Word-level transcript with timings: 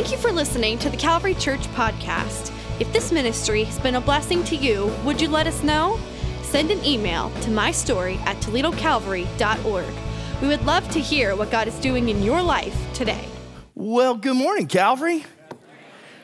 Thank 0.00 0.12
you 0.12 0.16
for 0.16 0.32
listening 0.32 0.78
to 0.78 0.88
the 0.88 0.96
Calvary 0.96 1.34
Church 1.34 1.60
podcast. 1.74 2.50
If 2.80 2.90
this 2.90 3.12
ministry 3.12 3.64
has 3.64 3.78
been 3.80 3.96
a 3.96 4.00
blessing 4.00 4.42
to 4.44 4.56
you, 4.56 4.90
would 5.04 5.20
you 5.20 5.28
let 5.28 5.46
us 5.46 5.62
know? 5.62 6.00
Send 6.40 6.70
an 6.70 6.82
email 6.86 7.28
to 7.42 7.50
mystory 7.50 8.16
at 8.20 8.38
toledocalvary.org. 8.38 9.94
We 10.40 10.48
would 10.48 10.64
love 10.64 10.88
to 10.92 11.00
hear 11.00 11.36
what 11.36 11.50
God 11.50 11.68
is 11.68 11.78
doing 11.80 12.08
in 12.08 12.22
your 12.22 12.40
life 12.40 12.74
today. 12.94 13.28
Well, 13.74 14.14
good 14.14 14.38
morning, 14.38 14.68
Calvary. 14.68 15.26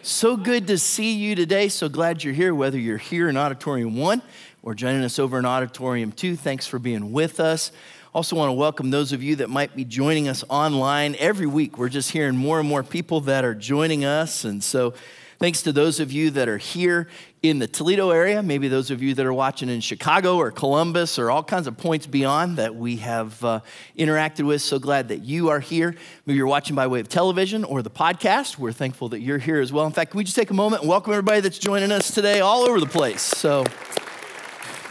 So 0.00 0.38
good 0.38 0.68
to 0.68 0.78
see 0.78 1.12
you 1.12 1.34
today. 1.34 1.68
So 1.68 1.90
glad 1.90 2.24
you're 2.24 2.32
here, 2.32 2.54
whether 2.54 2.78
you're 2.78 2.96
here 2.96 3.28
in 3.28 3.36
Auditorium 3.36 3.94
1 3.94 4.22
or 4.62 4.74
joining 4.74 5.04
us 5.04 5.18
over 5.18 5.38
in 5.38 5.44
Auditorium 5.44 6.12
2. 6.12 6.36
Thanks 6.36 6.66
for 6.66 6.78
being 6.78 7.12
with 7.12 7.40
us. 7.40 7.72
Also, 8.16 8.34
want 8.34 8.48
to 8.48 8.54
welcome 8.54 8.88
those 8.88 9.12
of 9.12 9.22
you 9.22 9.36
that 9.36 9.50
might 9.50 9.76
be 9.76 9.84
joining 9.84 10.26
us 10.26 10.42
online. 10.48 11.14
Every 11.18 11.46
week, 11.46 11.76
we're 11.76 11.90
just 11.90 12.12
hearing 12.12 12.34
more 12.34 12.58
and 12.58 12.66
more 12.66 12.82
people 12.82 13.20
that 13.20 13.44
are 13.44 13.54
joining 13.54 14.06
us. 14.06 14.44
And 14.44 14.64
so, 14.64 14.94
thanks 15.38 15.60
to 15.64 15.70
those 15.70 16.00
of 16.00 16.10
you 16.10 16.30
that 16.30 16.48
are 16.48 16.56
here 16.56 17.08
in 17.42 17.58
the 17.58 17.66
Toledo 17.66 18.08
area, 18.08 18.42
maybe 18.42 18.68
those 18.68 18.90
of 18.90 19.02
you 19.02 19.12
that 19.12 19.26
are 19.26 19.34
watching 19.34 19.68
in 19.68 19.82
Chicago 19.82 20.38
or 20.38 20.50
Columbus 20.50 21.18
or 21.18 21.30
all 21.30 21.44
kinds 21.44 21.66
of 21.66 21.76
points 21.76 22.06
beyond 22.06 22.56
that 22.56 22.74
we 22.74 22.96
have 22.96 23.44
uh, 23.44 23.60
interacted 23.98 24.46
with. 24.46 24.62
So 24.62 24.78
glad 24.78 25.08
that 25.08 25.22
you 25.22 25.50
are 25.50 25.60
here. 25.60 25.94
Maybe 26.24 26.38
you're 26.38 26.46
watching 26.46 26.74
by 26.74 26.86
way 26.86 27.00
of 27.00 27.10
television 27.10 27.64
or 27.64 27.82
the 27.82 27.90
podcast. 27.90 28.56
We're 28.56 28.72
thankful 28.72 29.10
that 29.10 29.20
you're 29.20 29.36
here 29.36 29.60
as 29.60 29.74
well. 29.74 29.84
In 29.84 29.92
fact, 29.92 30.12
can 30.12 30.16
we 30.16 30.24
just 30.24 30.36
take 30.36 30.48
a 30.48 30.54
moment 30.54 30.80
and 30.80 30.88
welcome 30.88 31.12
everybody 31.12 31.42
that's 31.42 31.58
joining 31.58 31.92
us 31.92 32.14
today 32.14 32.40
all 32.40 32.62
over 32.62 32.80
the 32.80 32.86
place? 32.86 33.20
So 33.20 33.66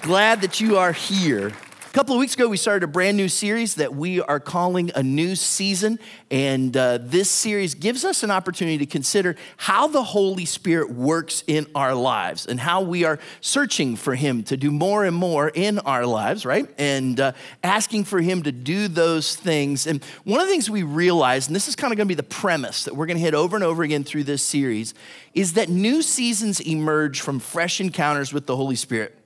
glad 0.04 0.42
that 0.42 0.62
you 0.62 0.78
are 0.78 0.92
here 0.92 1.54
couple 1.96 2.14
of 2.14 2.20
weeks 2.20 2.34
ago, 2.34 2.50
we 2.50 2.58
started 2.58 2.84
a 2.84 2.88
brand 2.88 3.16
new 3.16 3.30
series 3.30 3.76
that 3.76 3.96
we 3.96 4.20
are 4.20 4.42
calling 4.42 4.92
A 4.96 5.02
New 5.02 5.34
Season. 5.34 5.98
And 6.30 6.76
uh, 6.76 6.98
this 7.02 7.30
series 7.30 7.74
gives 7.74 8.04
us 8.04 8.22
an 8.22 8.32
opportunity 8.32 8.78
to 8.80 8.86
consider 8.86 9.38
how 9.56 9.88
the 9.88 10.04
Holy 10.04 10.44
Spirit 10.44 10.92
works 10.92 11.46
in 11.48 11.66
our 11.74 11.96
lives 11.96 12.48
and 12.48 12.60
how 12.60 12.82
we 12.82 13.06
are 13.06 13.18
searching 13.40 13.96
for 13.96 14.14
Him 14.14 14.44
to 14.44 14.58
do 14.58 14.72
more 14.72 15.06
and 15.06 15.16
more 15.16 15.48
in 15.48 15.80
our 15.80 16.06
lives, 16.06 16.46
right? 16.46 16.68
And 16.78 17.18
uh, 17.18 17.32
asking 17.64 18.04
for 18.04 18.20
Him 18.20 18.44
to 18.44 18.52
do 18.52 18.90
those 18.90 19.38
things. 19.38 19.88
And 19.88 20.04
one 20.26 20.42
of 20.42 20.48
the 20.48 20.52
things 20.52 20.70
we 20.70 20.84
realize, 20.84 21.48
and 21.48 21.56
this 21.56 21.70
is 21.70 21.78
kind 21.78 21.94
of 21.94 21.98
going 21.98 22.10
to 22.10 22.12
be 22.12 22.16
the 22.16 22.24
premise 22.24 22.84
that 22.84 22.98
we're 22.98 23.06
going 23.06 23.16
to 23.16 23.24
hit 23.24 23.34
over 23.34 23.56
and 23.56 23.64
over 23.64 23.84
again 23.84 24.04
through 24.04 24.26
this 24.26 24.44
series, 24.44 24.94
is 25.34 25.54
that 25.54 25.70
new 25.70 26.02
seasons 26.02 26.60
emerge 26.60 27.22
from 27.22 27.40
fresh 27.40 27.80
encounters 27.80 28.34
with 28.34 28.48
the 28.48 28.58
Holy 28.58 28.76
Spirit 28.76 29.18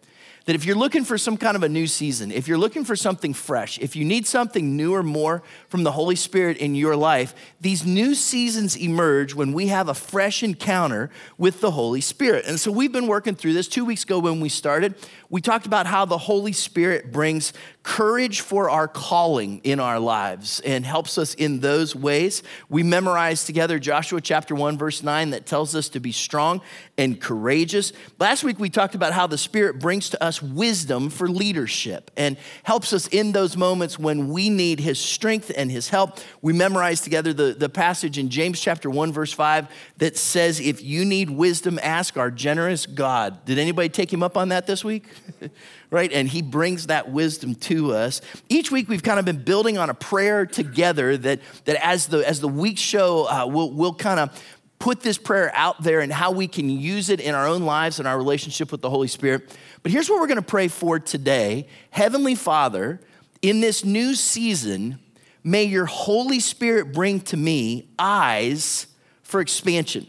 that 0.49 0.55
if 0.55 0.65
you're 0.65 0.75
looking 0.75 1.03
for 1.03 1.15
some 1.15 1.37
kind 1.37 1.55
of 1.55 1.61
a 1.61 1.69
new 1.69 1.85
season, 1.85 2.31
if 2.31 2.47
you're 2.47 2.57
looking 2.57 2.83
for 2.83 2.95
something 2.95 3.35
fresh, 3.35 3.77
if 3.77 3.95
you 3.95 4.03
need 4.03 4.25
something 4.25 4.75
new 4.75 4.95
or 4.95 5.03
more 5.03 5.43
from 5.67 5.83
the 5.83 5.91
Holy 5.91 6.15
Spirit 6.15 6.57
in 6.57 6.73
your 6.73 6.95
life, 6.95 7.35
these 7.61 7.85
new 7.85 8.15
seasons 8.15 8.75
emerge 8.75 9.35
when 9.35 9.53
we 9.53 9.67
have 9.67 9.89
a 9.89 9.93
fresh 9.93 10.41
encounter 10.41 11.11
with 11.37 11.61
the 11.61 11.69
Holy 11.69 12.01
Spirit. 12.01 12.45
And 12.47 12.59
so 12.59 12.71
we've 12.71 12.91
been 12.91 13.05
working 13.05 13.35
through 13.35 13.53
this. 13.53 13.67
Two 13.67 13.85
weeks 13.85 14.03
ago 14.03 14.17
when 14.17 14.39
we 14.39 14.49
started, 14.49 14.95
we 15.29 15.41
talked 15.41 15.67
about 15.67 15.85
how 15.85 16.05
the 16.05 16.17
Holy 16.17 16.53
Spirit 16.53 17.11
brings 17.11 17.53
courage 17.83 18.41
for 18.41 18.69
our 18.69 18.87
calling 18.87 19.61
in 19.63 19.79
our 19.79 19.99
lives 19.99 20.59
and 20.59 20.85
helps 20.85 21.17
us 21.17 21.33
in 21.35 21.59
those 21.59 21.95
ways. 21.95 22.43
We 22.67 22.83
memorized 22.83 23.45
together 23.45 23.79
Joshua 23.79 24.21
chapter 24.21 24.53
1, 24.53 24.77
verse 24.77 25.01
9, 25.03 25.29
that 25.31 25.45
tells 25.45 25.75
us 25.75 25.89
to 25.89 25.99
be 25.99 26.11
strong 26.11 26.61
and 26.97 27.19
courageous. 27.21 27.93
Last 28.19 28.43
week, 28.43 28.59
we 28.59 28.69
talked 28.69 28.95
about 28.95 29.13
how 29.13 29.27
the 29.27 29.37
Spirit 29.37 29.79
brings 29.79 30.09
to 30.09 30.23
us 30.23 30.41
wisdom 30.41 31.09
for 31.09 31.29
leadership 31.29 32.11
and 32.17 32.35
helps 32.63 32.91
us 32.91 33.07
in 33.07 33.31
those 33.31 33.55
moments 33.55 33.97
when 33.97 34.29
we 34.29 34.49
need 34.49 34.79
His 34.79 34.99
strength 34.99 35.51
and 35.55 35.71
His 35.71 35.89
help. 35.89 36.19
We 36.41 36.53
memorized 36.53 37.03
together 37.03 37.33
the, 37.33 37.53
the 37.53 37.69
passage 37.69 38.17
in 38.17 38.29
James 38.29 38.59
chapter 38.59 38.89
1, 38.89 39.13
verse 39.13 39.33
5, 39.33 39.67
that 39.97 40.17
says, 40.17 40.59
If 40.59 40.83
you 40.83 41.05
need 41.05 41.29
wisdom, 41.29 41.79
ask 41.81 42.17
our 42.17 42.31
generous 42.31 42.85
God. 42.87 43.45
Did 43.45 43.59
anybody 43.59 43.89
take 43.89 44.11
him 44.11 44.23
up 44.23 44.35
on 44.35 44.49
that 44.49 44.67
this 44.67 44.83
week? 44.83 45.05
right? 45.91 46.11
And 46.11 46.27
he 46.27 46.41
brings 46.41 46.87
that 46.87 47.11
wisdom 47.11 47.55
to 47.55 47.93
us. 47.93 48.21
Each 48.47 48.71
week 48.71 48.89
we've 48.89 49.03
kind 49.03 49.19
of 49.19 49.25
been 49.25 49.43
building 49.43 49.77
on 49.77 49.89
a 49.89 49.93
prayer 49.93 50.45
together 50.45 51.17
that, 51.17 51.39
that 51.65 51.85
as, 51.85 52.07
the, 52.07 52.27
as 52.27 52.39
the 52.39 52.47
weeks 52.47 52.81
show, 52.81 53.25
uh, 53.25 53.45
we'll, 53.47 53.71
we'll 53.71 53.93
kind 53.93 54.19
of 54.19 54.43
put 54.79 55.01
this 55.01 55.17
prayer 55.17 55.51
out 55.55 55.83
there 55.83 55.99
and 55.99 56.11
how 56.11 56.31
we 56.31 56.47
can 56.47 56.69
use 56.69 57.09
it 57.09 57.19
in 57.19 57.35
our 57.35 57.47
own 57.47 57.63
lives 57.63 57.99
and 57.99 58.07
our 58.07 58.17
relationship 58.17 58.71
with 58.71 58.81
the 58.81 58.89
Holy 58.89 59.09
Spirit. 59.09 59.55
But 59.83 59.91
here's 59.91 60.09
what 60.09 60.19
we're 60.19 60.27
going 60.27 60.37
to 60.37 60.41
pray 60.41 60.69
for 60.69 60.99
today 60.99 61.67
Heavenly 61.91 62.35
Father, 62.35 63.01
in 63.41 63.61
this 63.61 63.83
new 63.85 64.15
season, 64.15 64.99
may 65.43 65.65
your 65.65 65.85
Holy 65.85 66.39
Spirit 66.39 66.93
bring 66.93 67.19
to 67.21 67.37
me 67.37 67.89
eyes 67.99 68.87
for 69.21 69.41
expansion. 69.41 70.07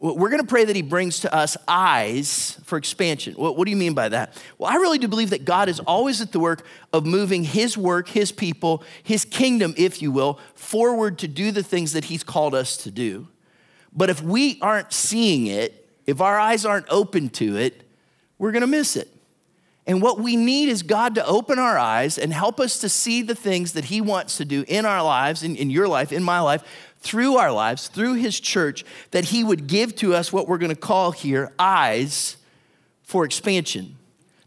We're 0.00 0.30
going 0.30 0.40
to 0.40 0.48
pray 0.48 0.64
that 0.64 0.74
He 0.74 0.80
brings 0.80 1.20
to 1.20 1.34
us 1.34 1.58
eyes 1.68 2.58
for 2.64 2.78
expansion. 2.78 3.34
What, 3.34 3.58
what, 3.58 3.66
do 3.66 3.70
you 3.70 3.76
mean 3.76 3.92
by 3.92 4.08
that? 4.08 4.42
Well, 4.56 4.70
I 4.70 4.76
really 4.76 4.96
do 4.96 5.08
believe 5.08 5.28
that 5.30 5.44
God 5.44 5.68
is 5.68 5.78
always 5.80 6.22
at 6.22 6.32
the 6.32 6.40
work 6.40 6.64
of 6.90 7.04
moving 7.04 7.44
His 7.44 7.76
work, 7.76 8.08
His 8.08 8.32
people, 8.32 8.82
His 9.02 9.26
kingdom, 9.26 9.74
if 9.76 10.00
you 10.00 10.10
will, 10.10 10.40
forward 10.54 11.18
to 11.18 11.28
do 11.28 11.52
the 11.52 11.62
things 11.62 11.92
that 11.92 12.06
He's 12.06 12.24
called 12.24 12.54
us 12.54 12.78
to 12.78 12.90
do. 12.90 13.28
But 13.92 14.08
if 14.08 14.22
we 14.22 14.58
aren't 14.62 14.90
seeing 14.94 15.46
it, 15.48 15.86
if 16.06 16.22
our 16.22 16.38
eyes 16.38 16.64
aren't 16.64 16.86
open 16.88 17.28
to 17.30 17.58
it, 17.58 17.82
we're 18.38 18.52
going 18.52 18.62
to 18.62 18.66
miss 18.66 18.96
it. 18.96 19.08
And 19.86 20.00
what 20.00 20.20
we 20.20 20.36
need 20.36 20.68
is 20.68 20.82
God 20.82 21.14
to 21.16 21.26
open 21.26 21.58
our 21.58 21.76
eyes 21.76 22.16
and 22.16 22.32
help 22.32 22.60
us 22.60 22.78
to 22.78 22.88
see 22.88 23.22
the 23.22 23.34
things 23.34 23.72
that 23.72 23.86
He 23.86 24.00
wants 24.00 24.36
to 24.36 24.44
do 24.44 24.64
in 24.68 24.86
our 24.86 25.02
lives, 25.02 25.42
in, 25.42 25.56
in 25.56 25.68
your 25.68 25.88
life, 25.88 26.12
in 26.12 26.22
my 26.22 26.40
life, 26.40 26.62
through 27.00 27.36
our 27.36 27.52
lives, 27.52 27.88
through 27.88 28.14
his 28.14 28.38
church, 28.38 28.84
that 29.10 29.24
he 29.24 29.42
would 29.42 29.66
give 29.66 29.94
to 29.96 30.14
us 30.14 30.32
what 30.32 30.46
we're 30.46 30.58
going 30.58 30.74
to 30.74 30.80
call 30.80 31.12
here 31.12 31.52
eyes 31.58 32.36
for 33.02 33.24
expansion. 33.24 33.96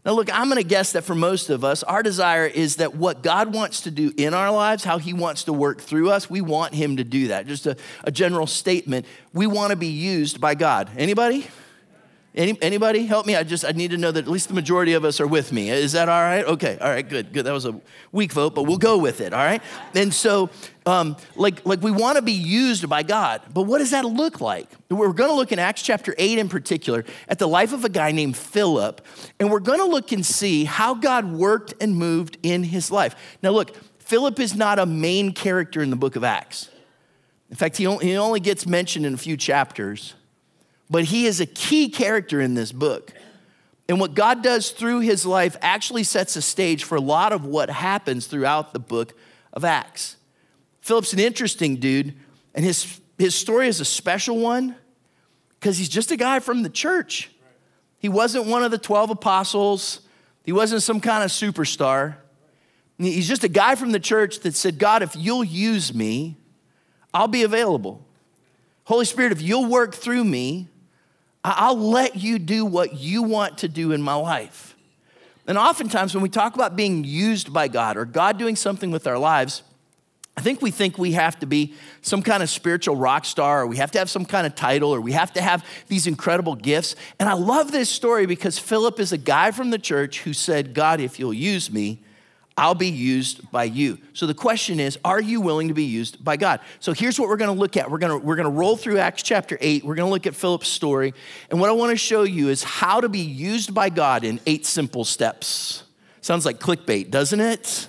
Now, 0.04 0.12
look, 0.12 0.32
I'm 0.32 0.50
going 0.50 0.62
to 0.62 0.68
guess 0.68 0.92
that 0.92 1.02
for 1.02 1.14
most 1.14 1.48
of 1.48 1.64
us, 1.64 1.82
our 1.82 2.02
desire 2.02 2.46
is 2.46 2.76
that 2.76 2.94
what 2.94 3.22
God 3.22 3.54
wants 3.54 3.82
to 3.82 3.90
do 3.90 4.12
in 4.16 4.34
our 4.34 4.50
lives, 4.50 4.84
how 4.84 4.98
He 4.98 5.14
wants 5.14 5.44
to 5.44 5.52
work 5.52 5.80
through 5.80 6.10
us, 6.10 6.28
we 6.28 6.42
want 6.42 6.74
Him 6.74 6.98
to 6.98 7.04
do 7.04 7.28
that. 7.28 7.46
Just 7.46 7.66
a, 7.66 7.76
a 8.04 8.12
general 8.12 8.46
statement. 8.46 9.06
We 9.32 9.46
want 9.46 9.70
to 9.70 9.76
be 9.76 9.86
used 9.86 10.40
by 10.40 10.56
God. 10.56 10.90
Anybody? 10.98 11.46
Any, 12.36 12.60
anybody 12.60 13.06
help 13.06 13.26
me? 13.26 13.36
I 13.36 13.44
just 13.44 13.64
I 13.64 13.70
need 13.70 13.92
to 13.92 13.96
know 13.96 14.10
that 14.10 14.24
at 14.24 14.30
least 14.30 14.48
the 14.48 14.54
majority 14.54 14.94
of 14.94 15.04
us 15.04 15.20
are 15.20 15.26
with 15.26 15.52
me. 15.52 15.70
Is 15.70 15.92
that 15.92 16.08
all 16.08 16.20
right? 16.20 16.44
Okay, 16.44 16.76
all 16.80 16.88
right, 16.88 17.08
good, 17.08 17.32
good. 17.32 17.44
That 17.44 17.52
was 17.52 17.64
a 17.64 17.80
weak 18.10 18.32
vote, 18.32 18.56
but 18.56 18.64
we'll 18.64 18.76
go 18.76 18.98
with 18.98 19.20
it. 19.20 19.32
All 19.32 19.44
right. 19.44 19.62
And 19.94 20.12
so, 20.12 20.50
um, 20.84 21.16
like 21.36 21.64
like 21.64 21.80
we 21.80 21.92
want 21.92 22.16
to 22.16 22.22
be 22.22 22.32
used 22.32 22.88
by 22.88 23.04
God, 23.04 23.42
but 23.52 23.62
what 23.62 23.78
does 23.78 23.92
that 23.92 24.04
look 24.04 24.40
like? 24.40 24.68
We're 24.90 25.12
going 25.12 25.30
to 25.30 25.36
look 25.36 25.52
in 25.52 25.60
Acts 25.60 25.82
chapter 25.82 26.12
eight 26.18 26.38
in 26.38 26.48
particular 26.48 27.04
at 27.28 27.38
the 27.38 27.46
life 27.46 27.72
of 27.72 27.84
a 27.84 27.88
guy 27.88 28.10
named 28.10 28.36
Philip, 28.36 29.00
and 29.38 29.48
we're 29.48 29.60
going 29.60 29.78
to 29.78 29.86
look 29.86 30.10
and 30.10 30.26
see 30.26 30.64
how 30.64 30.94
God 30.94 31.32
worked 31.32 31.74
and 31.80 31.96
moved 31.96 32.38
in 32.42 32.64
his 32.64 32.90
life. 32.90 33.14
Now, 33.44 33.50
look, 33.50 33.76
Philip 34.00 34.40
is 34.40 34.56
not 34.56 34.80
a 34.80 34.86
main 34.86 35.32
character 35.32 35.82
in 35.82 35.90
the 35.90 35.96
book 35.96 36.16
of 36.16 36.24
Acts. 36.24 36.68
In 37.48 37.54
fact, 37.54 37.76
he 37.76 37.86
only, 37.86 38.06
he 38.06 38.16
only 38.16 38.40
gets 38.40 38.66
mentioned 38.66 39.06
in 39.06 39.14
a 39.14 39.18
few 39.18 39.36
chapters 39.36 40.14
but 40.90 41.04
he 41.04 41.26
is 41.26 41.40
a 41.40 41.46
key 41.46 41.88
character 41.88 42.40
in 42.40 42.54
this 42.54 42.72
book. 42.72 43.12
And 43.88 44.00
what 44.00 44.14
God 44.14 44.42
does 44.42 44.70
through 44.70 45.00
his 45.00 45.26
life 45.26 45.56
actually 45.60 46.04
sets 46.04 46.36
a 46.36 46.42
stage 46.42 46.84
for 46.84 46.96
a 46.96 47.00
lot 47.00 47.32
of 47.32 47.44
what 47.44 47.68
happens 47.68 48.26
throughout 48.26 48.72
the 48.72 48.78
book 48.78 49.12
of 49.52 49.64
Acts. 49.64 50.16
Philip's 50.80 51.12
an 51.12 51.18
interesting 51.18 51.76
dude, 51.76 52.14
and 52.54 52.64
his, 52.64 53.00
his 53.18 53.34
story 53.34 53.68
is 53.68 53.80
a 53.80 53.84
special 53.84 54.38
one 54.38 54.76
because 55.60 55.78
he's 55.78 55.88
just 55.88 56.10
a 56.10 56.16
guy 56.16 56.40
from 56.40 56.62
the 56.62 56.68
church. 56.68 57.30
He 57.98 58.08
wasn't 58.08 58.46
one 58.46 58.62
of 58.62 58.70
the 58.70 58.78
12 58.78 59.10
apostles, 59.10 60.00
he 60.44 60.52
wasn't 60.52 60.82
some 60.82 61.00
kind 61.00 61.24
of 61.24 61.30
superstar. 61.30 62.16
He's 62.98 63.26
just 63.26 63.42
a 63.42 63.48
guy 63.48 63.74
from 63.74 63.90
the 63.90 63.98
church 63.98 64.40
that 64.40 64.54
said, 64.54 64.78
God, 64.78 65.02
if 65.02 65.16
you'll 65.16 65.42
use 65.42 65.92
me, 65.92 66.36
I'll 67.12 67.28
be 67.28 67.42
available. 67.42 68.06
Holy 68.84 69.04
Spirit, 69.04 69.32
if 69.32 69.42
you'll 69.42 69.66
work 69.66 69.94
through 69.94 70.22
me, 70.22 70.68
I'll 71.44 71.78
let 71.78 72.16
you 72.16 72.38
do 72.38 72.64
what 72.64 72.94
you 72.94 73.22
want 73.22 73.58
to 73.58 73.68
do 73.68 73.92
in 73.92 74.00
my 74.00 74.14
life. 74.14 74.74
And 75.46 75.58
oftentimes, 75.58 76.14
when 76.14 76.22
we 76.22 76.30
talk 76.30 76.54
about 76.54 76.74
being 76.74 77.04
used 77.04 77.52
by 77.52 77.68
God 77.68 77.98
or 77.98 78.06
God 78.06 78.38
doing 78.38 78.56
something 78.56 78.90
with 78.90 79.06
our 79.06 79.18
lives, 79.18 79.62
I 80.36 80.40
think 80.40 80.62
we 80.62 80.70
think 80.70 80.96
we 80.98 81.12
have 81.12 81.38
to 81.40 81.46
be 81.46 81.74
some 82.00 82.22
kind 82.22 82.42
of 82.42 82.48
spiritual 82.48 82.96
rock 82.96 83.24
star, 83.24 83.62
or 83.62 83.66
we 83.66 83.76
have 83.76 83.90
to 83.92 83.98
have 83.98 84.08
some 84.08 84.24
kind 84.24 84.46
of 84.46 84.54
title, 84.54 84.90
or 84.90 85.00
we 85.00 85.12
have 85.12 85.32
to 85.34 85.42
have 85.42 85.64
these 85.88 86.06
incredible 86.06 86.54
gifts. 86.54 86.96
And 87.20 87.28
I 87.28 87.34
love 87.34 87.72
this 87.72 87.90
story 87.90 88.26
because 88.26 88.58
Philip 88.58 88.98
is 88.98 89.12
a 89.12 89.18
guy 89.18 89.50
from 89.50 89.70
the 89.70 89.78
church 89.78 90.22
who 90.22 90.32
said, 90.32 90.74
God, 90.74 90.98
if 90.98 91.18
you'll 91.18 91.34
use 91.34 91.70
me, 91.70 92.00
I'll 92.56 92.74
be 92.74 92.88
used 92.88 93.50
by 93.50 93.64
you. 93.64 93.98
So 94.12 94.26
the 94.26 94.34
question 94.34 94.78
is, 94.78 94.96
are 95.04 95.20
you 95.20 95.40
willing 95.40 95.68
to 95.68 95.74
be 95.74 95.84
used 95.84 96.24
by 96.24 96.36
God? 96.36 96.60
So 96.78 96.92
here's 96.92 97.18
what 97.18 97.28
we're 97.28 97.36
going 97.36 97.52
to 97.52 97.60
look 97.60 97.76
at. 97.76 97.90
We're 97.90 97.98
going 97.98 98.20
to 98.20 98.24
we're 98.24 98.36
going 98.36 98.44
to 98.44 98.56
roll 98.56 98.76
through 98.76 98.98
Acts 98.98 99.24
chapter 99.24 99.58
8. 99.60 99.84
We're 99.84 99.96
going 99.96 100.06
to 100.06 100.12
look 100.12 100.26
at 100.26 100.36
Philip's 100.36 100.68
story, 100.68 101.14
and 101.50 101.58
what 101.58 101.68
I 101.68 101.72
want 101.72 101.90
to 101.90 101.96
show 101.96 102.22
you 102.22 102.50
is 102.50 102.62
how 102.62 103.00
to 103.00 103.08
be 103.08 103.20
used 103.20 103.74
by 103.74 103.88
God 103.88 104.24
in 104.24 104.38
8 104.46 104.64
simple 104.64 105.04
steps. 105.04 105.82
Sounds 106.20 106.46
like 106.46 106.60
clickbait, 106.60 107.10
doesn't 107.10 107.40
it? 107.40 107.88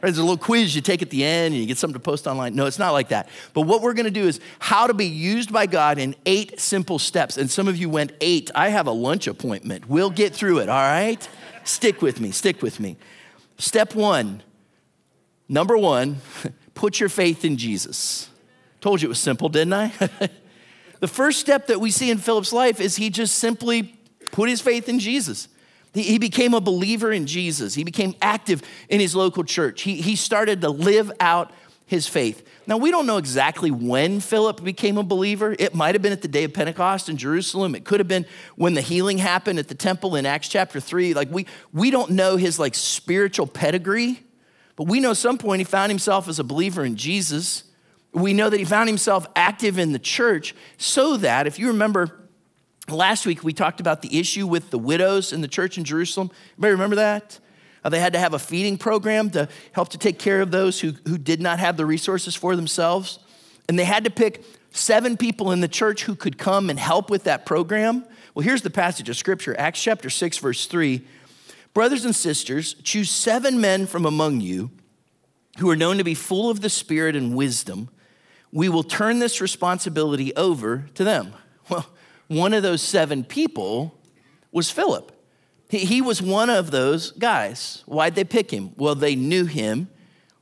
There's 0.00 0.18
a 0.18 0.22
little 0.22 0.36
quiz 0.36 0.74
you 0.74 0.82
take 0.82 1.02
at 1.02 1.10
the 1.10 1.24
end 1.24 1.52
and 1.52 1.60
you 1.60 1.66
get 1.66 1.78
something 1.78 1.94
to 1.94 2.00
post 2.00 2.26
online. 2.26 2.54
No, 2.54 2.66
it's 2.66 2.78
not 2.78 2.92
like 2.92 3.08
that. 3.08 3.28
But 3.54 3.62
what 3.62 3.82
we're 3.82 3.94
gonna 3.94 4.10
do 4.10 4.26
is 4.26 4.40
how 4.58 4.86
to 4.86 4.94
be 4.94 5.06
used 5.06 5.52
by 5.52 5.66
God 5.66 5.98
in 5.98 6.14
eight 6.26 6.60
simple 6.60 6.98
steps. 6.98 7.36
And 7.36 7.50
some 7.50 7.66
of 7.66 7.76
you 7.76 7.90
went 7.90 8.12
eight. 8.20 8.50
I 8.54 8.68
have 8.68 8.86
a 8.86 8.92
lunch 8.92 9.26
appointment. 9.26 9.88
We'll 9.88 10.10
get 10.10 10.32
through 10.32 10.60
it, 10.60 10.68
all 10.68 10.82
right? 10.82 11.26
Stick 11.64 12.02
with 12.02 12.20
me, 12.20 12.30
stick 12.30 12.62
with 12.62 12.78
me. 12.78 12.96
Step 13.58 13.94
one, 13.94 14.42
number 15.48 15.76
one, 15.76 16.20
put 16.74 17.00
your 17.00 17.08
faith 17.08 17.44
in 17.44 17.56
Jesus. 17.56 18.28
Told 18.80 19.02
you 19.02 19.08
it 19.08 19.10
was 19.10 19.18
simple, 19.18 19.48
didn't 19.48 19.72
I? 19.72 19.92
the 21.00 21.08
first 21.08 21.40
step 21.40 21.68
that 21.68 21.80
we 21.80 21.90
see 21.90 22.10
in 22.10 22.18
Philip's 22.18 22.52
life 22.52 22.80
is 22.80 22.96
he 22.96 23.10
just 23.10 23.38
simply 23.38 23.98
put 24.32 24.48
his 24.48 24.60
faith 24.60 24.88
in 24.88 24.98
Jesus. 24.98 25.48
He 25.94 26.18
became 26.18 26.52
a 26.52 26.60
believer 26.60 27.10
in 27.10 27.26
Jesus. 27.26 27.74
He 27.74 27.82
became 27.82 28.14
active 28.20 28.60
in 28.90 29.00
his 29.00 29.16
local 29.16 29.44
church. 29.44 29.80
He, 29.82 30.02
he 30.02 30.14
started 30.14 30.60
to 30.60 30.68
live 30.68 31.10
out 31.20 31.52
his 31.86 32.08
faith. 32.08 32.46
Now, 32.66 32.76
we 32.76 32.90
don't 32.90 33.06
know 33.06 33.16
exactly 33.16 33.70
when 33.70 34.18
Philip 34.18 34.62
became 34.62 34.98
a 34.98 35.04
believer. 35.04 35.54
It 35.56 35.72
might 35.72 35.94
have 35.94 36.02
been 36.02 36.12
at 36.12 36.20
the 36.20 36.28
day 36.28 36.42
of 36.42 36.52
Pentecost 36.52 37.08
in 37.08 37.16
Jerusalem. 37.16 37.76
It 37.76 37.84
could 37.84 38.00
have 38.00 38.08
been 38.08 38.26
when 38.56 38.74
the 38.74 38.80
healing 38.80 39.18
happened 39.18 39.60
at 39.60 39.68
the 39.68 39.74
temple 39.74 40.16
in 40.16 40.26
Acts 40.26 40.48
chapter 40.48 40.80
3. 40.80 41.14
Like, 41.14 41.30
we, 41.30 41.46
we 41.72 41.92
don't 41.92 42.10
know 42.10 42.36
his 42.36 42.58
like 42.58 42.74
spiritual 42.74 43.46
pedigree, 43.46 44.20
but 44.74 44.88
we 44.88 44.98
know 44.98 45.14
some 45.14 45.38
point 45.38 45.60
he 45.60 45.64
found 45.64 45.90
himself 45.90 46.26
as 46.28 46.40
a 46.40 46.44
believer 46.44 46.84
in 46.84 46.96
Jesus. 46.96 47.62
We 48.12 48.34
know 48.34 48.50
that 48.50 48.58
he 48.58 48.64
found 48.64 48.88
himself 48.88 49.28
active 49.36 49.78
in 49.78 49.92
the 49.92 50.00
church 50.00 50.56
so 50.78 51.16
that, 51.18 51.46
if 51.46 51.58
you 51.58 51.68
remember, 51.68 52.26
Last 52.88 53.26
week, 53.26 53.42
we 53.42 53.52
talked 53.52 53.80
about 53.80 54.00
the 54.00 54.16
issue 54.16 54.46
with 54.46 54.70
the 54.70 54.78
widows 54.78 55.32
in 55.32 55.40
the 55.40 55.48
church 55.48 55.76
in 55.76 55.82
Jerusalem. 55.82 56.30
Everybody 56.52 56.70
remember 56.70 56.96
that? 56.96 57.40
Uh, 57.86 57.88
they 57.88 58.00
had 58.00 58.14
to 58.14 58.18
have 58.18 58.34
a 58.34 58.38
feeding 58.40 58.76
program 58.76 59.30
to 59.30 59.48
help 59.70 59.90
to 59.90 59.96
take 59.96 60.18
care 60.18 60.40
of 60.40 60.50
those 60.50 60.80
who, 60.80 60.92
who 61.06 61.16
did 61.16 61.40
not 61.40 61.60
have 61.60 61.76
the 61.76 61.86
resources 61.86 62.34
for 62.34 62.56
themselves. 62.56 63.20
And 63.68 63.78
they 63.78 63.84
had 63.84 64.02
to 64.02 64.10
pick 64.10 64.42
seven 64.72 65.16
people 65.16 65.52
in 65.52 65.60
the 65.60 65.68
church 65.68 66.02
who 66.02 66.16
could 66.16 66.36
come 66.36 66.68
and 66.68 66.80
help 66.80 67.10
with 67.10 67.22
that 67.24 67.46
program. 67.46 68.04
Well, 68.34 68.42
here's 68.42 68.62
the 68.62 68.70
passage 68.70 69.08
of 69.08 69.16
scripture 69.16 69.54
Acts 69.56 69.80
chapter 69.80 70.10
6, 70.10 70.38
verse 70.38 70.66
3. 70.66 71.06
Brothers 71.74 72.04
and 72.04 72.12
sisters, 72.12 72.74
choose 72.74 73.08
seven 73.08 73.60
men 73.60 73.86
from 73.86 74.04
among 74.04 74.40
you 74.40 74.72
who 75.60 75.70
are 75.70 75.76
known 75.76 75.98
to 75.98 76.04
be 76.04 76.14
full 76.14 76.50
of 76.50 76.62
the 76.62 76.70
Spirit 76.70 77.14
and 77.14 77.36
wisdom. 77.36 77.88
We 78.50 78.68
will 78.68 78.82
turn 78.82 79.20
this 79.20 79.40
responsibility 79.40 80.34
over 80.34 80.86
to 80.96 81.04
them. 81.04 81.34
Well, 81.68 81.86
one 82.26 82.52
of 82.52 82.64
those 82.64 82.82
seven 82.82 83.22
people 83.22 83.96
was 84.50 84.72
Philip. 84.72 85.15
He, 85.68 86.00
was 86.00 86.22
one 86.22 86.48
of 86.48 86.70
those 86.70 87.10
guys. 87.12 87.82
Why'd 87.86 88.14
they 88.14 88.24
pick 88.24 88.52
him? 88.52 88.72
Well, 88.76 88.94
they 88.94 89.16
knew 89.16 89.46
him. 89.46 89.88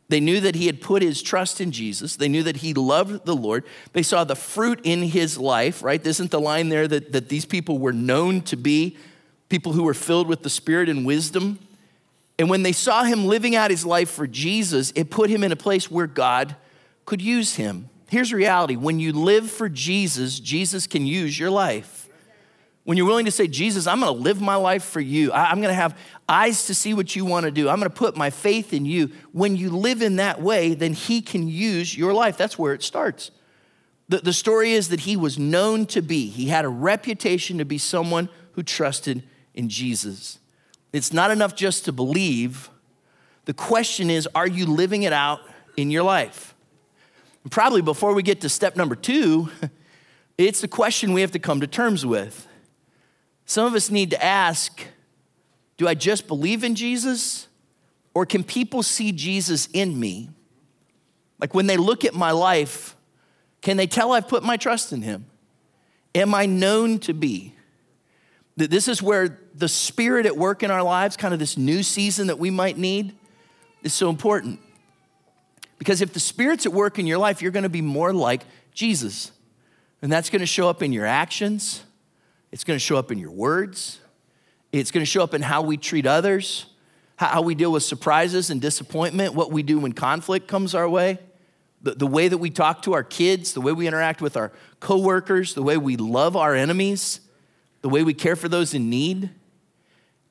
They 0.08 0.20
knew 0.20 0.38
that 0.40 0.54
he 0.54 0.66
had 0.66 0.82
put 0.82 1.02
his 1.02 1.22
trust 1.22 1.60
in 1.60 1.72
Jesus. 1.72 2.16
They 2.16 2.28
knew 2.28 2.42
that 2.42 2.58
he 2.58 2.74
loved 2.74 3.24
the 3.24 3.34
Lord. 3.34 3.64
They 3.94 4.02
saw 4.02 4.24
the 4.24 4.36
fruit 4.36 4.80
in 4.84 5.02
his 5.02 5.38
life, 5.38 5.82
right? 5.82 6.04
Isn't 6.06 6.30
the 6.30 6.40
line 6.40 6.68
there 6.68 6.86
that, 6.86 7.12
that 7.12 7.30
these 7.30 7.46
people 7.46 7.78
were 7.78 7.92
known 7.92 8.42
to 8.42 8.56
be 8.56 8.98
people 9.48 9.72
who 9.72 9.82
were 9.82 9.94
filled 9.94 10.28
with 10.28 10.42
the 10.42 10.50
Spirit 10.50 10.90
and 10.90 11.06
wisdom? 11.06 11.58
And 12.38 12.50
when 12.50 12.62
they 12.62 12.72
saw 12.72 13.04
him 13.04 13.24
living 13.24 13.56
out 13.56 13.70
his 13.70 13.86
life 13.86 14.10
for 14.10 14.26
Jesus, 14.26 14.92
it 14.94 15.10
put 15.10 15.30
him 15.30 15.42
in 15.42 15.52
a 15.52 15.56
place 15.56 15.90
where 15.90 16.06
God 16.06 16.54
could 17.06 17.22
use 17.22 17.54
him. 17.54 17.88
Here's 18.08 18.32
reality 18.32 18.76
when 18.76 19.00
you 19.00 19.12
live 19.12 19.50
for 19.50 19.68
Jesus, 19.68 20.38
Jesus 20.38 20.86
can 20.86 21.06
use 21.06 21.38
your 21.38 21.50
life. 21.50 22.03
When 22.84 22.96
you're 22.98 23.06
willing 23.06 23.24
to 23.24 23.30
say, 23.30 23.48
Jesus, 23.48 23.86
I'm 23.86 24.00
gonna 24.00 24.12
live 24.12 24.40
my 24.40 24.56
life 24.56 24.84
for 24.84 25.00
you, 25.00 25.32
I'm 25.32 25.60
gonna 25.60 25.74
have 25.74 25.98
eyes 26.28 26.66
to 26.66 26.74
see 26.74 26.94
what 26.94 27.16
you 27.16 27.24
wanna 27.24 27.50
do, 27.50 27.68
I'm 27.68 27.78
gonna 27.78 27.90
put 27.90 28.16
my 28.16 28.30
faith 28.30 28.72
in 28.72 28.84
you. 28.86 29.10
When 29.32 29.56
you 29.56 29.70
live 29.70 30.02
in 30.02 30.16
that 30.16 30.40
way, 30.40 30.74
then 30.74 30.92
He 30.92 31.22
can 31.22 31.48
use 31.48 31.96
your 31.96 32.12
life. 32.12 32.36
That's 32.36 32.58
where 32.58 32.74
it 32.74 32.82
starts. 32.82 33.30
The, 34.08 34.18
the 34.18 34.32
story 34.32 34.72
is 34.72 34.88
that 34.88 35.00
he 35.00 35.16
was 35.16 35.38
known 35.38 35.86
to 35.86 36.02
be, 36.02 36.26
he 36.28 36.46
had 36.46 36.64
a 36.64 36.68
reputation 36.68 37.58
to 37.58 37.64
be 37.64 37.78
someone 37.78 38.28
who 38.52 38.62
trusted 38.62 39.22
in 39.54 39.68
Jesus. 39.68 40.38
It's 40.92 41.12
not 41.12 41.30
enough 41.30 41.54
just 41.54 41.86
to 41.86 41.92
believe. 41.92 42.70
The 43.46 43.54
question 43.54 44.10
is, 44.10 44.28
are 44.34 44.46
you 44.46 44.66
living 44.66 45.02
it 45.02 45.12
out 45.12 45.40
in 45.76 45.90
your 45.90 46.02
life? 46.02 46.54
Probably 47.50 47.82
before 47.82 48.14
we 48.14 48.22
get 48.22 48.40
to 48.42 48.48
step 48.48 48.76
number 48.76 48.94
two, 48.94 49.50
it's 50.38 50.62
a 50.62 50.68
question 50.68 51.12
we 51.12 51.20
have 51.20 51.32
to 51.32 51.38
come 51.38 51.60
to 51.60 51.66
terms 51.66 52.04
with. 52.04 52.46
Some 53.46 53.66
of 53.66 53.74
us 53.74 53.90
need 53.90 54.10
to 54.10 54.22
ask 54.22 54.86
Do 55.76 55.88
I 55.88 55.94
just 55.94 56.26
believe 56.26 56.64
in 56.64 56.74
Jesus? 56.74 57.48
Or 58.14 58.24
can 58.24 58.44
people 58.44 58.82
see 58.82 59.10
Jesus 59.10 59.68
in 59.72 59.98
me? 59.98 60.30
Like 61.40 61.52
when 61.52 61.66
they 61.66 61.76
look 61.76 62.04
at 62.04 62.14
my 62.14 62.30
life, 62.30 62.96
can 63.60 63.76
they 63.76 63.86
tell 63.86 64.12
I've 64.12 64.28
put 64.28 64.44
my 64.44 64.56
trust 64.56 64.92
in 64.92 65.02
Him? 65.02 65.26
Am 66.14 66.34
I 66.34 66.46
known 66.46 67.00
to 67.00 67.12
be? 67.12 67.54
That 68.56 68.70
this 68.70 68.86
is 68.86 69.02
where 69.02 69.40
the 69.54 69.68
Spirit 69.68 70.26
at 70.26 70.36
work 70.36 70.62
in 70.62 70.70
our 70.70 70.82
lives, 70.82 71.16
kind 71.16 71.34
of 71.34 71.40
this 71.40 71.56
new 71.56 71.82
season 71.82 72.28
that 72.28 72.38
we 72.38 72.50
might 72.50 72.78
need, 72.78 73.16
is 73.82 73.92
so 73.92 74.10
important. 74.10 74.60
Because 75.78 76.00
if 76.00 76.12
the 76.12 76.20
Spirit's 76.20 76.66
at 76.66 76.72
work 76.72 76.98
in 76.98 77.06
your 77.06 77.18
life, 77.18 77.42
you're 77.42 77.50
to 77.64 77.68
be 77.68 77.82
more 77.82 78.12
like 78.12 78.42
Jesus. 78.72 79.32
And 80.02 80.12
that's 80.12 80.30
to 80.40 80.46
show 80.46 80.68
up 80.68 80.82
in 80.82 80.92
your 80.92 81.06
actions, 81.06 81.82
it's 82.54 82.62
going 82.62 82.76
to 82.76 82.84
show 82.84 82.96
up 82.96 83.10
in 83.10 83.18
your 83.18 83.32
words, 83.32 83.98
it's 84.70 84.92
going 84.92 85.02
to 85.02 85.10
show 85.10 85.24
up 85.24 85.34
in 85.34 85.42
how 85.42 85.60
we 85.60 85.76
treat 85.76 86.06
others, 86.06 86.66
how 87.16 87.42
we 87.42 87.52
deal 87.52 87.72
with 87.72 87.82
surprises 87.82 88.48
and 88.48 88.60
disappointment, 88.60 89.34
what 89.34 89.50
we 89.50 89.64
do 89.64 89.80
when 89.80 89.92
conflict 89.92 90.46
comes 90.46 90.72
our 90.72 90.88
way, 90.88 91.18
the, 91.82 91.96
the 91.96 92.06
way 92.06 92.28
that 92.28 92.38
we 92.38 92.50
talk 92.50 92.82
to 92.82 92.92
our 92.92 93.02
kids, 93.02 93.54
the 93.54 93.60
way 93.60 93.72
we 93.72 93.88
interact 93.88 94.22
with 94.22 94.36
our 94.36 94.52
coworkers, 94.78 95.54
the 95.54 95.64
way 95.64 95.76
we 95.76 95.96
love 95.96 96.36
our 96.36 96.54
enemies, 96.54 97.18
the 97.82 97.88
way 97.88 98.04
we 98.04 98.14
care 98.14 98.36
for 98.36 98.48
those 98.48 98.72
in 98.72 98.88
need. 98.88 99.30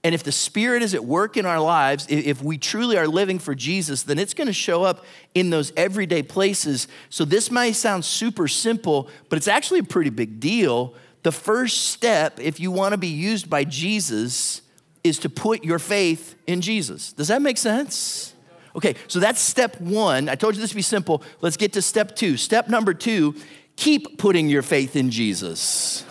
And 0.01 0.15
if 0.15 0.23
the 0.23 0.31
Spirit 0.31 0.81
is 0.81 0.93
at 0.93 1.03
work 1.03 1.35
in 1.35 1.45
our 1.45 1.59
lives, 1.59 2.07
if 2.07 2.41
we 2.41 2.57
truly 2.57 2.97
are 2.97 3.07
living 3.07 3.37
for 3.37 3.53
Jesus, 3.53 4.03
then 4.03 4.17
it's 4.17 4.33
going 4.33 4.47
to 4.47 4.53
show 4.53 4.83
up 4.83 5.03
in 5.35 5.49
those 5.49 5.73
everyday 5.75 6.23
places. 6.23 6.87
So 7.09 7.25
this 7.25 7.51
may 7.51 7.73
sound 7.73 8.05
super 8.05 8.47
simple, 8.47 9.09
but 9.27 9.35
it's 9.35 9.49
actually 9.49 9.79
a 9.79 9.83
pretty 9.83 10.09
big 10.09 10.39
deal. 10.39 10.95
The 11.23 11.31
first 11.31 11.89
step, 11.89 12.39
if 12.39 12.59
you 12.59 12.71
want 12.71 12.91
to 12.91 12.97
be 12.97 13.07
used 13.07 13.49
by 13.49 13.63
Jesus, 13.63 14.61
is 15.03 15.19
to 15.19 15.29
put 15.29 15.63
your 15.63 15.79
faith 15.79 16.35
in 16.47 16.61
Jesus. 16.61 17.13
Does 17.13 17.29
that 17.29 17.41
make 17.41 17.57
sense? 17.57 18.33
Okay, 18.75 18.95
so 19.07 19.19
that's 19.19 19.39
step 19.39 19.79
one. 19.79 20.29
I 20.29 20.35
told 20.35 20.55
you 20.55 20.61
this 20.61 20.71
would 20.71 20.77
be 20.77 20.81
simple. 20.81 21.23
Let's 21.41 21.57
get 21.57 21.73
to 21.73 21.81
step 21.81 22.15
two. 22.15 22.37
Step 22.37 22.69
number 22.69 22.93
two 22.93 23.35
keep 23.75 24.19
putting 24.19 24.49
your 24.49 24.61
faith 24.61 24.95
in 24.95 25.09
Jesus. 25.09 26.05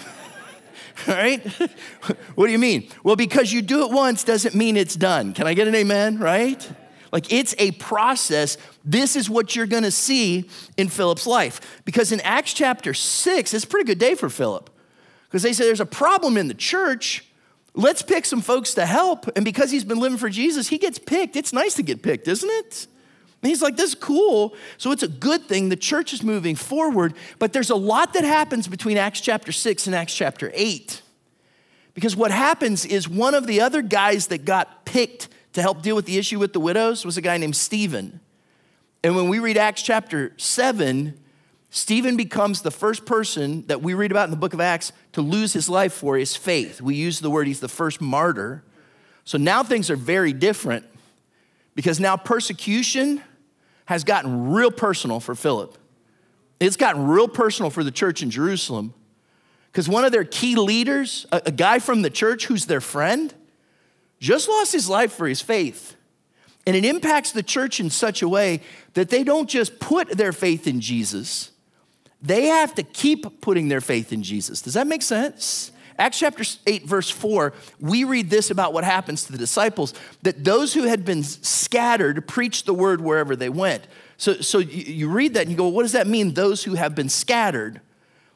All 1.09 1.15
right? 1.15 1.47
what 2.35 2.47
do 2.47 2.53
you 2.53 2.59
mean? 2.59 2.89
Well, 3.05 3.15
because 3.15 3.53
you 3.53 3.63
do 3.63 3.87
it 3.87 3.93
once 3.93 4.25
doesn't 4.25 4.55
mean 4.55 4.77
it's 4.77 4.97
done. 4.97 5.33
Can 5.33 5.47
I 5.47 5.55
get 5.55 5.69
an 5.69 5.75
amen, 5.75 6.19
right? 6.19 6.69
Like 7.13 7.33
it's 7.33 7.55
a 7.59 7.71
process. 7.73 8.57
This 8.85 9.17
is 9.17 9.29
what 9.29 9.55
you're 9.55 9.67
going 9.67 9.83
to 9.83 9.93
see 9.93 10.49
in 10.77 10.89
Philip's 10.89 11.27
life. 11.27 11.81
Because 11.85 12.11
in 12.11 12.21
Acts 12.21 12.53
chapter 12.55 12.95
6, 12.95 13.55
it's 13.55 13.65
a 13.65 13.67
pretty 13.67 13.87
good 13.87 13.99
day 13.99 14.15
for 14.15 14.29
Philip. 14.29 14.71
Because 15.33 15.43
they 15.43 15.55
say 15.55 15.65
there's 15.65 15.81
a 15.81 15.87
problem 15.87 16.37
in 16.37 16.47
the 16.49 16.55
church. 16.55 17.25
Let's 17.73 18.03
pick 18.03 18.27
some 18.27 18.43
folks 18.43 18.75
to 18.75 18.85
help. 18.85 19.35
And 19.35 19.47
because 19.47 19.71
he's 19.71 19.83
been 19.83 19.99
living 19.99 20.19
for 20.19 20.29
Jesus, 20.29 20.69
he 20.69 20.77
gets 20.77 20.99
picked. 20.99 21.37
It's 21.37 21.55
nice 21.55 21.73
to 21.77 21.83
get 21.83 22.03
picked, 22.03 22.29
isn't 22.29 22.51
it? 22.51 22.87
And 23.43 23.49
he's 23.49 23.63
like, 23.63 23.77
this 23.77 23.91
is 23.91 23.95
cool. 23.95 24.55
So 24.77 24.93
it's 24.93 25.03
a 25.03 25.09
good 25.09 25.47
thing. 25.47 25.71
The 25.71 25.77
church 25.77 26.13
is 26.13 26.23
moving 26.23 26.55
forward. 26.55 27.15
But 27.39 27.55
there's 27.55 27.71
a 27.71 27.75
lot 27.75 28.13
that 28.13 28.25
happens 28.25 28.69
between 28.69 28.99
Acts 28.99 29.23
chapter 29.23 29.53
6 29.53 29.87
and 29.87 29.97
Acts 29.97 30.15
chapter 30.15 30.53
8. 30.53 31.01
Because 31.95 32.15
what 32.15 32.31
happens 32.31 32.85
is 32.85 33.09
one 33.09 33.35
of 33.35 33.47
the 33.47 33.63
other 33.63 33.81
guys 33.81 34.27
that 34.27 34.45
got 34.45 34.85
picked 34.85 35.31
to 35.55 35.63
help 35.63 35.81
deal 35.81 35.97
with 35.97 36.05
the 36.05 36.19
issue 36.19 36.39
with 36.39 36.53
the 36.53 36.61
widows 36.61 37.07
was 37.07 37.17
a 37.17 37.23
guy 37.23 37.39
named 37.39 37.57
Stephen. 37.57 38.21
And 39.03 39.17
when 39.17 39.29
we 39.29 39.39
read 39.39 39.57
Acts 39.57 39.81
chapter 39.81 40.35
7, 40.37 41.19
Stephen 41.75 42.19
becomes 42.19 42.61
the 42.61 42.71
first 42.71 43.07
person 43.07 43.67
that 43.67 43.81
we 43.81 43.95
read 43.95 44.11
about 44.11 44.25
in 44.25 44.31
the 44.31 44.37
book 44.37 44.53
of 44.53 44.61
Acts 44.61 44.93
to 45.13 45.23
lose 45.23 45.55
his 45.55 45.71
life 45.71 45.95
for 45.95 46.19
his 46.19 46.37
faith. 46.37 46.83
We 46.83 46.95
use 46.97 47.21
the 47.21 47.31
word 47.31 47.47
he's 47.47 47.61
the 47.61 47.69
first 47.69 47.99
martyr. 47.99 48.63
So 49.25 49.39
now 49.39 49.63
things 49.63 49.89
are 49.89 49.97
very 49.97 50.35
different 50.35 50.85
because 51.75 51.99
now 51.99 52.19
persecution 52.19 53.23
has 53.87 54.05
gotten 54.05 54.51
real 54.51 54.71
personal 54.71 55.19
for 55.19 55.35
Philip. 55.35 55.79
It's 56.61 56.77
gotten 56.77 57.07
real 57.07 57.27
personal 57.27 57.71
for 57.71 57.83
the 57.83 57.91
church 57.91 58.23
in 58.23 58.31
Jerusalem 58.31 58.93
because 59.69 59.89
one 59.89 60.05
of 60.05 60.13
their 60.13 60.25
key 60.25 60.57
leaders, 60.57 61.25
a, 61.33 61.41
a, 61.47 61.51
guy 61.51 61.79
from 61.79 62.03
the 62.03 62.11
church 62.11 62.45
who's 62.45 62.67
their 62.67 62.83
friend, 62.83 63.33
just 64.21 64.47
lost 64.47 64.75
his 64.75 64.91
life 64.91 65.11
for 65.11 65.27
his 65.27 65.41
faith. 65.41 65.97
And 66.67 66.77
it 66.77 66.85
impacts 66.85 67.33
the 67.33 67.43
church 67.43 67.81
in 67.81 67.89
such 67.89 68.21
a 68.21 68.29
way 68.29 68.61
that 68.93 69.09
they 69.09 69.25
don't 69.25 69.49
just 69.49 69.81
put 69.81 70.11
their 70.11 70.35
faith 70.35 70.67
in 70.67 70.83
Jesus, 70.83 71.52
they 72.23 72.47
have 72.47 72.75
to 72.77 72.83
keep 72.83 73.41
putting 73.41 73.69
their 73.69 73.81
faith 73.81 74.13
in 74.13 74.23
Jesus. 74.23 74.63
Does 74.63 74.75
that 74.75 74.87
make 74.87 75.03
sense? 75.03 75.73
Acts 75.99 76.21
chapter 76.21 76.45
8, 76.67 76.87
verse 76.87 77.11
4, 77.11 77.53
we 77.79 78.05
read 78.05 78.31
this 78.31 78.51
about 78.51 78.73
what 78.73 78.85
happens 78.85 79.25
to 79.25 79.33
the 79.33 79.39
disciples 79.39 79.93
that 80.23 80.43
those 80.43 80.73
who 80.73 80.85
had 80.85 81.05
been 81.05 81.23
scattered 81.23 82.27
preached 82.27 82.67
the 82.67 82.75
word 82.75 83.01
wherever 83.01 83.37
they 83.37 83.51
went. 83.51 83.87
So, 84.17 84.35
so 84.35 84.59
you, 84.59 84.95
you 84.95 85.09
read 85.09 85.35
that 85.35 85.43
and 85.43 85.51
you 85.51 85.57
go, 85.57 85.69
what 85.69 85.83
does 85.83 85.93
that 85.93 86.07
mean, 86.07 86.35
those 86.35 86.65
who 86.65 86.75
have 86.75 86.95
been 86.95 87.09
scattered? 87.09 87.81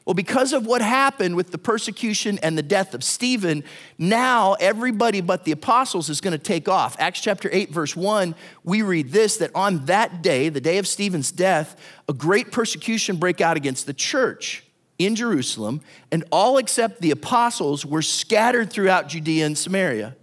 Well, 0.07 0.13
because 0.13 0.53
of 0.53 0.65
what 0.65 0.81
happened 0.81 1.35
with 1.35 1.51
the 1.51 1.57
persecution 1.57 2.39
and 2.41 2.57
the 2.57 2.63
death 2.63 2.93
of 2.93 3.03
Stephen, 3.03 3.65
now 3.97 4.53
everybody 4.53 5.19
but 5.19 5.43
the 5.43 5.51
apostles 5.51 6.07
is 6.07 6.21
going 6.21 6.31
to 6.31 6.37
take 6.37 6.69
off. 6.69 6.95
Acts 6.97 7.19
chapter 7.19 7.49
8, 7.51 7.71
verse 7.71 7.93
1, 7.93 8.33
we 8.63 8.83
read 8.83 9.11
this 9.11 9.35
that 9.35 9.51
on 9.53 9.85
that 9.87 10.21
day, 10.21 10.47
the 10.47 10.61
day 10.61 10.77
of 10.77 10.87
Stephen's 10.87 11.29
death, 11.29 11.75
a 12.07 12.13
great 12.13 12.53
persecution 12.53 13.17
break 13.17 13.41
out 13.41 13.57
against 13.57 13.85
the 13.85 13.93
church 13.93 14.63
in 14.97 15.13
Jerusalem, 15.13 15.81
and 16.09 16.23
all 16.31 16.57
except 16.57 17.01
the 17.01 17.11
apostles 17.11 17.85
were 17.85 18.01
scattered 18.01 18.71
throughout 18.71 19.09
Judea 19.09 19.45
and 19.45 19.57
Samaria. 19.57 20.15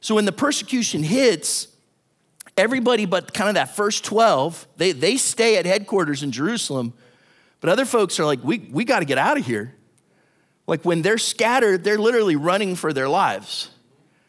So 0.00 0.16
when 0.16 0.24
the 0.24 0.32
persecution 0.32 1.04
hits, 1.04 1.68
everybody 2.56 3.06
but 3.06 3.32
kind 3.32 3.48
of 3.48 3.54
that 3.54 3.76
first 3.76 4.04
12, 4.06 4.66
they, 4.76 4.90
they 4.90 5.16
stay 5.16 5.56
at 5.56 5.66
headquarters 5.66 6.24
in 6.24 6.32
Jerusalem 6.32 6.94
but 7.60 7.70
other 7.70 7.84
folks 7.84 8.18
are 8.18 8.24
like, 8.24 8.42
we, 8.42 8.58
we 8.70 8.84
got 8.84 9.00
to 9.00 9.04
get 9.04 9.18
out 9.18 9.38
of 9.38 9.46
here. 9.46 9.74
Like 10.66 10.84
when 10.84 11.02
they're 11.02 11.18
scattered, 11.18 11.84
they're 11.84 11.98
literally 11.98 12.36
running 12.36 12.76
for 12.76 12.92
their 12.92 13.08
lives. 13.08 13.70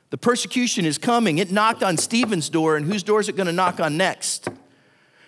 The 0.09 0.17
persecution 0.17 0.85
is 0.85 0.97
coming. 0.97 1.37
It 1.37 1.51
knocked 1.51 1.83
on 1.83 1.97
Stephen's 1.97 2.49
door, 2.49 2.75
and 2.75 2.85
whose 2.85 3.03
door 3.03 3.19
is 3.19 3.29
it 3.29 3.35
going 3.35 3.47
to 3.47 3.53
knock 3.53 3.79
on 3.79 3.95
next? 3.95 4.49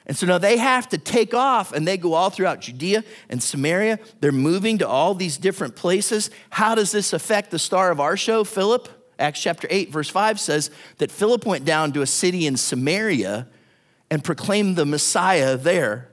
And 0.05 0.17
so 0.17 0.25
now 0.25 0.37
they 0.37 0.57
have 0.57 0.89
to 0.89 0.97
take 0.97 1.33
off 1.33 1.71
and 1.71 1.87
they 1.87 1.95
go 1.95 2.13
all 2.13 2.29
throughout 2.29 2.59
Judea 2.61 3.03
and 3.29 3.41
Samaria. 3.41 3.99
They're 4.19 4.33
moving 4.33 4.79
to 4.79 4.87
all 4.87 5.15
these 5.15 5.37
different 5.37 5.75
places. 5.75 6.29
How 6.49 6.75
does 6.75 6.91
this 6.91 7.13
affect 7.13 7.51
the 7.51 7.59
star 7.59 7.89
of 7.89 7.99
our 8.01 8.17
show, 8.17 8.43
Philip? 8.43 8.89
Acts 9.17 9.41
chapter 9.41 9.67
8, 9.69 9.91
verse 9.91 10.09
5 10.09 10.39
says 10.39 10.71
that 10.97 11.11
Philip 11.11 11.45
went 11.45 11.63
down 11.63 11.93
to 11.93 12.01
a 12.01 12.07
city 12.07 12.45
in 12.45 12.57
Samaria 12.57 13.47
and 14.09 14.23
proclaimed 14.23 14.75
the 14.75 14.85
Messiah 14.85 15.55
there. 15.55 16.09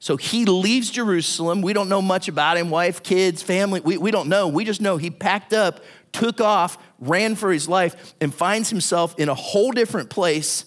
So 0.00 0.16
he 0.16 0.44
leaves 0.44 0.90
Jerusalem. 0.90 1.60
We 1.60 1.72
don't 1.72 1.88
know 1.88 2.02
much 2.02 2.28
about 2.28 2.56
him 2.56 2.70
wife, 2.70 3.02
kids, 3.02 3.42
family. 3.42 3.80
We, 3.80 3.98
we 3.98 4.10
don't 4.10 4.28
know. 4.28 4.48
We 4.48 4.64
just 4.64 4.80
know 4.80 4.96
he 4.96 5.10
packed 5.10 5.52
up, 5.52 5.82
took 6.12 6.40
off, 6.40 6.78
ran 7.00 7.34
for 7.34 7.52
his 7.52 7.68
life, 7.68 8.14
and 8.20 8.32
finds 8.32 8.70
himself 8.70 9.18
in 9.18 9.28
a 9.28 9.34
whole 9.34 9.72
different 9.72 10.08
place 10.08 10.66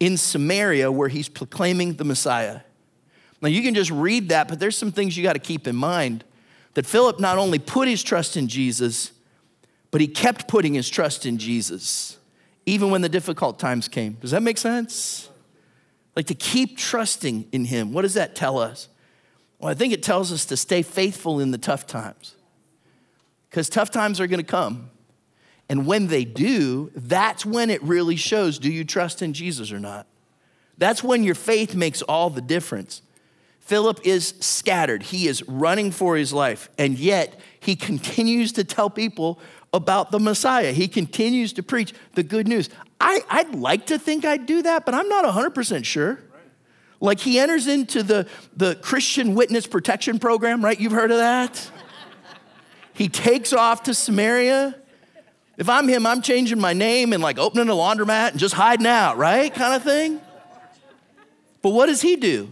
in 0.00 0.16
Samaria 0.16 0.90
where 0.90 1.08
he's 1.08 1.28
proclaiming 1.28 1.94
the 1.94 2.04
Messiah. 2.04 2.62
Now, 3.40 3.48
you 3.48 3.62
can 3.62 3.74
just 3.74 3.90
read 3.90 4.30
that, 4.30 4.48
but 4.48 4.58
there's 4.58 4.76
some 4.76 4.92
things 4.92 5.16
you 5.16 5.22
got 5.22 5.34
to 5.34 5.38
keep 5.38 5.66
in 5.66 5.76
mind 5.76 6.24
that 6.74 6.86
Philip 6.86 7.20
not 7.20 7.38
only 7.38 7.58
put 7.58 7.86
his 7.86 8.02
trust 8.02 8.36
in 8.36 8.48
Jesus, 8.48 9.12
but 9.90 10.00
he 10.00 10.06
kept 10.08 10.48
putting 10.48 10.74
his 10.74 10.88
trust 10.88 11.26
in 11.26 11.38
Jesus, 11.38 12.18
even 12.66 12.90
when 12.90 13.02
the 13.02 13.08
difficult 13.08 13.58
times 13.58 13.88
came. 13.88 14.14
Does 14.14 14.30
that 14.30 14.42
make 14.42 14.58
sense? 14.58 15.28
Like 16.14 16.26
to 16.26 16.34
keep 16.34 16.76
trusting 16.76 17.48
in 17.52 17.64
Him. 17.64 17.92
What 17.92 18.02
does 18.02 18.14
that 18.14 18.34
tell 18.34 18.58
us? 18.58 18.88
Well, 19.58 19.70
I 19.70 19.74
think 19.74 19.92
it 19.92 20.02
tells 20.02 20.32
us 20.32 20.44
to 20.46 20.56
stay 20.56 20.82
faithful 20.82 21.40
in 21.40 21.50
the 21.52 21.58
tough 21.58 21.86
times. 21.86 22.34
Because 23.48 23.68
tough 23.68 23.90
times 23.90 24.20
are 24.20 24.26
going 24.26 24.40
to 24.40 24.44
come. 24.44 24.90
And 25.68 25.86
when 25.86 26.08
they 26.08 26.24
do, 26.24 26.90
that's 26.94 27.46
when 27.46 27.70
it 27.70 27.82
really 27.82 28.16
shows 28.16 28.58
do 28.58 28.70
you 28.70 28.84
trust 28.84 29.22
in 29.22 29.32
Jesus 29.32 29.72
or 29.72 29.78
not? 29.78 30.06
That's 30.78 31.04
when 31.04 31.22
your 31.22 31.34
faith 31.34 31.74
makes 31.74 32.02
all 32.02 32.28
the 32.28 32.40
difference. 32.40 33.02
Philip 33.60 34.00
is 34.04 34.34
scattered. 34.40 35.04
He 35.04 35.28
is 35.28 35.46
running 35.48 35.92
for 35.92 36.16
his 36.16 36.32
life, 36.32 36.68
and 36.76 36.98
yet 36.98 37.38
he 37.60 37.76
continues 37.76 38.52
to 38.52 38.64
tell 38.64 38.90
people 38.90 39.38
about 39.72 40.10
the 40.10 40.18
Messiah. 40.18 40.72
He 40.72 40.88
continues 40.88 41.52
to 41.54 41.62
preach 41.62 41.94
the 42.14 42.24
good 42.24 42.48
news. 42.48 42.68
I, 43.02 43.42
would 43.42 43.56
like 43.58 43.86
to 43.86 43.98
think 43.98 44.24
I'd 44.24 44.46
do 44.46 44.62
that, 44.62 44.86
but 44.86 44.94
I'm 44.94 45.08
not 45.08 45.24
100% 45.24 45.84
sure. 45.84 46.20
Like 47.00 47.18
he 47.18 47.38
enters 47.38 47.66
into 47.66 48.02
the, 48.02 48.28
the 48.56 48.76
Christian 48.76 49.34
Witness 49.34 49.66
Protection 49.66 50.18
Program, 50.20 50.64
right? 50.64 50.78
You've 50.78 50.92
heard 50.92 51.10
of 51.10 51.18
that? 51.18 51.70
he 52.94 53.08
takes 53.08 53.52
off 53.52 53.82
to 53.84 53.94
Samaria. 53.94 54.76
If 55.56 55.68
I'm 55.68 55.88
him, 55.88 56.06
I'm 56.06 56.22
changing 56.22 56.60
my 56.60 56.72
name 56.72 57.12
and 57.12 57.22
like 57.22 57.38
opening 57.38 57.68
a 57.68 57.72
laundromat 57.72 58.30
and 58.30 58.38
just 58.38 58.54
hiding 58.54 58.86
out, 58.86 59.18
right? 59.18 59.52
Kind 59.52 59.74
of 59.74 59.82
thing. 59.82 60.20
But 61.60 61.70
what 61.70 61.86
does 61.86 62.00
he 62.00 62.16
do? 62.16 62.50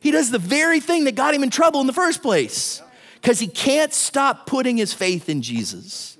He 0.00 0.10
does 0.10 0.30
the 0.30 0.38
very 0.38 0.80
thing 0.80 1.04
that 1.04 1.14
got 1.14 1.34
him 1.34 1.42
in 1.42 1.50
trouble 1.50 1.80
in 1.80 1.86
the 1.86 1.92
first 1.92 2.22
place 2.22 2.82
because 3.14 3.38
he 3.38 3.46
can't 3.46 3.92
stop 3.92 4.46
putting 4.46 4.76
his 4.76 4.92
faith 4.92 5.28
in 5.28 5.42
Jesus. 5.42 6.18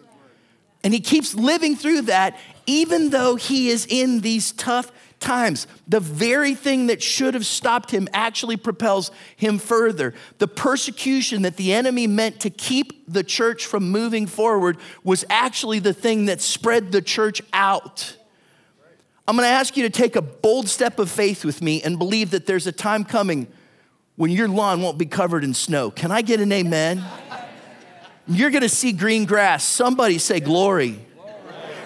And 0.83 0.93
he 0.93 1.01
keeps 1.01 1.35
living 1.35 1.77
through 1.77 2.03
that 2.03 2.39
even 2.67 3.11
though 3.11 3.37
he 3.37 3.69
is 3.69 3.87
in 3.89 4.21
these 4.21 4.53
tough 4.53 4.91
times. 5.25 5.67
The 5.89 6.01
very 6.01 6.55
thing 6.55 6.87
that 6.89 7.03
should 7.03 7.35
have 7.35 7.47
stopped 7.47 7.91
him 7.91 8.09
actually 8.13 8.57
propels 8.57 9.11
him 9.37 9.59
further. 9.59 10.15
The 10.39 10.47
persecution 10.47 11.43
that 11.43 11.57
the 11.57 11.73
enemy 11.73 12.07
meant 12.07 12.41
to 12.41 12.51
keep 12.51 13.11
the 13.13 13.25
church 13.25 13.67
from 13.67 13.91
moving 13.91 14.27
forward 14.27 14.77
was 15.03 15.25
actually 15.31 15.79
the 15.79 15.95
thing 15.95 16.27
that 16.27 16.41
spread 16.41 16.93
the 16.93 17.03
church 17.03 17.41
out. 17.53 18.17
I'm 19.27 19.37
gonna 19.37 19.49
ask 19.49 19.77
you 19.77 19.85
to 19.85 19.91
take 19.91 20.17
a 20.17 20.23
bold 20.23 20.69
step 20.69 20.99
of 20.99 21.11
faith 21.11 21.45
with 21.45 21.63
me 21.63 21.83
and 21.83 21.99
believe 21.99 22.31
that 22.33 22.47
there's 22.47 22.67
a 22.67 22.73
time 22.73 23.05
coming 23.05 23.47
when 24.17 24.31
your 24.31 24.49
lawn 24.49 24.83
won't 24.83 24.99
be 24.99 25.07
covered 25.07 25.43
in 25.43 25.55
snow. 25.55 25.91
Can 25.91 26.13
I 26.13 26.21
get 26.21 26.41
an 26.41 26.53
amen? 26.53 27.03
You're 28.27 28.51
gonna 28.51 28.69
see 28.69 28.93
green 28.93 29.25
grass. 29.25 29.65
Somebody 29.65 30.19
say 30.19 30.41
glory 30.41 31.05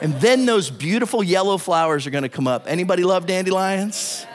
and 0.00 0.14
then 0.20 0.46
those 0.46 0.70
beautiful 0.70 1.22
yellow 1.22 1.58
flowers 1.58 2.06
are 2.06 2.10
gonna 2.10 2.28
come 2.28 2.46
up. 2.46 2.64
Anybody 2.66 3.04
love 3.04 3.26
dandelions? 3.26 4.26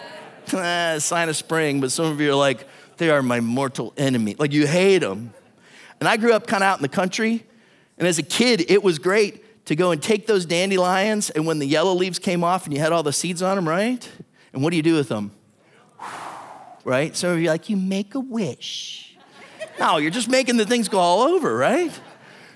ah, 0.53 0.95
sign 0.99 1.29
of 1.29 1.35
spring, 1.35 1.81
but 1.81 1.91
some 1.91 2.05
of 2.05 2.19
you 2.19 2.31
are 2.31 2.35
like, 2.35 2.67
they 2.97 3.09
are 3.09 3.21
my 3.21 3.39
mortal 3.39 3.93
enemy. 3.97 4.35
Like 4.37 4.51
you 4.51 4.67
hate 4.67 4.99
them. 4.99 5.33
And 5.99 6.09
I 6.09 6.17
grew 6.17 6.33
up 6.33 6.47
kind 6.47 6.63
of 6.63 6.67
out 6.67 6.77
in 6.77 6.81
the 6.81 6.89
country, 6.89 7.45
and 7.97 8.07
as 8.07 8.17
a 8.17 8.23
kid, 8.23 8.69
it 8.69 8.83
was 8.83 8.99
great 8.99 9.65
to 9.65 9.75
go 9.75 9.91
and 9.91 10.01
take 10.01 10.27
those 10.27 10.45
dandelions, 10.45 11.29
and 11.29 11.45
when 11.45 11.59
the 11.59 11.65
yellow 11.65 11.93
leaves 11.93 12.19
came 12.19 12.43
off 12.43 12.65
and 12.65 12.73
you 12.73 12.79
had 12.79 12.91
all 12.91 13.03
the 13.03 13.13
seeds 13.13 13.41
on 13.41 13.55
them, 13.55 13.67
right? 13.67 14.09
And 14.51 14.61
what 14.61 14.71
do 14.71 14.77
you 14.77 14.83
do 14.83 14.95
with 14.95 15.09
them? 15.09 15.31
Right? 16.85 17.15
Some 17.15 17.29
of 17.29 17.39
you 17.39 17.47
are 17.47 17.53
like, 17.53 17.69
you 17.69 17.77
make 17.77 18.13
a 18.13 18.19
wish. 18.19 19.15
No, 19.79 19.97
you're 19.97 20.11
just 20.11 20.29
making 20.29 20.57
the 20.57 20.65
things 20.65 20.89
go 20.89 20.99
all 20.99 21.21
over, 21.21 21.55
right? 21.55 21.97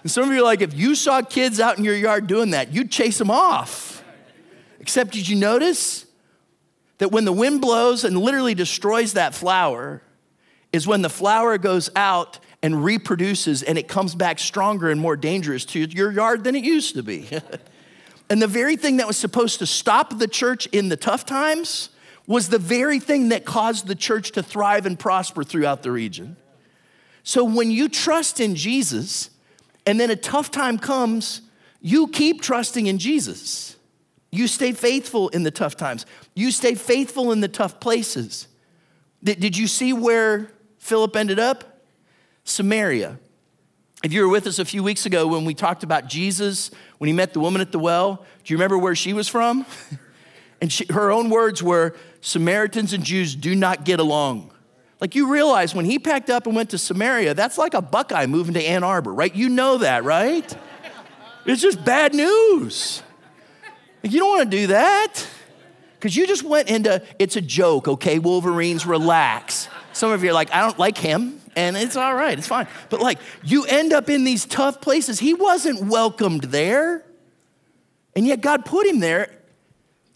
And 0.04 0.12
some 0.12 0.24
of 0.24 0.30
you 0.30 0.40
are 0.40 0.44
like, 0.44 0.62
if 0.62 0.74
you 0.74 0.96
saw 0.96 1.22
kids 1.22 1.60
out 1.60 1.78
in 1.78 1.84
your 1.84 1.96
yard 1.96 2.28
doing 2.28 2.52
that, 2.52 2.74
you'd 2.74 2.92
chase 2.92 3.18
them 3.18 3.32
off. 3.32 4.04
Except, 4.80 5.12
did 5.12 5.28
you 5.28 5.36
notice 5.36 6.06
that 7.00 7.12
when 7.12 7.26
the 7.26 7.32
wind 7.32 7.62
blows 7.62 8.04
and 8.04 8.18
literally 8.18 8.56
destroys 8.56 9.14
that 9.14 9.34
flower, 9.34 10.02
is 10.74 10.88
when 10.88 11.02
the 11.02 11.10
flower 11.10 11.58
goes 11.58 11.90
out 11.96 12.40
and 12.62 12.84
reproduces 12.84 13.64
and 13.64 13.78
it 13.78 13.88
comes 13.88 14.16
back 14.16 14.40
stronger 14.40 14.90
and 14.90 15.00
more 15.00 15.16
dangerous 15.16 15.66
to 15.66 15.80
your 15.80 16.12
yard 16.12 16.44
than 16.44 16.56
it 16.56 16.64
used 16.64 16.96
to 16.96 17.04
be. 17.04 17.28
and 18.30 18.42
the 18.42 18.48
very 18.48 18.76
thing 18.76 18.98
that 18.98 19.08
was 19.08 19.18
supposed 19.18 19.60
to 19.60 19.66
stop 19.66 20.18
the 20.18 20.28
church 20.28 20.68
in 20.68 20.90
the 20.90 20.98
tough 20.98 21.26
times 21.26 21.90
was 22.26 22.50
the 22.50 22.60
very 22.60 23.00
thing 23.00 23.30
that 23.30 23.46
caused 23.46 23.88
the 23.88 23.96
church 23.96 24.32
to 24.32 24.44
thrive 24.44 24.86
and 24.86 25.00
prosper 25.00 25.44
throughout 25.44 25.84
the 25.84 25.92
region. 25.92 26.36
So 27.24 27.44
when 27.44 27.72
you 27.72 27.88
trust 27.88 28.40
in 28.40 28.56
Jesus, 28.56 29.30
and 29.88 30.00
then 30.00 30.12
a 30.12 30.18
tough 30.18 30.52
time 30.52 30.78
comes, 30.78 31.42
you 31.82 32.10
keep 32.10 32.42
trusting 32.42 32.88
in 32.88 33.00
Jesus. 33.00 33.78
You 34.32 34.48
stay 34.48 34.74
faithful 34.74 35.30
in 35.30 35.44
the 35.44 35.50
tough 35.50 35.78
times. 35.78 36.06
You 36.36 36.52
stay 36.52 36.76
faithful 36.76 37.32
in 37.32 37.40
the 37.40 37.48
tough 37.48 37.80
places. 37.80 38.50
Did, 39.24 39.58
you 39.58 39.66
see 39.66 39.94
where 39.94 40.52
Philip 40.78 41.16
ended 41.16 41.40
up? 41.40 41.82
Samaria. 42.44 43.18
If 44.04 44.12
you 44.12 44.22
were 44.22 44.30
with 44.30 44.46
us 44.46 44.60
a 44.60 44.66
few 44.66 44.84
weeks 44.84 45.06
ago 45.06 45.26
when 45.26 45.46
we 45.46 45.54
talked 45.54 45.84
about 45.84 46.08
Jesus, 46.08 46.70
when 46.98 47.08
he 47.08 47.14
met 47.14 47.32
the 47.32 47.40
woman 47.40 47.62
at 47.62 47.72
the 47.72 47.80
well, 47.80 48.26
do 48.44 48.54
you 48.54 48.58
remember 48.58 48.78
where 48.78 48.94
she 48.94 49.14
was 49.14 49.30
from? 49.30 49.66
and 50.62 50.72
she, 50.72 50.86
her 50.92 51.12
own 51.12 51.30
words 51.30 51.64
were 51.64 51.96
Samaritans 52.20 52.92
and 52.92 53.06
Jews 53.06 53.36
do 53.36 53.56
not 53.56 53.86
get 53.86 54.02
along. 54.02 54.52
Like 55.00 55.14
you 55.16 55.32
realize 55.32 55.76
when 55.76 55.86
he 55.86 56.00
packed 56.00 56.30
up 56.30 56.48
and 56.48 56.56
went 56.56 56.72
to 56.72 56.78
Samaria, 56.78 57.34
that's 57.34 57.58
like 57.58 57.74
a 57.74 57.82
Buckeye 57.82 58.26
moving 58.26 58.56
to 58.56 58.64
Ann 58.64 58.84
Arbor, 58.84 59.14
right? 59.14 59.34
You 59.34 59.50
know 59.50 59.78
that, 59.78 60.04
right? 60.04 60.58
It's 61.46 61.62
just 61.62 61.84
bad 61.86 62.14
news. 62.14 63.04
Like 64.04 64.12
you 64.12 64.20
don't 64.20 64.30
want 64.30 64.52
to 64.52 64.58
do 64.58 64.68
that 64.68 65.28
because 66.00 66.16
you 66.16 66.28
just 66.28 66.44
went 66.44 66.70
into 66.70 67.04
it's 67.20 67.36
a 67.36 67.42
joke, 67.42 67.88
okay? 67.88 68.20
Wolverines, 68.20 68.86
relax. 68.86 69.70
Some 69.94 70.12
of 70.12 70.24
you 70.24 70.32
are 70.32 70.34
like, 70.34 70.54
I 70.54 70.62
don't 70.62 70.78
like 70.78 70.98
him, 70.98 71.42
and 71.56 71.76
it's 71.76 71.96
all 71.96 72.14
right, 72.14 72.38
it's 72.38 72.48
fine. 72.48 72.68
But 72.90 73.00
like, 73.00 73.18
you 73.44 73.66
end 73.66 73.94
up 73.94 74.10
in 74.10 74.24
these 74.24 74.46
tough 74.46 74.80
places. 74.80 75.20
He 75.20 75.34
wasn't 75.34 75.90
welcomed 75.90 76.44
there, 76.44 77.04
and 78.16 78.28
yet 78.28 78.42
God 78.42 78.66
put 78.66 78.86
him 78.86 79.00
there 79.00 79.32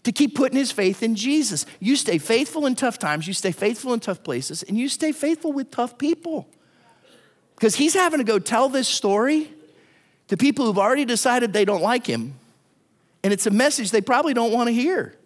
to 0.04 0.12
keep 0.12 0.34
putting 0.34 0.58
his 0.58 0.72
faith 0.72 1.02
in 1.02 1.14
Jesus. 1.14 1.64
You 1.80 1.96
stay 1.96 2.18
faithful 2.18 2.66
in 2.66 2.74
tough 2.74 2.98
times, 2.98 3.26
you 3.26 3.34
stay 3.34 3.52
faithful 3.52 3.92
in 3.92 4.00
tough 4.00 4.22
places, 4.22 4.62
and 4.62 4.76
you 4.76 4.88
stay 4.88 5.12
faithful 5.12 5.52
with 5.52 5.70
tough 5.70 5.98
people. 5.98 6.48
Because 7.54 7.76
he's 7.76 7.94
having 7.94 8.18
to 8.18 8.24
go 8.24 8.38
tell 8.38 8.68
this 8.68 8.88
story 8.88 9.48
to 10.28 10.36
people 10.36 10.66
who've 10.66 10.78
already 10.78 11.04
decided 11.04 11.52
they 11.52 11.64
don't 11.64 11.82
like 11.82 12.06
him. 12.06 12.34
And 13.22 13.32
it's 13.32 13.46
a 13.46 13.50
message 13.50 13.90
they 13.90 14.00
probably 14.00 14.34
don't 14.34 14.52
want 14.52 14.68
to 14.68 14.72
hear. 14.72 15.16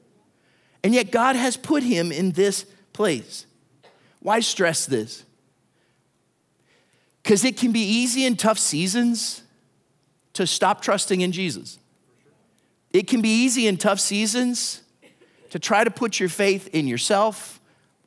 And 0.84 0.94
yet, 0.94 1.10
God 1.10 1.34
has 1.36 1.56
put 1.56 1.82
him 1.82 2.12
in 2.12 2.32
this 2.32 2.66
place. 2.92 3.46
Why 4.20 4.40
stress 4.40 4.86
this? 4.86 5.24
Because 7.22 7.44
it 7.44 7.56
can 7.56 7.72
be 7.72 7.80
easy 7.80 8.24
in 8.24 8.36
tough 8.36 8.58
seasons 8.58 9.42
to 10.34 10.46
stop 10.46 10.82
trusting 10.82 11.22
in 11.22 11.32
Jesus. 11.32 11.78
It 12.96 13.08
can 13.08 13.20
be 13.20 13.28
easy 13.28 13.66
in 13.66 13.76
tough 13.76 14.00
seasons 14.00 14.80
to 15.50 15.58
try 15.58 15.84
to 15.84 15.90
put 15.90 16.18
your 16.18 16.30
faith 16.30 16.70
in 16.72 16.88
yourself 16.88 17.60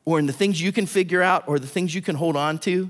or 0.03 0.17
in 0.17 0.25
the 0.25 0.33
things 0.33 0.59
you 0.59 0.71
can 0.71 0.87
figure 0.87 1.21
out 1.21 1.43
or 1.47 1.59
the 1.59 1.67
things 1.67 1.93
you 1.93 2.01
can 2.01 2.15
hold 2.15 2.35
on 2.35 2.57
to. 2.59 2.89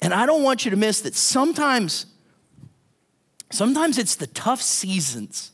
And 0.00 0.14
I 0.14 0.24
don't 0.24 0.44
want 0.44 0.64
you 0.64 0.70
to 0.70 0.76
miss 0.76 1.00
that 1.00 1.16
sometimes, 1.16 2.06
sometimes 3.50 3.98
it's 3.98 4.14
the 4.14 4.28
tough 4.28 4.62
seasons 4.62 5.50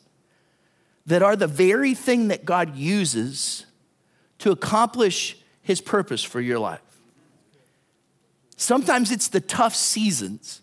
that 1.06 1.22
are 1.22 1.36
the 1.36 1.46
very 1.46 1.94
thing 1.94 2.28
that 2.28 2.44
God 2.44 2.76
uses 2.76 3.64
to 4.40 4.50
accomplish 4.50 5.38
his 5.62 5.80
purpose 5.80 6.22
for 6.22 6.42
your 6.42 6.58
life. 6.58 6.82
Sometimes 8.58 9.10
it's 9.10 9.28
the 9.28 9.40
tough 9.40 9.74
seasons 9.74 10.60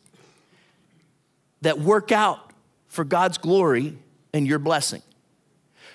that 1.61 1.79
work 1.79 2.11
out 2.11 2.51
for 2.87 3.03
God's 3.03 3.39
glory 3.39 3.97
and 4.37 4.47
your 4.47 4.59
blessing. 4.59 5.01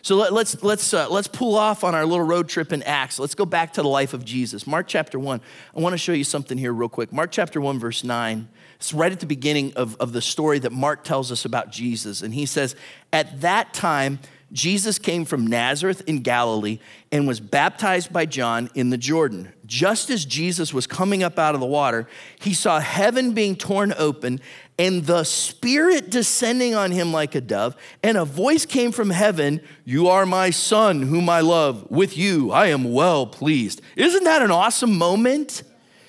So 0.02 0.16
let, 0.16 0.32
us 0.32 0.32
let's 0.32 0.62
let's, 0.64 0.94
uh, 0.94 1.08
let's 1.08 1.28
pull 1.28 1.54
off 1.54 1.84
on 1.84 1.94
our 1.94 2.04
little 2.04 2.26
road 2.26 2.48
trip 2.48 2.72
in 2.72 2.82
Acts. 2.82 3.20
Let's 3.20 3.36
go 3.36 3.46
back 3.46 3.74
to 3.74 3.82
the 3.82 3.88
life 3.88 4.14
of 4.14 4.24
Jesus. 4.24 4.66
Mark 4.66 4.88
chapter 4.88 5.16
one. 5.16 5.40
I 5.76 5.80
want 5.80 5.92
to 5.92 5.98
show 5.98 6.12
you 6.12 6.24
something 6.24 6.58
here 6.58 6.72
real 6.72 6.88
quick. 6.88 7.12
Mark 7.12 7.30
chapter 7.30 7.60
one, 7.60 7.78
verse 7.78 8.02
nine. 8.02 8.48
It's 8.76 8.92
right 8.92 9.12
at 9.12 9.20
the 9.20 9.26
beginning 9.26 9.74
of, 9.74 9.96
of 10.00 10.12
the 10.12 10.20
story 10.20 10.58
that 10.58 10.72
Mark 10.72 11.04
tells 11.04 11.30
us 11.30 11.44
about 11.44 11.70
Jesus, 11.70 12.20
and 12.20 12.34
he 12.34 12.46
says, 12.46 12.74
"At 13.12 13.40
that 13.42 13.72
time." 13.72 14.18
Jesus 14.52 14.98
came 14.98 15.24
from 15.24 15.46
Nazareth 15.46 16.02
in 16.06 16.20
Galilee 16.20 16.78
and 17.10 17.26
was 17.26 17.40
baptized 17.40 18.12
by 18.12 18.26
John 18.26 18.68
in 18.74 18.90
the 18.90 18.98
Jordan. 18.98 19.50
Just 19.64 20.10
as 20.10 20.26
Jesus 20.26 20.74
was 20.74 20.86
coming 20.86 21.22
up 21.22 21.38
out 21.38 21.54
of 21.54 21.60
the 21.60 21.66
water, 21.66 22.06
he 22.38 22.52
saw 22.52 22.78
heaven 22.78 23.32
being 23.32 23.56
torn 23.56 23.94
open 23.96 24.40
and 24.78 25.06
the 25.06 25.24
Spirit 25.24 26.10
descending 26.10 26.74
on 26.74 26.90
him 26.90 27.12
like 27.12 27.34
a 27.34 27.40
dove. 27.40 27.76
And 28.02 28.18
a 28.18 28.26
voice 28.26 28.66
came 28.66 28.92
from 28.92 29.10
heaven 29.10 29.62
You 29.84 30.08
are 30.08 30.26
my 30.26 30.50
Son, 30.50 31.02
whom 31.02 31.28
I 31.30 31.40
love. 31.40 31.90
With 31.90 32.18
you 32.18 32.52
I 32.52 32.66
am 32.66 32.92
well 32.92 33.26
pleased. 33.26 33.80
Isn't 33.96 34.24
that 34.24 34.42
an 34.42 34.50
awesome 34.50 34.98
moment? 34.98 35.62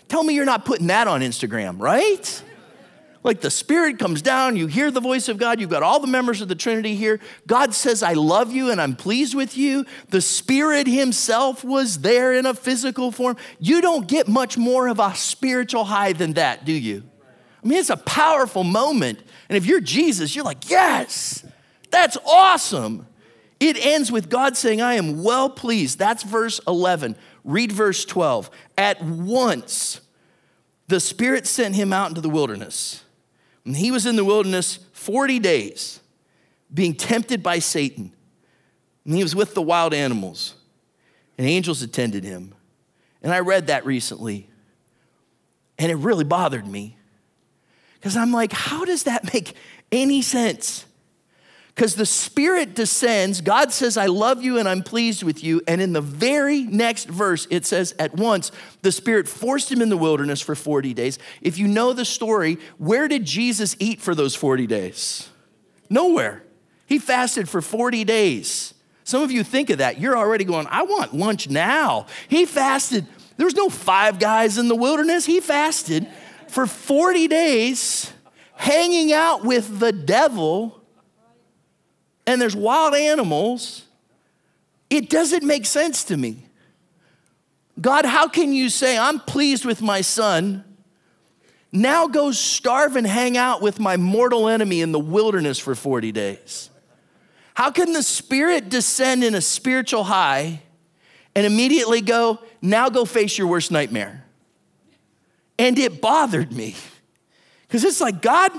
Tell 0.09 0.23
me 0.23 0.33
you're 0.35 0.45
not 0.45 0.65
putting 0.65 0.87
that 0.87 1.07
on 1.07 1.21
Instagram, 1.21 1.79
right? 1.79 2.43
Like 3.23 3.39
the 3.39 3.49
Spirit 3.49 3.99
comes 3.99 4.21
down, 4.21 4.57
you 4.57 4.67
hear 4.67 4.91
the 4.91 4.99
voice 4.99 5.29
of 5.29 5.37
God, 5.37 5.61
you've 5.61 5.69
got 5.69 5.81
all 5.81 6.01
the 6.01 6.07
members 6.07 6.41
of 6.41 6.49
the 6.49 6.55
Trinity 6.55 6.95
here. 6.95 7.21
God 7.47 7.73
says, 7.73 8.03
I 8.03 8.13
love 8.13 8.51
you 8.51 8.69
and 8.69 8.81
I'm 8.81 8.97
pleased 8.97 9.33
with 9.33 9.55
you. 9.55 9.85
The 10.09 10.19
Spirit 10.19 10.87
Himself 10.87 11.63
was 11.63 11.99
there 11.99 12.33
in 12.33 12.45
a 12.45 12.53
physical 12.53 13.11
form. 13.11 13.37
You 13.59 13.79
don't 13.81 14.07
get 14.07 14.27
much 14.27 14.57
more 14.57 14.89
of 14.89 14.99
a 14.99 15.15
spiritual 15.15 15.85
high 15.85 16.11
than 16.11 16.33
that, 16.33 16.65
do 16.65 16.73
you? 16.73 17.03
I 17.63 17.67
mean, 17.67 17.77
it's 17.77 17.89
a 17.89 17.97
powerful 17.97 18.65
moment. 18.65 19.19
And 19.47 19.55
if 19.55 19.65
you're 19.65 19.79
Jesus, 19.79 20.35
you're 20.35 20.43
like, 20.43 20.69
yes, 20.69 21.45
that's 21.91 22.17
awesome. 22.25 23.07
It 23.61 23.77
ends 23.85 24.11
with 24.11 24.29
God 24.29 24.57
saying, 24.57 24.81
I 24.81 24.95
am 24.95 25.23
well 25.23 25.49
pleased. 25.49 25.97
That's 25.97 26.23
verse 26.23 26.59
11. 26.67 27.15
Read 27.45 27.71
verse 27.71 28.03
12. 28.03 28.49
At 28.77 29.01
once, 29.01 30.01
the 30.87 30.99
Spirit 30.99 31.47
sent 31.47 31.75
him 31.75 31.93
out 31.93 32.09
into 32.09 32.19
the 32.19 32.29
wilderness 32.29 33.02
and 33.65 33.75
he 33.75 33.91
was 33.91 34.05
in 34.05 34.15
the 34.15 34.25
wilderness 34.25 34.79
40 34.93 35.39
days, 35.39 35.99
being 36.73 36.93
tempted 36.93 37.41
by 37.43 37.59
Satan. 37.59 38.11
And 39.05 39.15
he 39.15 39.23
was 39.23 39.35
with 39.35 39.53
the 39.53 39.61
wild 39.61 39.93
animals, 39.93 40.55
and 41.37 41.47
angels 41.47 41.81
attended 41.81 42.23
him. 42.23 42.53
And 43.21 43.33
I 43.33 43.39
read 43.39 43.67
that 43.67 43.85
recently, 43.85 44.49
and 45.77 45.91
it 45.91 45.95
really 45.95 46.23
bothered 46.23 46.67
me. 46.67 46.97
Because 47.95 48.17
I'm 48.17 48.33
like, 48.33 48.51
how 48.51 48.83
does 48.83 49.03
that 49.03 49.33
make 49.33 49.55
any 49.91 50.21
sense? 50.21 50.85
Because 51.75 51.95
the 51.95 52.05
Spirit 52.05 52.75
descends, 52.75 53.41
God 53.41 53.71
says, 53.71 53.97
I 53.97 54.05
love 54.05 54.43
you 54.43 54.59
and 54.59 54.69
I'm 54.69 54.83
pleased 54.83 55.23
with 55.23 55.43
you. 55.43 55.61
And 55.67 55.81
in 55.81 55.91
the 55.93 56.01
very 56.01 56.61
next 56.61 57.09
verse, 57.09 57.47
it 57.49 57.65
says, 57.65 57.95
At 57.97 58.15
once, 58.15 58.51
the 58.83 58.91
Spirit 58.91 59.27
forced 59.27 59.71
him 59.71 59.81
in 59.81 59.89
the 59.89 59.97
wilderness 59.97 60.39
for 60.39 60.53
40 60.53 60.93
days. 60.93 61.17
If 61.41 61.57
you 61.57 61.67
know 61.67 61.93
the 61.93 62.05
story, 62.05 62.59
where 62.77 63.07
did 63.07 63.25
Jesus 63.25 63.75
eat 63.79 64.01
for 64.01 64.13
those 64.13 64.35
40 64.35 64.67
days? 64.67 65.29
Nowhere. 65.89 66.43
He 66.85 66.99
fasted 66.99 67.49
for 67.49 67.61
40 67.61 68.03
days. 68.03 68.75
Some 69.03 69.23
of 69.23 69.31
you 69.31 69.43
think 69.43 69.71
of 69.71 69.79
that. 69.79 69.99
You're 69.99 70.17
already 70.17 70.43
going, 70.43 70.67
I 70.69 70.83
want 70.83 71.15
lunch 71.15 71.49
now. 71.49 72.05
He 72.27 72.45
fasted. 72.45 73.07
There 73.37 73.45
was 73.45 73.55
no 73.55 73.69
five 73.69 74.19
guys 74.19 74.59
in 74.59 74.67
the 74.67 74.75
wilderness. 74.75 75.25
He 75.25 75.39
fasted 75.39 76.07
for 76.47 76.67
40 76.67 77.27
days, 77.27 78.13
hanging 78.53 79.11
out 79.11 79.43
with 79.43 79.79
the 79.79 79.91
devil 79.91 80.82
and 82.25 82.41
there's 82.41 82.55
wild 82.55 82.95
animals, 82.95 83.83
it 84.89 85.09
doesn't 85.09 85.43
make 85.43 85.65
sense 85.65 86.03
to 86.05 86.17
me. 86.17 86.45
God, 87.79 88.05
how 88.05 88.27
can 88.27 88.53
you 88.53 88.69
say, 88.69 88.97
I'm 88.97 89.19
pleased 89.19 89.65
with 89.65 89.81
my 89.81 90.01
son? 90.01 90.63
Now 91.71 92.07
go 92.07 92.31
starve 92.31 92.95
and 92.95 93.07
hang 93.07 93.35
out 93.35 93.61
with 93.61 93.79
my 93.79 93.97
mortal 93.97 94.47
enemy 94.47 94.81
in 94.81 94.91
the 94.91 94.99
wilderness 94.99 95.57
for 95.57 95.73
40 95.73 96.11
days. 96.11 96.69
How 97.55 97.71
can 97.71 97.93
the 97.93 98.03
Spirit 98.03 98.69
descend 98.69 99.23
in 99.23 99.35
a 99.35 99.41
spiritual 99.41 100.03
high 100.03 100.61
and 101.35 101.45
immediately 101.45 102.01
go, 102.01 102.39
now 102.61 102.89
go 102.89 103.05
face 103.05 103.37
your 103.37 103.47
worst 103.47 103.71
nightmare? 103.71 104.23
And 105.57 105.77
it 105.77 106.01
bothered 106.01 106.51
me 106.51 106.75
because 107.67 107.83
it's 107.83 108.01
like, 108.01 108.21
God, 108.21 108.51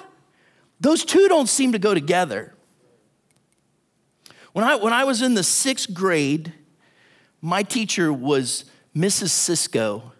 those 0.80 1.04
two 1.04 1.28
don't 1.28 1.48
seem 1.48 1.72
to 1.72 1.78
go 1.78 1.94
together. 1.94 2.53
When 4.54 4.64
I, 4.64 4.76
when 4.76 4.92
I 4.92 5.02
was 5.02 5.20
in 5.20 5.34
the 5.34 5.42
sixth 5.42 5.92
grade, 5.92 6.52
my 7.42 7.64
teacher 7.64 8.12
was 8.12 8.64
Mrs. 8.96 9.30
Cisco. 9.30 10.12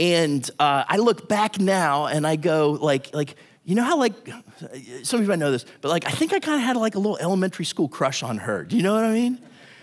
And 0.00 0.48
uh, 0.58 0.82
I 0.88 0.96
look 0.96 1.28
back 1.28 1.60
now 1.60 2.06
and 2.06 2.26
I 2.26 2.34
go, 2.34 2.72
like, 2.72 3.14
like, 3.14 3.36
you 3.64 3.76
know 3.76 3.84
how 3.84 3.96
like 3.96 4.14
some 5.04 5.20
of 5.20 5.24
you 5.24 5.28
might 5.28 5.38
know 5.38 5.52
this, 5.52 5.64
but 5.82 5.90
like 5.90 6.04
I 6.04 6.10
think 6.10 6.32
I 6.32 6.40
kind 6.40 6.56
of 6.56 6.66
had 6.66 6.76
like 6.76 6.96
a 6.96 6.98
little 6.98 7.18
elementary 7.18 7.64
school 7.64 7.88
crush 7.88 8.24
on 8.24 8.38
her. 8.38 8.64
Do 8.64 8.76
you 8.76 8.82
know 8.82 8.94
what 8.94 9.04
I 9.04 9.12
mean? 9.12 9.38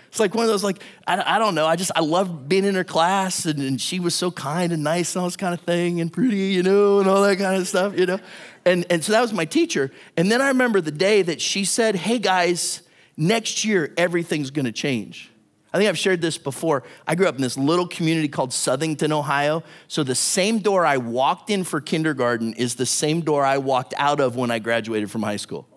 It's 0.10 0.20
like 0.20 0.36
one 0.36 0.44
of 0.44 0.50
those 0.50 0.66
like 0.66 0.84
I, 1.06 1.36
I 1.36 1.40
don't 1.40 1.56
know. 1.56 1.66
I 1.66 1.78
just 1.78 1.92
I 1.96 2.02
loved 2.02 2.50
being 2.50 2.66
in 2.66 2.76
her 2.76 2.84
class 2.84 3.46
and, 3.46 3.60
and 3.60 3.80
she 3.80 4.02
was 4.02 4.14
so 4.16 4.32
kind 4.32 4.74
and 4.74 4.84
nice 4.84 5.16
and 5.16 5.22
all 5.22 5.28
this 5.28 5.38
kind 5.38 5.54
of 5.54 5.62
thing 5.62 6.02
and 6.02 6.12
pretty, 6.12 6.36
you 6.36 6.64
know, 6.64 7.00
and 7.00 7.08
all 7.08 7.22
that 7.22 7.38
kind 7.38 7.62
of 7.62 7.66
stuff, 7.66 7.98
you 7.98 8.06
know. 8.06 8.20
And 8.66 8.86
and 8.90 9.02
so 9.02 9.14
that 9.14 9.22
was 9.22 9.32
my 9.32 9.46
teacher. 9.46 9.92
And 10.18 10.30
then 10.30 10.42
I 10.42 10.50
remember 10.50 10.82
the 10.82 10.92
day 10.92 11.22
that 11.22 11.40
she 11.40 11.64
said, 11.64 11.96
"Hey 11.96 12.20
guys, 12.20 12.82
Next 13.18 13.66
year, 13.66 13.92
everything's 13.98 14.52
gonna 14.52 14.72
change. 14.72 15.32
I 15.74 15.78
think 15.78 15.90
I've 15.90 15.98
shared 15.98 16.22
this 16.22 16.38
before. 16.38 16.84
I 17.06 17.16
grew 17.16 17.28
up 17.28 17.36
in 17.36 17.42
this 17.42 17.58
little 17.58 17.88
community 17.88 18.28
called 18.28 18.52
Southington, 18.52 19.12
Ohio. 19.12 19.64
So 19.88 20.04
the 20.04 20.16
same 20.16 20.60
door 20.60 20.86
I 20.86 20.98
walked 20.98 21.50
in 21.50 21.64
for 21.64 21.82
kindergarten 21.82 22.54
is 22.54 22.76
the 22.76 22.86
same 22.86 23.22
door 23.22 23.44
I 23.44 23.58
walked 23.58 23.94
out 23.98 24.20
of 24.20 24.36
when 24.36 24.50
I 24.50 24.60
graduated 24.60 25.12
from 25.12 25.24
high 25.24 25.36
school. 25.36 25.68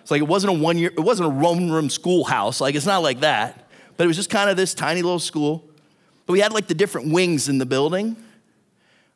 It's 0.00 0.10
like 0.10 0.22
it 0.22 0.28
wasn't 0.28 0.56
a 0.56 0.58
one 0.58 0.78
year, 0.78 0.90
it 0.90 1.00
wasn't 1.00 1.28
a 1.28 1.32
Roman 1.32 1.70
room 1.70 1.90
schoolhouse. 1.90 2.60
Like 2.60 2.74
it's 2.74 2.86
not 2.86 3.02
like 3.02 3.20
that. 3.20 3.68
But 3.96 4.04
it 4.04 4.06
was 4.06 4.16
just 4.16 4.30
kind 4.30 4.48
of 4.48 4.56
this 4.56 4.74
tiny 4.74 5.02
little 5.02 5.18
school. 5.18 5.68
But 6.26 6.32
we 6.32 6.40
had 6.40 6.52
like 6.52 6.66
the 6.66 6.74
different 6.74 7.12
wings 7.12 7.48
in 7.48 7.58
the 7.58 7.66
building. 7.66 8.16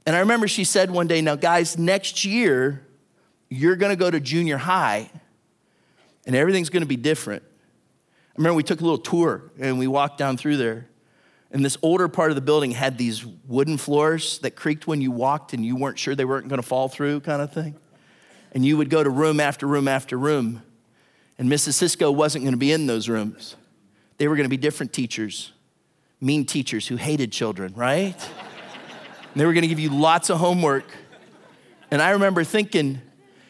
And 0.07 0.17
I 0.17 0.21
remember 0.21 0.49
she 0.49 0.65
said 0.65 0.91
one 0.91 1.07
day, 1.07 1.21
now 1.21 1.37
guys, 1.37 1.79
next 1.79 2.25
year, 2.25 2.87
you're 3.49 3.77
gonna 3.77 3.97
go 3.97 4.11
to 4.11 4.21
junior 4.21 4.59
high 4.59 5.11
and 6.27 6.37
everything's 6.37 6.71
gonna 6.71 6.87
be 6.87 6.97
different 6.97 7.43
remember 8.37 8.55
we 8.55 8.63
took 8.63 8.81
a 8.81 8.85
little 8.85 8.99
tour 8.99 9.51
and 9.59 9.79
we 9.79 9.87
walked 9.87 10.19
down 10.19 10.37
through 10.37 10.57
there. 10.57 10.87
And 11.53 11.65
this 11.65 11.77
older 11.83 12.09
part 12.09 12.31
of 12.31 12.37
the 12.37 12.41
building 12.41 12.71
had 12.71 12.97
these 12.97 13.27
wooden 13.27 13.77
floors 13.77 14.39
that 14.41 14.53
creaked 14.53 14.87
when 14.87 15.01
you 15.01 15.11
walked 15.11 15.53
and 15.53 15.65
you 15.65 15.75
weren't 15.75 15.99
sure 15.99 16.15
they 16.15 16.25
weren't 16.25 16.49
going 16.49 16.61
to 16.61 16.67
fall 16.67 16.89
through, 16.89 17.21
kind 17.21 17.43
of 17.43 17.53
thing. 17.53 17.75
And 18.53 18.65
you 18.65 18.77
would 18.77 18.89
go 18.89 19.03
to 19.03 19.11
room 19.11 19.41
after 19.41 19.67
room 19.67 19.89
after 19.89 20.17
room. 20.17 20.63
And 21.39 21.51
Mrs. 21.51 21.73
Cisco 21.73 22.11
wasn't 22.11 22.45
going 22.45 22.53
to 22.53 22.59
be 22.59 22.71
in 22.71 22.87
those 22.87 23.09
rooms. 23.09 23.57
They 24.19 24.29
were 24.29 24.37
going 24.37 24.45
to 24.45 24.51
be 24.51 24.57
different 24.57 24.93
teachers, 24.93 25.53
mean 26.21 26.45
teachers 26.45 26.87
who 26.87 26.97
hated 26.97 27.33
children, 27.33 27.73
right? 27.75 28.15
they 29.35 29.47
were 29.47 29.53
going 29.53 29.63
to 29.63 29.69
give 29.69 29.81
you 29.81 29.91
lots 29.91 30.31
of 30.31 30.39
homework. 30.39 30.85
And 31.91 32.01
I 32.01 32.11
remember 32.11 32.45
thinking, 32.45 33.01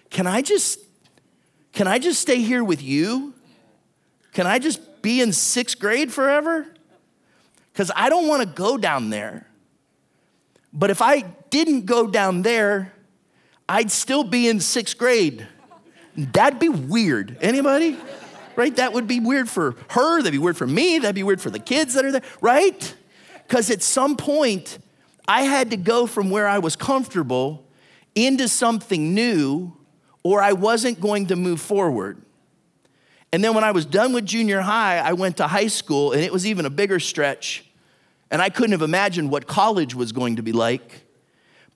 can 0.08 0.26
I 0.26 0.42
just 0.42 0.78
can 1.72 1.86
I 1.86 1.98
just 1.98 2.20
stay 2.20 2.42
here 2.42 2.64
with 2.64 2.82
you? 2.82 3.34
Can 4.32 4.46
I 4.46 4.58
just 4.58 5.02
be 5.02 5.20
in 5.20 5.32
sixth 5.32 5.78
grade 5.78 6.12
forever? 6.12 6.66
Because 7.72 7.90
I 7.94 8.08
don't 8.08 8.28
want 8.28 8.42
to 8.42 8.48
go 8.48 8.76
down 8.76 9.10
there. 9.10 9.46
But 10.72 10.90
if 10.90 11.02
I 11.02 11.22
didn't 11.50 11.86
go 11.86 12.06
down 12.06 12.42
there, 12.42 12.92
I'd 13.68 13.90
still 13.90 14.24
be 14.24 14.48
in 14.48 14.60
sixth 14.60 14.98
grade, 14.98 15.46
That'd 16.16 16.58
be 16.58 16.68
weird. 16.68 17.38
Anybody? 17.40 17.96
Right? 18.56 18.74
That 18.76 18.92
would 18.92 19.06
be 19.06 19.20
weird 19.20 19.48
for 19.48 19.76
her. 19.90 20.18
That'd 20.18 20.32
be 20.32 20.38
weird 20.38 20.56
for 20.56 20.66
me. 20.66 20.98
That'd 20.98 21.14
be 21.14 21.22
weird 21.22 21.40
for 21.40 21.50
the 21.50 21.58
kids 21.58 21.94
that 21.94 22.04
are 22.04 22.12
there, 22.12 22.22
right? 22.40 22.94
Because 23.46 23.70
at 23.70 23.82
some 23.82 24.16
point, 24.16 24.78
I 25.26 25.42
had 25.42 25.70
to 25.70 25.76
go 25.76 26.06
from 26.06 26.30
where 26.30 26.46
I 26.46 26.58
was 26.58 26.76
comfortable 26.76 27.64
into 28.14 28.48
something 28.48 29.14
new, 29.14 29.72
or 30.22 30.42
I 30.42 30.52
wasn't 30.52 31.00
going 31.00 31.26
to 31.26 31.36
move 31.36 31.60
forward. 31.60 32.20
And 33.32 33.44
then 33.44 33.54
when 33.54 33.64
I 33.64 33.70
was 33.70 33.86
done 33.86 34.12
with 34.12 34.26
junior 34.26 34.60
high, 34.60 34.98
I 34.98 35.12
went 35.12 35.36
to 35.36 35.46
high 35.46 35.68
school, 35.68 36.12
and 36.12 36.20
it 36.20 36.32
was 36.32 36.46
even 36.46 36.66
a 36.66 36.70
bigger 36.70 36.98
stretch. 36.98 37.64
And 38.30 38.42
I 38.42 38.48
couldn't 38.48 38.72
have 38.72 38.82
imagined 38.82 39.30
what 39.30 39.46
college 39.46 39.94
was 39.94 40.12
going 40.12 40.36
to 40.36 40.42
be 40.42 40.52
like. 40.52 41.02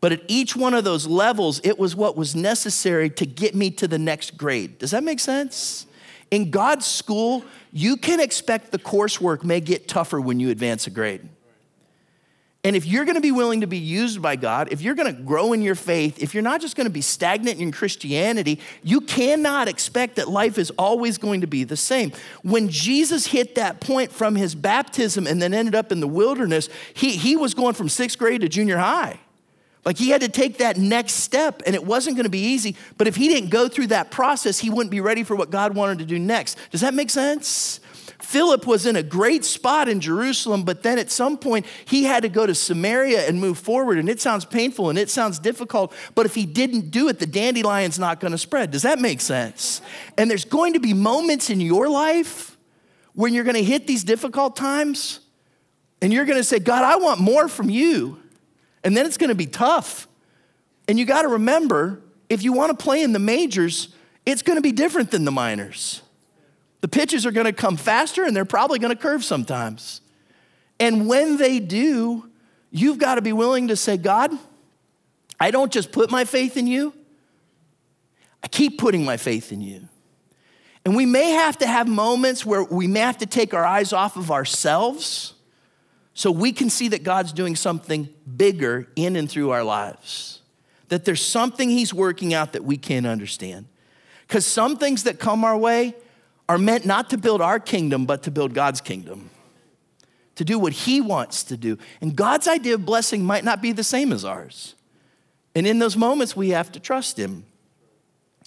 But 0.00 0.12
at 0.12 0.22
each 0.28 0.54
one 0.54 0.74
of 0.74 0.84
those 0.84 1.06
levels, 1.06 1.60
it 1.64 1.78
was 1.78 1.96
what 1.96 2.16
was 2.16 2.34
necessary 2.36 3.08
to 3.10 3.26
get 3.26 3.54
me 3.54 3.70
to 3.72 3.88
the 3.88 3.98
next 3.98 4.36
grade. 4.36 4.78
Does 4.78 4.90
that 4.90 5.02
make 5.02 5.20
sense? 5.20 5.86
In 6.30 6.50
God's 6.50 6.86
school, 6.86 7.44
you 7.72 7.96
can 7.96 8.20
expect 8.20 8.70
the 8.70 8.78
coursework 8.78 9.44
may 9.44 9.60
get 9.60 9.88
tougher 9.88 10.20
when 10.20 10.40
you 10.40 10.50
advance 10.50 10.86
a 10.86 10.90
grade. 10.90 11.28
And 12.64 12.74
if 12.74 12.86
you're 12.86 13.04
gonna 13.04 13.20
be 13.20 13.30
willing 13.30 13.60
to 13.60 13.66
be 13.66 13.76
used 13.78 14.22
by 14.22 14.36
God, 14.36 14.68
if 14.72 14.80
you're 14.80 14.94
gonna 14.94 15.12
grow 15.12 15.52
in 15.52 15.60
your 15.60 15.74
faith, 15.74 16.22
if 16.22 16.32
you're 16.32 16.42
not 16.42 16.62
just 16.62 16.76
gonna 16.76 16.88
be 16.88 17.02
stagnant 17.02 17.60
in 17.60 17.70
Christianity, 17.70 18.58
you 18.82 19.02
cannot 19.02 19.68
expect 19.68 20.16
that 20.16 20.28
life 20.28 20.56
is 20.56 20.70
always 20.78 21.18
going 21.18 21.42
to 21.42 21.46
be 21.46 21.64
the 21.64 21.76
same. 21.76 22.10
When 22.42 22.70
Jesus 22.70 23.26
hit 23.26 23.54
that 23.56 23.80
point 23.80 24.10
from 24.10 24.34
his 24.34 24.54
baptism 24.54 25.26
and 25.26 25.42
then 25.42 25.52
ended 25.52 25.74
up 25.74 25.92
in 25.92 26.00
the 26.00 26.08
wilderness, 26.08 26.70
he, 26.94 27.10
he 27.10 27.36
was 27.36 27.52
going 27.52 27.74
from 27.74 27.90
sixth 27.90 28.18
grade 28.18 28.40
to 28.40 28.48
junior 28.48 28.78
high. 28.78 29.20
Like 29.84 29.98
he 29.98 30.08
had 30.08 30.22
to 30.22 30.28
take 30.28 30.58
that 30.58 30.78
next 30.78 31.12
step, 31.12 31.62
and 31.66 31.74
it 31.74 31.84
wasn't 31.84 32.16
going 32.16 32.24
to 32.24 32.30
be 32.30 32.38
easy. 32.38 32.74
But 32.96 33.06
if 33.06 33.16
he 33.16 33.28
didn't 33.28 33.50
go 33.50 33.68
through 33.68 33.88
that 33.88 34.10
process, 34.10 34.58
he 34.58 34.70
wouldn't 34.70 34.90
be 34.90 35.00
ready 35.00 35.24
for 35.24 35.36
what 35.36 35.50
God 35.50 35.74
wanted 35.74 35.98
to 35.98 36.06
do 36.06 36.18
next. 36.18 36.56
Does 36.70 36.80
that 36.80 36.94
make 36.94 37.10
sense? 37.10 37.80
Philip 38.34 38.66
was 38.66 38.84
in 38.84 38.96
a 38.96 39.02
great 39.04 39.44
spot 39.44 39.88
in 39.88 40.00
Jerusalem, 40.00 40.64
but 40.64 40.82
then 40.82 40.98
at 40.98 41.08
some 41.08 41.38
point 41.38 41.66
he 41.84 42.02
had 42.02 42.24
to 42.24 42.28
go 42.28 42.44
to 42.44 42.52
Samaria 42.52 43.28
and 43.28 43.40
move 43.40 43.58
forward. 43.58 43.96
And 43.96 44.08
it 44.08 44.20
sounds 44.20 44.44
painful 44.44 44.90
and 44.90 44.98
it 44.98 45.08
sounds 45.08 45.38
difficult, 45.38 45.94
but 46.16 46.26
if 46.26 46.34
he 46.34 46.44
didn't 46.44 46.90
do 46.90 47.08
it, 47.08 47.20
the 47.20 47.26
dandelion's 47.26 47.96
not 47.96 48.18
going 48.18 48.32
to 48.32 48.38
spread. 48.38 48.72
Does 48.72 48.82
that 48.82 48.98
make 48.98 49.20
sense? 49.20 49.80
And 50.18 50.28
there's 50.28 50.44
going 50.44 50.72
to 50.72 50.80
be 50.80 50.92
moments 50.92 51.48
in 51.48 51.60
your 51.60 51.88
life 51.88 52.56
when 53.12 53.34
you're 53.34 53.44
going 53.44 53.54
to 53.54 53.62
hit 53.62 53.86
these 53.86 54.02
difficult 54.02 54.56
times 54.56 55.20
and 56.02 56.12
you're 56.12 56.24
going 56.24 56.40
to 56.40 56.42
say, 56.42 56.58
God, 56.58 56.82
I 56.82 56.96
want 56.96 57.20
more 57.20 57.46
from 57.46 57.70
you. 57.70 58.18
And 58.82 58.96
then 58.96 59.06
it's 59.06 59.16
going 59.16 59.28
to 59.28 59.36
be 59.36 59.46
tough. 59.46 60.08
And 60.88 60.98
you 60.98 61.04
got 61.04 61.22
to 61.22 61.28
remember 61.28 62.02
if 62.28 62.42
you 62.42 62.52
want 62.52 62.76
to 62.76 62.82
play 62.82 63.04
in 63.04 63.12
the 63.12 63.20
majors, 63.20 63.94
it's 64.26 64.42
going 64.42 64.58
to 64.58 64.62
be 64.62 64.72
different 64.72 65.12
than 65.12 65.24
the 65.24 65.30
minors. 65.30 66.02
The 66.84 66.88
pitches 66.88 67.24
are 67.24 67.30
going 67.30 67.46
to 67.46 67.52
come 67.54 67.78
faster 67.78 68.24
and 68.24 68.36
they're 68.36 68.44
probably 68.44 68.78
going 68.78 68.94
to 68.94 69.02
curve 69.02 69.24
sometimes. 69.24 70.02
And 70.78 71.08
when 71.08 71.38
they 71.38 71.58
do, 71.58 72.28
you've 72.70 72.98
got 72.98 73.14
to 73.14 73.22
be 73.22 73.32
willing 73.32 73.68
to 73.68 73.76
say, 73.76 73.96
God, 73.96 74.30
I 75.40 75.50
don't 75.50 75.72
just 75.72 75.92
put 75.92 76.10
my 76.10 76.26
faith 76.26 76.58
in 76.58 76.66
you, 76.66 76.92
I 78.42 78.48
keep 78.48 78.76
putting 78.76 79.02
my 79.02 79.16
faith 79.16 79.50
in 79.50 79.62
you. 79.62 79.88
And 80.84 80.94
we 80.94 81.06
may 81.06 81.30
have 81.30 81.56
to 81.60 81.66
have 81.66 81.88
moments 81.88 82.44
where 82.44 82.62
we 82.62 82.86
may 82.86 83.00
have 83.00 83.16
to 83.16 83.26
take 83.26 83.54
our 83.54 83.64
eyes 83.64 83.94
off 83.94 84.18
of 84.18 84.30
ourselves 84.30 85.32
so 86.12 86.30
we 86.30 86.52
can 86.52 86.68
see 86.68 86.88
that 86.88 87.02
God's 87.02 87.32
doing 87.32 87.56
something 87.56 88.10
bigger 88.36 88.88
in 88.94 89.16
and 89.16 89.30
through 89.30 89.52
our 89.52 89.64
lives. 89.64 90.42
That 90.88 91.06
there's 91.06 91.24
something 91.24 91.70
He's 91.70 91.94
working 91.94 92.34
out 92.34 92.52
that 92.52 92.62
we 92.62 92.76
can't 92.76 93.06
understand. 93.06 93.68
Because 94.28 94.44
some 94.44 94.76
things 94.76 95.04
that 95.04 95.18
come 95.18 95.44
our 95.44 95.56
way 95.56 95.94
are 96.48 96.58
meant 96.58 96.84
not 96.84 97.10
to 97.10 97.18
build 97.18 97.40
our 97.40 97.58
kingdom, 97.58 98.06
but 98.06 98.22
to 98.24 98.30
build 98.30 98.54
God's 98.54 98.80
kingdom, 98.80 99.30
to 100.34 100.44
do 100.44 100.58
what 100.58 100.72
He 100.72 101.00
wants 101.00 101.44
to 101.44 101.56
do. 101.56 101.78
And 102.00 102.14
God's 102.14 102.48
idea 102.48 102.74
of 102.74 102.84
blessing 102.84 103.24
might 103.24 103.44
not 103.44 103.62
be 103.62 103.72
the 103.72 103.84
same 103.84 104.12
as 104.12 104.24
ours. 104.24 104.74
And 105.54 105.66
in 105.66 105.78
those 105.78 105.96
moments, 105.96 106.36
we 106.36 106.50
have 106.50 106.72
to 106.72 106.80
trust 106.80 107.18
Him. 107.18 107.44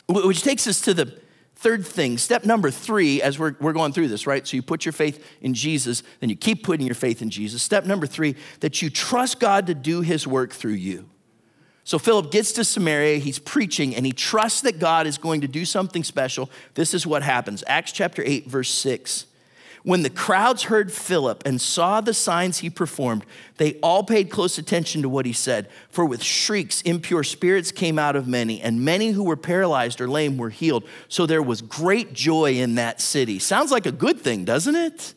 Which 0.09 0.41
takes 0.43 0.67
us 0.67 0.79
to 0.81 0.93
the 0.93 1.19
Third 1.59 1.87
thing, 1.87 2.19
step 2.19 2.45
number 2.45 2.69
three, 2.69 3.19
as 3.19 3.39
we're, 3.39 3.55
we're 3.59 3.73
going 3.73 3.91
through 3.91 4.09
this, 4.09 4.27
right? 4.27 4.47
So 4.47 4.55
you 4.55 4.61
put 4.61 4.85
your 4.85 4.91
faith 4.91 5.25
in 5.41 5.55
Jesus, 5.55 6.03
then 6.19 6.29
you 6.29 6.35
keep 6.35 6.63
putting 6.63 6.85
your 6.85 6.93
faith 6.93 7.23
in 7.23 7.31
Jesus. 7.31 7.63
Step 7.63 7.83
number 7.83 8.05
three, 8.05 8.35
that 8.59 8.83
you 8.83 8.91
trust 8.91 9.39
God 9.39 9.65
to 9.65 9.73
do 9.73 10.01
his 10.01 10.27
work 10.27 10.53
through 10.53 10.73
you. 10.73 11.09
So 11.87 11.97
Philip 11.97 12.31
gets 12.31 12.51
to 12.51 12.65
Samaria, 12.65 13.19
he's 13.19 13.39
preaching, 13.39 13.95
and 13.95 14.05
he 14.05 14.11
trusts 14.11 14.59
that 14.59 14.77
God 14.77 15.07
is 15.07 15.17
going 15.17 15.39
to 15.39 15.47
do 15.47 15.63
something 15.63 16.03
special. 16.03 16.49
This 16.73 16.93
is 16.93 17.07
what 17.07 17.23
happens 17.23 17.63
Acts 17.65 17.93
chapter 17.93 18.21
8, 18.25 18.47
verse 18.47 18.69
6. 18.69 19.25
When 19.83 20.03
the 20.03 20.09
crowds 20.09 20.63
heard 20.63 20.91
Philip 20.91 21.43
and 21.45 21.61
saw 21.61 22.01
the 22.01 22.13
signs 22.13 22.57
he 22.57 22.69
performed, 22.69 23.25
they 23.55 23.75
all 23.75 24.03
paid 24.03 24.29
close 24.29 24.57
attention 24.57 25.01
to 25.03 25.07
what 25.07 25.25
he 25.25 25.31
said. 25.31 25.69
For 25.89 26.03
with 26.03 26.21
shrieks, 26.21 26.81
impure 26.81 27.23
spirits 27.23 27.71
came 27.71 27.97
out 27.97 28.17
of 28.17 28.27
many, 28.27 28.59
and 28.59 28.83
many 28.83 29.11
who 29.11 29.23
were 29.23 29.37
paralyzed 29.37 30.01
or 30.01 30.09
lame 30.09 30.37
were 30.37 30.49
healed. 30.49 30.83
So 31.07 31.25
there 31.25 31.41
was 31.41 31.61
great 31.61 32.11
joy 32.11 32.55
in 32.55 32.75
that 32.75 32.99
city. 32.99 33.39
Sounds 33.39 33.71
like 33.71 33.85
a 33.85 33.93
good 33.93 34.19
thing, 34.19 34.43
doesn't 34.43 34.75
it? 34.75 35.13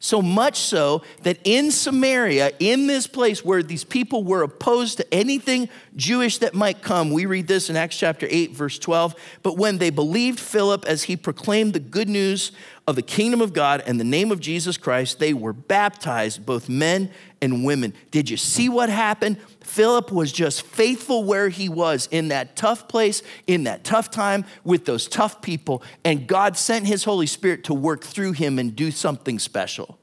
So 0.00 0.22
much 0.22 0.58
so 0.58 1.02
that 1.22 1.38
in 1.42 1.72
Samaria, 1.72 2.52
in 2.60 2.86
this 2.86 3.08
place 3.08 3.44
where 3.44 3.64
these 3.64 3.82
people 3.82 4.22
were 4.22 4.42
opposed 4.42 4.98
to 4.98 5.14
anything 5.14 5.68
Jewish 5.96 6.38
that 6.38 6.54
might 6.54 6.82
come, 6.82 7.10
we 7.10 7.26
read 7.26 7.48
this 7.48 7.68
in 7.68 7.76
Acts 7.76 7.98
chapter 7.98 8.26
8, 8.30 8.52
verse 8.52 8.78
12. 8.78 9.16
But 9.42 9.56
when 9.56 9.78
they 9.78 9.90
believed 9.90 10.38
Philip 10.38 10.84
as 10.84 11.04
he 11.04 11.16
proclaimed 11.16 11.72
the 11.72 11.80
good 11.80 12.08
news 12.08 12.52
of 12.86 12.94
the 12.94 13.02
kingdom 13.02 13.40
of 13.40 13.52
God 13.52 13.82
and 13.86 13.98
the 13.98 14.04
name 14.04 14.30
of 14.30 14.38
Jesus 14.38 14.76
Christ, 14.76 15.18
they 15.18 15.34
were 15.34 15.52
baptized, 15.52 16.46
both 16.46 16.68
men 16.68 17.10
and 17.42 17.64
women. 17.64 17.92
Did 18.12 18.30
you 18.30 18.36
see 18.36 18.68
what 18.68 18.88
happened? 18.88 19.38
Philip 19.68 20.10
was 20.10 20.32
just 20.32 20.62
faithful 20.62 21.24
where 21.24 21.50
he 21.50 21.68
was 21.68 22.08
in 22.10 22.28
that 22.28 22.56
tough 22.56 22.88
place, 22.88 23.22
in 23.46 23.64
that 23.64 23.84
tough 23.84 24.10
time 24.10 24.46
with 24.64 24.86
those 24.86 25.06
tough 25.06 25.42
people, 25.42 25.82
and 26.04 26.26
God 26.26 26.56
sent 26.56 26.86
his 26.86 27.04
Holy 27.04 27.26
Spirit 27.26 27.64
to 27.64 27.74
work 27.74 28.02
through 28.02 28.32
him 28.32 28.58
and 28.58 28.74
do 28.74 28.90
something 28.90 29.38
special. 29.38 29.98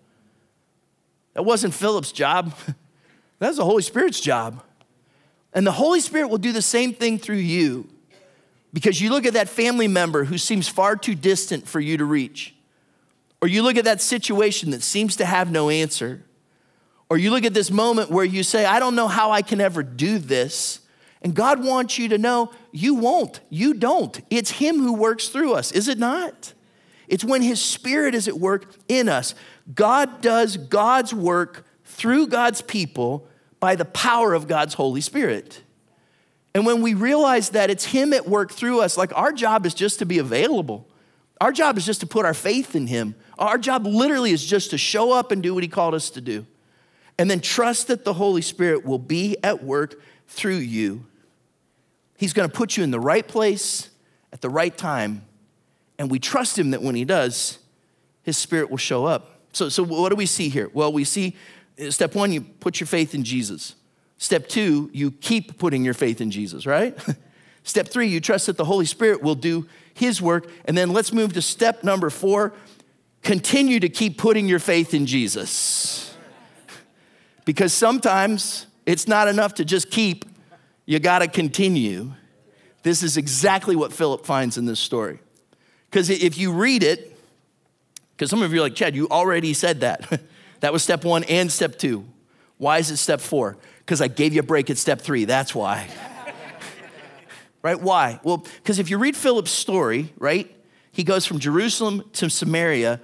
That 1.34 1.44
wasn't 1.44 1.74
Philip's 1.74 2.12
job, 2.12 2.54
that 3.40 3.48
was 3.48 3.58
the 3.58 3.66
Holy 3.66 3.82
Spirit's 3.82 4.20
job. 4.20 4.62
And 5.52 5.66
the 5.66 5.72
Holy 5.72 6.00
Spirit 6.00 6.28
will 6.28 6.38
do 6.38 6.52
the 6.52 6.62
same 6.62 6.94
thing 6.94 7.18
through 7.18 7.38
you 7.38 7.90
because 8.72 9.02
you 9.02 9.10
look 9.10 9.26
at 9.26 9.34
that 9.34 9.50
family 9.50 9.88
member 9.88 10.26
who 10.26 10.38
seems 10.38 10.68
far 10.68 10.96
too 10.96 11.16
distant 11.16 11.68
for 11.68 11.80
you 11.80 11.98
to 11.98 12.06
reach, 12.06 12.54
or 13.42 13.48
you 13.48 13.64
look 13.64 13.78
at 13.78 13.86
that 13.86 14.00
situation 14.00 14.70
that 14.72 14.84
seems 14.84 15.16
to 15.16 15.26
have 15.26 15.52
no 15.52 15.70
answer. 15.72 16.24
Or 17.10 17.18
you 17.18 17.30
look 17.30 17.44
at 17.44 17.54
this 17.54 17.70
moment 17.70 18.10
where 18.10 18.26
you 18.26 18.44
say, 18.44 18.66
I 18.66 18.80
don't 18.80 18.96
know 18.96 19.08
how 19.08 19.32
I 19.32 19.42
can 19.42 19.62
ever 19.62 19.84
do 19.84 20.18
this. 20.18 20.80
And 21.22 21.34
God 21.36 21.64
wants 21.64 21.98
you 21.98 22.10
to 22.10 22.18
know 22.18 22.52
you 22.72 22.96
won't. 22.96 23.40
You 23.50 23.74
don't. 23.74 24.20
It's 24.30 24.52
Him 24.52 24.78
who 24.80 24.94
works 24.94 25.30
through 25.30 25.54
us, 25.54 25.72
is 25.72 25.88
it 25.88 25.98
not? 25.98 26.54
It's 27.08 27.24
when 27.24 27.42
His 27.42 27.62
Spirit 27.62 28.16
is 28.16 28.28
at 28.28 28.36
work 28.36 28.74
in 28.88 29.08
us. 29.10 29.36
God 29.74 30.22
does 30.22 30.58
God's 30.58 31.14
work 31.14 31.66
through 31.84 32.28
God's 32.28 32.62
people 32.62 33.28
by 33.60 33.76
the 33.76 33.86
power 33.86 34.34
of 34.34 34.48
God's 34.48 34.76
Holy 34.76 35.02
Spirit. 35.02 35.62
And 36.54 36.66
when 36.66 36.82
we 36.82 36.94
realize 36.94 37.50
that 37.50 37.70
it's 37.70 37.86
Him 37.86 38.14
at 38.14 38.28
work 38.28 38.52
through 38.52 38.82
us, 38.82 38.98
like 38.98 39.16
our 39.16 39.32
job 39.32 39.66
is 39.66 39.74
just 39.74 40.00
to 40.00 40.06
be 40.06 40.18
available. 40.18 40.88
Our 41.42 41.52
job 41.52 41.78
is 41.78 41.86
just 41.86 42.00
to 42.00 42.08
put 42.08 42.26
our 42.26 42.34
faith 42.34 42.76
in 42.76 42.88
Him. 42.88 43.16
Our 43.38 43.58
job 43.58 43.86
literally 43.86 44.32
is 44.32 44.44
just 44.44 44.72
to 44.72 44.78
show 44.78 45.12
up 45.12 45.32
and 45.32 45.44
do 45.44 45.54
what 45.54 45.64
He 45.64 45.70
called 45.70 45.94
us 45.94 46.10
to 46.12 46.22
do 46.22 46.46
and 47.18 47.30
then 47.30 47.40
trust 47.40 47.88
that 47.88 48.04
the 48.04 48.14
Holy 48.14 48.42
Spirit 48.42 48.86
will 48.86 49.00
be 49.00 49.38
at 49.44 49.64
work 49.64 49.96
through 50.28 50.58
you. 50.58 51.06
He's 52.18 52.34
going 52.34 52.50
to 52.50 52.56
put 52.56 52.78
you 52.78 52.84
in 52.84 52.92
the 52.92 53.00
right 53.00 53.28
place 53.28 53.90
at 54.34 54.42
the 54.42 54.50
right 54.50 54.76
time, 54.76 55.24
and 55.98 56.12
we 56.12 56.20
trust 56.20 56.58
Him 56.60 56.72
that 56.72 56.82
when 56.82 56.96
He 56.96 57.06
does, 57.06 57.60
His 58.24 58.38
Spirit 58.38 58.70
will 58.70 58.78
show 58.78 59.06
up. 59.06 59.40
So, 59.54 59.70
so 59.70 59.84
what 59.84 60.10
do 60.10 60.16
we 60.16 60.26
see 60.26 60.50
here? 60.50 60.70
Well, 60.74 60.92
we 60.92 61.04
see 61.06 61.36
uh, 61.80 61.92
step 61.92 62.16
one, 62.16 62.32
you 62.32 62.42
put 62.42 62.80
your 62.80 62.88
faith 62.88 63.16
in 63.16 63.24
Jesus. 63.24 63.76
Step 64.18 64.48
two, 64.48 64.90
you 64.94 65.12
keep 65.12 65.58
putting 65.58 65.84
your 65.84 65.94
faith 65.94 66.22
in 66.22 66.32
Jesus, 66.32 66.66
right? 66.66 66.98
step 67.64 67.88
three, 67.88 68.08
you 68.08 68.20
trust 68.20 68.48
that 68.48 68.58
the 68.58 68.66
Holy 68.66 68.86
Spirit 68.86 69.22
will 69.22 69.36
do 69.36 69.68
His 69.94 70.22
work. 70.22 70.50
And 70.66 70.78
then 70.78 70.92
let's 70.92 71.14
move 71.14 71.34
to 71.34 71.42
step 71.42 71.84
number 71.84 72.10
four 72.10 72.54
continue 73.22 73.80
to 73.80 73.90
keep 73.90 74.20
putting 74.20 74.48
your 74.48 74.60
faith 74.60 74.94
in 74.94 75.08
Jesus 75.08 76.15
because 77.46 77.74
sometimes 77.74 78.66
it's 78.86 79.08
not 79.08 79.28
enough 79.28 79.54
to 79.56 79.66
just 79.66 79.90
keep, 79.90 80.26
you 80.86 81.00
got 81.00 81.20
to 81.20 81.28
continue. 81.28 82.12
This 82.84 83.04
is 83.04 83.18
exactly 83.18 83.76
what 83.76 83.94
Philip 83.94 84.26
finds 84.26 84.58
in 84.58 84.66
this 84.66 84.80
story. 84.80 85.20
Because 85.90 86.10
if 86.10 86.38
you 86.38 86.52
read 86.52 86.84
it, 86.84 87.18
because 88.16 88.30
some 88.30 88.42
of 88.42 88.54
you 88.54 88.60
are 88.60 88.64
like, 88.64 88.76
Chad, 88.76 88.96
you 88.96 89.08
already 89.10 89.54
said 89.54 89.82
that. 89.82 90.22
that 90.60 90.74
was 90.74 90.84
step 90.84 91.04
one 91.04 91.24
and 91.26 91.52
step 91.52 91.78
two. 91.78 92.06
Why 92.58 92.80
is 92.80 92.90
it 92.90 92.98
step 92.98 93.22
four? 93.22 93.58
Because 93.80 94.02
I 94.02 94.08
gave 94.08 94.34
you 94.34 94.40
a 94.40 94.44
break 94.44 94.70
at 94.70 94.78
step 94.78 95.02
three. 95.02 95.26
That's 95.26 95.54
why. 95.54 95.88
right? 97.62 97.80
Why? 97.80 98.20
Well, 98.24 98.38
because 98.38 98.80
if 98.80 98.90
you 98.90 98.98
read 98.98 99.16
Philip's 99.16 99.52
story, 99.52 100.14
right, 100.18 100.54
he 100.92 101.04
goes 101.04 101.26
from 101.26 101.40
Jerusalem 101.40 102.04
to 102.14 102.30
Samaria 102.30 103.02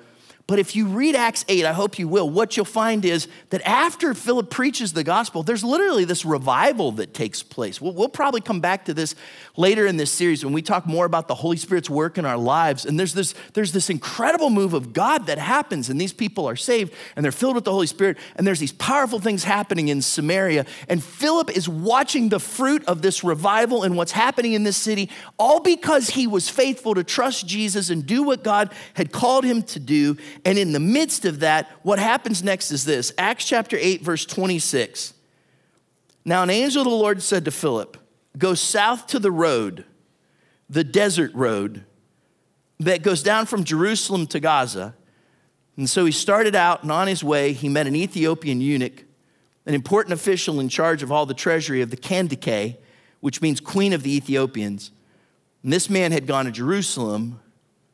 but 0.52 0.60
if 0.60 0.76
you 0.76 0.86
read 0.88 1.16
Acts 1.16 1.46
8, 1.48 1.64
I 1.64 1.72
hope 1.72 1.98
you 1.98 2.10
will, 2.10 2.30
what 2.30 2.58
you'll 2.58 2.66
find 2.66 3.06
is 3.06 3.30
that 3.52 3.62
after 3.66 4.14
Philip 4.14 4.50
preaches 4.50 4.92
the 4.92 5.02
gospel, 5.02 5.44
there's 5.44 5.64
literally 5.64 6.04
this 6.04 6.26
revival 6.26 6.92
that 6.92 7.14
takes 7.14 7.42
place. 7.42 7.80
We'll, 7.80 7.94
we'll, 7.94 8.10
probably 8.10 8.42
come 8.42 8.60
back 8.60 8.84
to 8.86 8.94
this 8.94 9.16
later 9.56 9.88
in 9.88 9.96
this 9.96 10.12
series 10.12 10.44
when 10.44 10.54
we 10.54 10.62
talk 10.62 10.86
more 10.86 11.06
about 11.06 11.30
the 11.30 11.36
Holy 11.36 11.56
Spirit's 11.56 11.90
work 11.90 12.18
in 12.18 12.26
our 12.26 12.36
lives. 12.36 12.86
And 12.86 13.00
there's 13.00 13.14
this, 13.14 13.34
there's 13.54 13.72
this 13.72 13.90
incredible 13.90 14.50
move 14.50 14.74
of 14.74 14.92
God 14.92 15.28
that 15.28 15.38
happens, 15.38 15.90
and 15.90 16.02
these 16.02 16.12
people 16.12 16.46
are 16.50 16.58
saved 16.58 16.94
and 17.16 17.24
they're 17.24 17.32
filled 17.32 17.56
with 17.56 17.64
the 17.64 17.72
Holy 17.72 17.88
Spirit, 17.88 18.18
and 18.36 18.46
there's 18.46 18.60
these 18.60 18.74
powerful 18.74 19.20
things 19.20 19.46
happening 19.46 19.88
in 19.88 20.02
Samaria. 20.02 20.66
And 20.90 21.02
Philip 21.02 21.56
is 21.56 21.70
watching 21.70 22.28
the 22.28 22.42
fruit 22.42 22.84
of 22.90 23.02
this 23.02 23.24
revival 23.24 23.84
and 23.84 23.96
what's 23.96 24.12
happening 24.12 24.52
in 24.52 24.66
this 24.66 24.76
city, 24.76 25.10
all 25.40 25.62
because 25.62 26.10
he 26.10 26.28
was 26.28 26.50
faithful 26.50 26.94
to 26.96 27.06
trust 27.06 27.48
Jesus 27.48 27.90
and 27.90 28.06
do 28.06 28.24
what 28.24 28.44
God 28.44 28.74
had 28.96 29.14
called 29.14 29.46
him 29.46 29.64
to 29.64 29.80
do. 29.80 30.18
And 30.44 30.58
in 30.58 30.72
the 30.72 30.80
midst 30.80 31.26
of 31.26 31.42
that, 31.42 31.70
what 31.84 32.00
happens 32.00 32.44
next 32.44 32.72
is 32.72 32.86
this 32.86 33.14
Acts 33.18 33.46
chapter 33.46 33.78
8, 33.80 34.02
verse 34.02 34.26
26. 34.26 35.14
Now, 36.24 36.44
an 36.44 36.50
angel 36.50 36.82
of 36.82 36.90
the 36.90 36.96
Lord 36.96 37.22
said 37.22 37.46
to 37.46 37.52
Philip, 37.52 37.98
Go 38.38 38.54
south 38.54 39.08
to 39.08 39.20
the 39.20 39.32
road, 39.32 39.86
the 40.70 40.84
desert 40.84 41.34
road 41.34 41.84
that 42.80 43.04
goes 43.04 43.22
down 43.22 43.46
from 43.46 43.64
Jerusalem 43.64 44.26
to 44.28 44.40
Gaza. 44.40 44.96
And 45.78 45.90
so 45.90 46.06
he 46.06 46.12
started 46.12 46.56
out, 46.56 46.84
and 46.84 46.92
on 46.92 47.08
his 47.08 47.24
way, 47.24 47.54
he 47.54 47.70
met 47.70 47.88
an 47.88 47.96
Ethiopian 47.96 48.62
eunuch, 48.62 49.04
an 49.66 49.74
important 49.74 50.14
official 50.14 50.60
in 50.60 50.70
charge 50.70 51.04
of 51.04 51.12
all 51.12 51.26
the 51.26 51.34
treasury 51.34 51.82
of 51.82 51.92
the 51.92 51.98
Kandake, 51.98 52.78
which 53.20 53.42
means 53.42 53.60
queen 53.60 53.94
of 53.94 54.04
the 54.04 54.16
Ethiopians. 54.16 54.92
And 55.64 55.72
this 55.72 55.90
man 55.90 56.12
had 56.12 56.26
gone 56.26 56.46
to 56.46 56.52
Jerusalem 56.52 57.40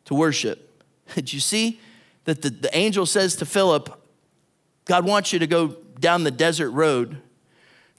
to 0.05 0.13
worship. 0.13 0.83
Did 1.15 1.33
you 1.33 1.39
see? 1.39 1.79
That 2.27 2.41
the, 2.41 2.49
the 2.49 2.77
angel 2.77 3.05
says 3.05 3.37
to 3.37 3.45
Philip, 3.45 3.89
God 4.83 5.05
wants 5.05 5.31
you 5.31 5.39
to 5.39 5.47
go 5.47 5.77
down 5.97 6.25
the 6.25 6.31
desert 6.31 6.71
road. 6.71 7.21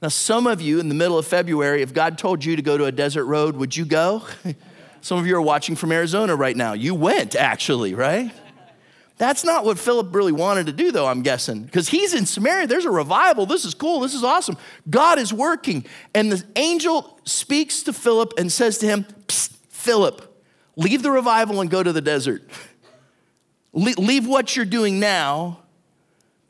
Now, 0.03 0.09
some 0.09 0.45
of 0.45 0.61
you 0.61 0.79
in 0.79 0.87
the 0.87 0.93
middle 0.93 1.17
of 1.17 1.25
February, 1.25 1.81
if 1.81 1.95
God 1.95 2.19
told 2.19 2.45
you 2.45 2.55
to 2.55 2.61
go 2.61 2.77
to 2.77 2.85
a 2.85 2.91
desert 2.91 3.25
road, 3.25 3.55
would 3.57 3.75
you 3.75 3.85
go? 3.85 4.23
some 5.01 5.17
of 5.17 5.25
you 5.25 5.35
are 5.35 5.41
watching 5.41 5.75
from 5.75 5.91
Arizona 5.91 6.35
right 6.35 6.55
now. 6.55 6.73
You 6.73 6.93
went, 6.93 7.35
actually, 7.35 7.95
right? 7.95 8.31
That's 9.17 9.43
not 9.43 9.65
what 9.65 9.79
Philip 9.79 10.13
really 10.13 10.31
wanted 10.31 10.67
to 10.67 10.73
do, 10.73 10.91
though, 10.91 11.07
I'm 11.07 11.23
guessing, 11.23 11.63
because 11.63 11.89
he's 11.89 12.13
in 12.13 12.27
Samaria. 12.27 12.67
There's 12.67 12.85
a 12.85 12.91
revival. 12.91 13.47
This 13.47 13.65
is 13.65 13.73
cool. 13.73 14.01
This 14.01 14.13
is 14.13 14.23
awesome. 14.23 14.57
God 14.91 15.17
is 15.17 15.33
working. 15.33 15.85
And 16.13 16.31
the 16.31 16.45
angel 16.55 17.19
speaks 17.25 17.81
to 17.83 17.93
Philip 17.93 18.35
and 18.37 18.51
says 18.51 18.77
to 18.77 18.85
him, 18.85 19.07
Philip, 19.27 20.45
leave 20.75 21.01
the 21.01 21.09
revival 21.09 21.61
and 21.61 21.69
go 21.69 21.81
to 21.81 21.91
the 21.91 22.01
desert. 22.01 22.47
leave 23.73 24.27
what 24.27 24.55
you're 24.55 24.65
doing 24.65 24.99
now 24.99 25.59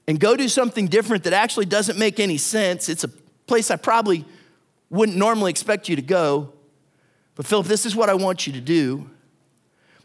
and 0.07 0.19
go 0.19 0.35
do 0.35 0.47
something 0.47 0.87
different 0.87 1.23
that 1.25 1.33
actually 1.33 1.65
doesn't 1.65 1.99
make 1.99 2.19
any 2.19 2.37
sense. 2.37 2.89
It's 2.89 3.03
a 3.03 3.09
place 3.47 3.69
I 3.69 3.75
probably 3.75 4.25
wouldn't 4.89 5.17
normally 5.17 5.51
expect 5.51 5.89
you 5.89 5.95
to 5.95 6.01
go. 6.01 6.53
But, 7.35 7.45
Philip, 7.45 7.67
this 7.67 7.85
is 7.85 7.95
what 7.95 8.09
I 8.09 8.15
want 8.15 8.47
you 8.47 8.53
to 8.53 8.61
do. 8.61 9.09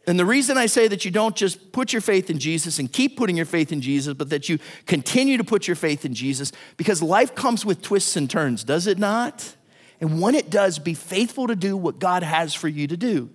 And 0.06 0.18
the 0.18 0.26
reason 0.26 0.58
I 0.58 0.66
say 0.66 0.86
that 0.88 1.04
you 1.04 1.10
don't 1.10 1.34
just 1.34 1.72
put 1.72 1.92
your 1.92 2.02
faith 2.02 2.28
in 2.28 2.38
Jesus 2.38 2.78
and 2.78 2.92
keep 2.92 3.16
putting 3.16 3.36
your 3.36 3.46
faith 3.46 3.72
in 3.72 3.80
Jesus, 3.80 4.12
but 4.12 4.28
that 4.30 4.48
you 4.48 4.58
continue 4.86 5.38
to 5.38 5.44
put 5.44 5.66
your 5.66 5.76
faith 5.76 6.04
in 6.04 6.14
Jesus, 6.14 6.52
because 6.76 7.02
life 7.02 7.34
comes 7.34 7.64
with 7.64 7.80
twists 7.80 8.14
and 8.14 8.28
turns, 8.28 8.62
does 8.64 8.86
it 8.86 8.98
not? 8.98 9.56
And 10.00 10.20
when 10.20 10.34
it 10.34 10.50
does, 10.50 10.78
be 10.78 10.92
faithful 10.92 11.46
to 11.46 11.56
do 11.56 11.76
what 11.76 11.98
God 11.98 12.22
has 12.22 12.52
for 12.52 12.68
you 12.68 12.86
to 12.86 12.96
do. 12.96 13.30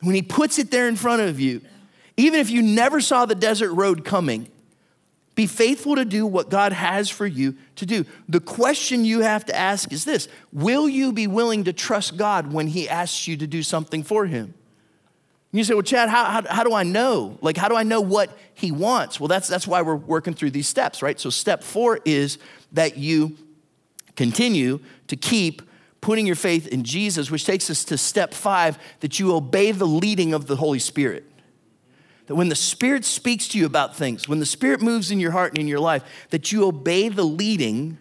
When 0.00 0.14
He 0.14 0.22
puts 0.22 0.58
it 0.58 0.70
there 0.70 0.88
in 0.88 0.96
front 0.96 1.22
of 1.22 1.40
you, 1.40 1.62
even 2.18 2.40
if 2.40 2.50
you 2.50 2.62
never 2.62 3.00
saw 3.00 3.24
the 3.24 3.36
desert 3.36 3.72
road 3.72 4.04
coming, 4.04 4.50
be 5.36 5.46
faithful 5.46 5.94
to 5.94 6.04
do 6.04 6.26
what 6.26 6.50
God 6.50 6.72
has 6.72 7.08
for 7.08 7.24
you 7.24 7.54
to 7.76 7.86
do. 7.86 8.04
The 8.28 8.40
question 8.40 9.04
you 9.04 9.20
have 9.20 9.44
to 9.46 9.56
ask 9.56 9.92
is 9.92 10.04
this 10.04 10.26
Will 10.52 10.88
you 10.88 11.12
be 11.12 11.28
willing 11.28 11.64
to 11.64 11.72
trust 11.72 12.16
God 12.16 12.52
when 12.52 12.66
He 12.66 12.88
asks 12.88 13.28
you 13.28 13.36
to 13.36 13.46
do 13.46 13.62
something 13.62 14.02
for 14.02 14.26
Him? 14.26 14.52
And 15.52 15.58
you 15.58 15.62
say, 15.62 15.74
Well, 15.74 15.84
Chad, 15.84 16.08
how, 16.08 16.24
how, 16.24 16.42
how, 16.48 16.64
do 16.64 16.74
I 16.74 16.82
know? 16.82 17.38
Like, 17.40 17.56
how 17.56 17.68
do 17.68 17.76
I 17.76 17.84
know 17.84 18.00
what 18.00 18.36
He 18.52 18.72
wants? 18.72 19.20
Well, 19.20 19.28
that's, 19.28 19.46
that's 19.46 19.68
why 19.68 19.80
we're 19.82 19.94
working 19.94 20.34
through 20.34 20.50
these 20.50 20.66
steps, 20.66 21.02
right? 21.02 21.20
So, 21.20 21.30
step 21.30 21.62
four 21.62 22.00
is 22.04 22.38
that 22.72 22.98
you 22.98 23.36
continue 24.16 24.80
to 25.06 25.14
keep 25.14 25.62
putting 26.00 26.26
your 26.26 26.36
faith 26.36 26.66
in 26.66 26.82
Jesus, 26.82 27.30
which 27.30 27.44
takes 27.44 27.70
us 27.70 27.84
to 27.84 27.96
step 27.96 28.34
five 28.34 28.76
that 29.00 29.20
you 29.20 29.32
obey 29.36 29.70
the 29.70 29.86
leading 29.86 30.34
of 30.34 30.48
the 30.48 30.56
Holy 30.56 30.80
Spirit 30.80 31.24
that 32.28 32.36
when 32.36 32.48
the 32.48 32.54
Spirit 32.54 33.04
speaks 33.04 33.48
to 33.48 33.58
you 33.58 33.66
about 33.66 33.96
things, 33.96 34.28
when 34.28 34.38
the 34.38 34.46
Spirit 34.46 34.80
moves 34.80 35.10
in 35.10 35.18
your 35.18 35.32
heart 35.32 35.52
and 35.52 35.58
in 35.58 35.66
your 35.66 35.80
life, 35.80 36.04
that 36.30 36.52
you 36.52 36.64
obey 36.66 37.08
the 37.08 37.24
leading 37.24 37.98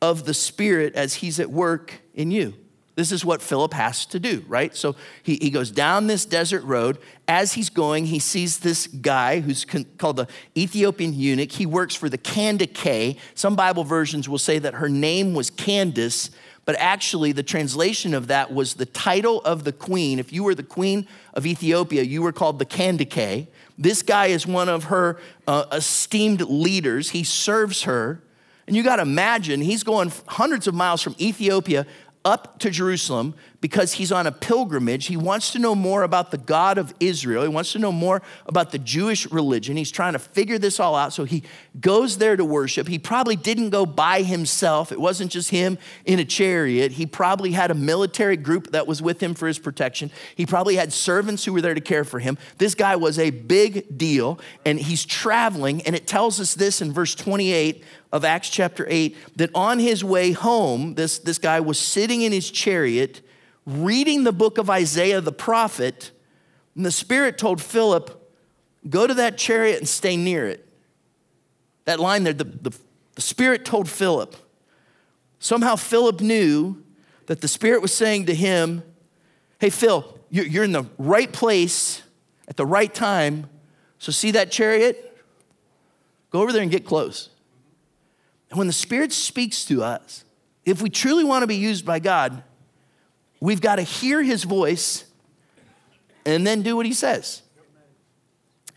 of 0.00 0.24
the 0.24 0.34
Spirit 0.34 0.94
as 0.94 1.14
He's 1.14 1.38
at 1.38 1.50
work 1.50 2.00
in 2.14 2.30
you. 2.30 2.54
This 2.96 3.12
is 3.12 3.24
what 3.24 3.40
Philip 3.40 3.72
has 3.74 4.04
to 4.06 4.20
do, 4.20 4.44
right? 4.46 4.76
So 4.76 4.94
he, 5.22 5.38
he 5.40 5.50
goes 5.50 5.70
down 5.70 6.06
this 6.06 6.24
desert 6.24 6.62
road. 6.64 6.98
As 7.26 7.54
he's 7.54 7.70
going, 7.70 8.06
he 8.06 8.18
sees 8.18 8.58
this 8.58 8.88
guy 8.88 9.40
who's 9.40 9.64
con- 9.64 9.86
called 9.96 10.16
the 10.16 10.28
Ethiopian 10.56 11.14
eunuch. 11.14 11.52
He 11.52 11.64
works 11.64 11.94
for 11.94 12.08
the 12.08 12.18
Kandake. 12.18 13.18
Some 13.34 13.56
Bible 13.56 13.84
versions 13.84 14.28
will 14.28 14.38
say 14.38 14.58
that 14.58 14.74
her 14.74 14.88
name 14.88 15.32
was 15.32 15.48
Candace, 15.48 16.30
but 16.64 16.76
actually 16.78 17.32
the 17.32 17.42
translation 17.42 18.14
of 18.14 18.28
that 18.28 18.52
was 18.52 18.74
the 18.74 18.86
title 18.86 19.40
of 19.42 19.64
the 19.64 19.72
queen. 19.72 20.18
If 20.18 20.32
you 20.32 20.44
were 20.44 20.54
the 20.54 20.62
queen 20.62 21.06
of 21.34 21.46
Ethiopia, 21.46 22.02
you 22.02 22.22
were 22.22 22.32
called 22.32 22.58
the 22.58 22.66
Kandake. 22.66 23.48
This 23.78 24.02
guy 24.02 24.26
is 24.26 24.46
one 24.46 24.68
of 24.68 24.84
her 24.84 25.18
uh, 25.46 25.64
esteemed 25.72 26.42
leaders. 26.42 27.10
He 27.10 27.24
serves 27.24 27.82
her. 27.82 28.22
And 28.66 28.76
you 28.76 28.82
got 28.82 28.96
to 28.96 29.02
imagine, 29.02 29.60
he's 29.60 29.82
going 29.82 30.12
hundreds 30.28 30.68
of 30.68 30.74
miles 30.74 31.02
from 31.02 31.16
Ethiopia 31.18 31.86
up 32.24 32.58
to 32.58 32.70
Jerusalem 32.70 33.34
because 33.60 33.92
he's 33.94 34.12
on 34.12 34.26
a 34.26 34.32
pilgrimage. 34.32 35.06
He 35.06 35.16
wants 35.16 35.52
to 35.52 35.58
know 35.58 35.74
more 35.74 36.02
about 36.02 36.30
the 36.30 36.38
God 36.38 36.78
of 36.78 36.94
Israel. 37.00 37.42
He 37.42 37.48
wants 37.48 37.72
to 37.72 37.78
know 37.78 37.92
more 37.92 38.22
about 38.46 38.72
the 38.72 38.78
Jewish 38.78 39.30
religion. 39.30 39.76
He's 39.76 39.90
trying 39.90 40.14
to 40.14 40.18
figure 40.18 40.58
this 40.58 40.80
all 40.80 40.94
out. 40.96 41.12
So 41.12 41.24
he 41.24 41.42
goes 41.78 42.18
there 42.18 42.36
to 42.36 42.44
worship. 42.44 42.88
He 42.88 42.98
probably 42.98 43.36
didn't 43.36 43.70
go 43.70 43.86
by 43.86 44.22
himself, 44.22 44.92
it 44.92 45.00
wasn't 45.00 45.30
just 45.30 45.50
him 45.50 45.78
in 46.04 46.18
a 46.18 46.24
chariot. 46.24 46.92
He 46.92 47.06
probably 47.06 47.52
had 47.52 47.70
a 47.70 47.74
military 47.74 48.36
group 48.36 48.72
that 48.72 48.86
was 48.86 49.00
with 49.02 49.22
him 49.22 49.34
for 49.34 49.46
his 49.46 49.58
protection. 49.58 50.10
He 50.34 50.46
probably 50.46 50.76
had 50.76 50.92
servants 50.92 51.44
who 51.44 51.52
were 51.52 51.60
there 51.60 51.74
to 51.74 51.80
care 51.80 52.04
for 52.04 52.18
him. 52.18 52.38
This 52.58 52.74
guy 52.74 52.96
was 52.96 53.18
a 53.18 53.30
big 53.30 53.98
deal, 53.98 54.40
and 54.64 54.78
he's 54.78 55.04
traveling. 55.04 55.82
And 55.82 55.94
it 55.96 56.06
tells 56.06 56.40
us 56.40 56.54
this 56.54 56.80
in 56.80 56.92
verse 56.92 57.14
28 57.14 57.82
of 58.12 58.24
Acts 58.24 58.50
chapter 58.50 58.86
8 58.88 59.16
that 59.36 59.50
on 59.54 59.78
his 59.78 60.02
way 60.02 60.32
home, 60.32 60.94
this, 60.94 61.18
this 61.18 61.38
guy 61.38 61.60
was 61.60 61.78
sitting 61.78 62.22
in 62.22 62.32
his 62.32 62.50
chariot 62.50 63.22
reading 63.66 64.24
the 64.24 64.32
book 64.32 64.58
of 64.58 64.68
Isaiah 64.68 65.20
the 65.20 65.32
prophet, 65.32 66.10
and 66.74 66.84
the 66.84 66.90
Spirit 66.90 67.38
told 67.38 67.60
Philip, 67.60 68.16
Go 68.88 69.06
to 69.06 69.14
that 69.14 69.36
chariot 69.36 69.78
and 69.78 69.88
stay 69.88 70.16
near 70.16 70.48
it. 70.48 70.66
That 71.84 72.00
line 72.00 72.24
there, 72.24 72.32
the, 72.32 72.44
the, 72.44 72.76
the 73.14 73.20
Spirit 73.20 73.64
told 73.64 73.88
Philip. 73.88 74.34
Somehow 75.38 75.76
Philip 75.76 76.20
knew 76.20 76.82
that 77.26 77.42
the 77.42 77.48
Spirit 77.48 77.82
was 77.82 77.92
saying 77.92 78.26
to 78.26 78.34
him, 78.34 78.82
Hey, 79.58 79.70
Phil, 79.70 80.18
you're 80.30 80.64
in 80.64 80.72
the 80.72 80.86
right 80.96 81.30
place 81.30 82.02
at 82.48 82.56
the 82.56 82.64
right 82.64 82.92
time. 82.92 83.48
So, 83.98 84.12
see 84.12 84.30
that 84.30 84.50
chariot? 84.50 85.06
Go 86.30 86.40
over 86.40 86.52
there 86.52 86.62
and 86.62 86.70
get 86.70 86.86
close. 86.86 87.28
And 88.50 88.58
when 88.58 88.66
the 88.66 88.72
Spirit 88.72 89.12
speaks 89.12 89.64
to 89.66 89.82
us, 89.82 90.24
if 90.64 90.82
we 90.82 90.90
truly 90.90 91.24
want 91.24 91.42
to 91.42 91.46
be 91.46 91.56
used 91.56 91.86
by 91.86 92.00
God, 92.00 92.42
we've 93.40 93.60
got 93.60 93.76
to 93.76 93.82
hear 93.82 94.22
His 94.22 94.44
voice 94.44 95.04
and 96.26 96.46
then 96.46 96.62
do 96.62 96.76
what 96.76 96.86
He 96.86 96.92
says. 96.92 97.42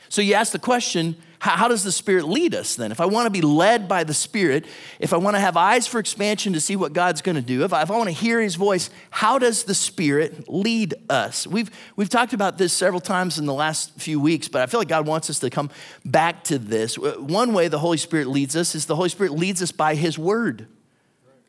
So 0.10 0.22
you 0.22 0.36
ask 0.36 0.52
the 0.52 0.60
question 0.60 1.18
how, 1.44 1.58
how 1.58 1.68
does 1.68 1.84
the 1.84 1.92
Spirit 1.92 2.24
lead 2.24 2.56
us 2.56 2.78
then? 2.78 2.94
If 2.94 3.02
I 3.02 3.06
want 3.06 3.26
to 3.26 3.30
be 3.30 3.42
led 3.42 3.90
by 3.90 4.06
the 4.06 4.14
Spirit, 4.14 4.66
if 4.98 5.12
I 5.12 5.18
want 5.18 5.36
to 5.36 5.42
have 5.42 5.58
eyes 5.58 5.86
for 5.86 6.00
expansion 6.00 6.54
to 6.54 6.62
see 6.62 6.78
what 6.78 6.94
God's 6.94 7.22
going 7.22 7.36
to 7.36 7.42
do, 7.42 7.66
if 7.66 7.74
I, 7.74 7.82
if 7.82 7.92
I 7.92 7.98
want 7.98 8.08
to 8.08 8.16
hear 8.16 8.40
His 8.40 8.56
voice, 8.56 8.90
how 9.10 9.40
does 9.40 9.66
the 9.66 9.76
Spirit 9.76 10.48
lead 10.48 10.94
us? 11.10 11.46
We've, 11.46 11.70
we've 11.98 12.08
talked 12.08 12.32
about 12.32 12.58
this 12.58 12.72
several 12.72 13.02
times 13.02 13.40
in 13.40 13.46
the 13.46 13.54
last 13.54 13.92
few 14.00 14.22
weeks, 14.22 14.48
but 14.48 14.62
I 14.62 14.68
feel 14.68 14.80
like 14.80 14.88
God 14.88 15.06
wants 15.06 15.30
us 15.30 15.40
to 15.40 15.50
come 15.50 15.70
back 16.06 16.46
to 16.46 16.58
this. 16.58 16.98
One 16.98 17.52
way 17.52 17.68
the 17.68 17.80
Holy 17.80 17.98
Spirit 17.98 18.28
leads 18.28 18.56
us 18.56 18.74
is 18.74 18.86
the 18.86 18.96
Holy 18.96 19.10
Spirit 19.10 19.34
leads 19.34 19.62
us 19.62 19.74
by 19.74 19.96
His 19.96 20.18
Word. 20.18 20.68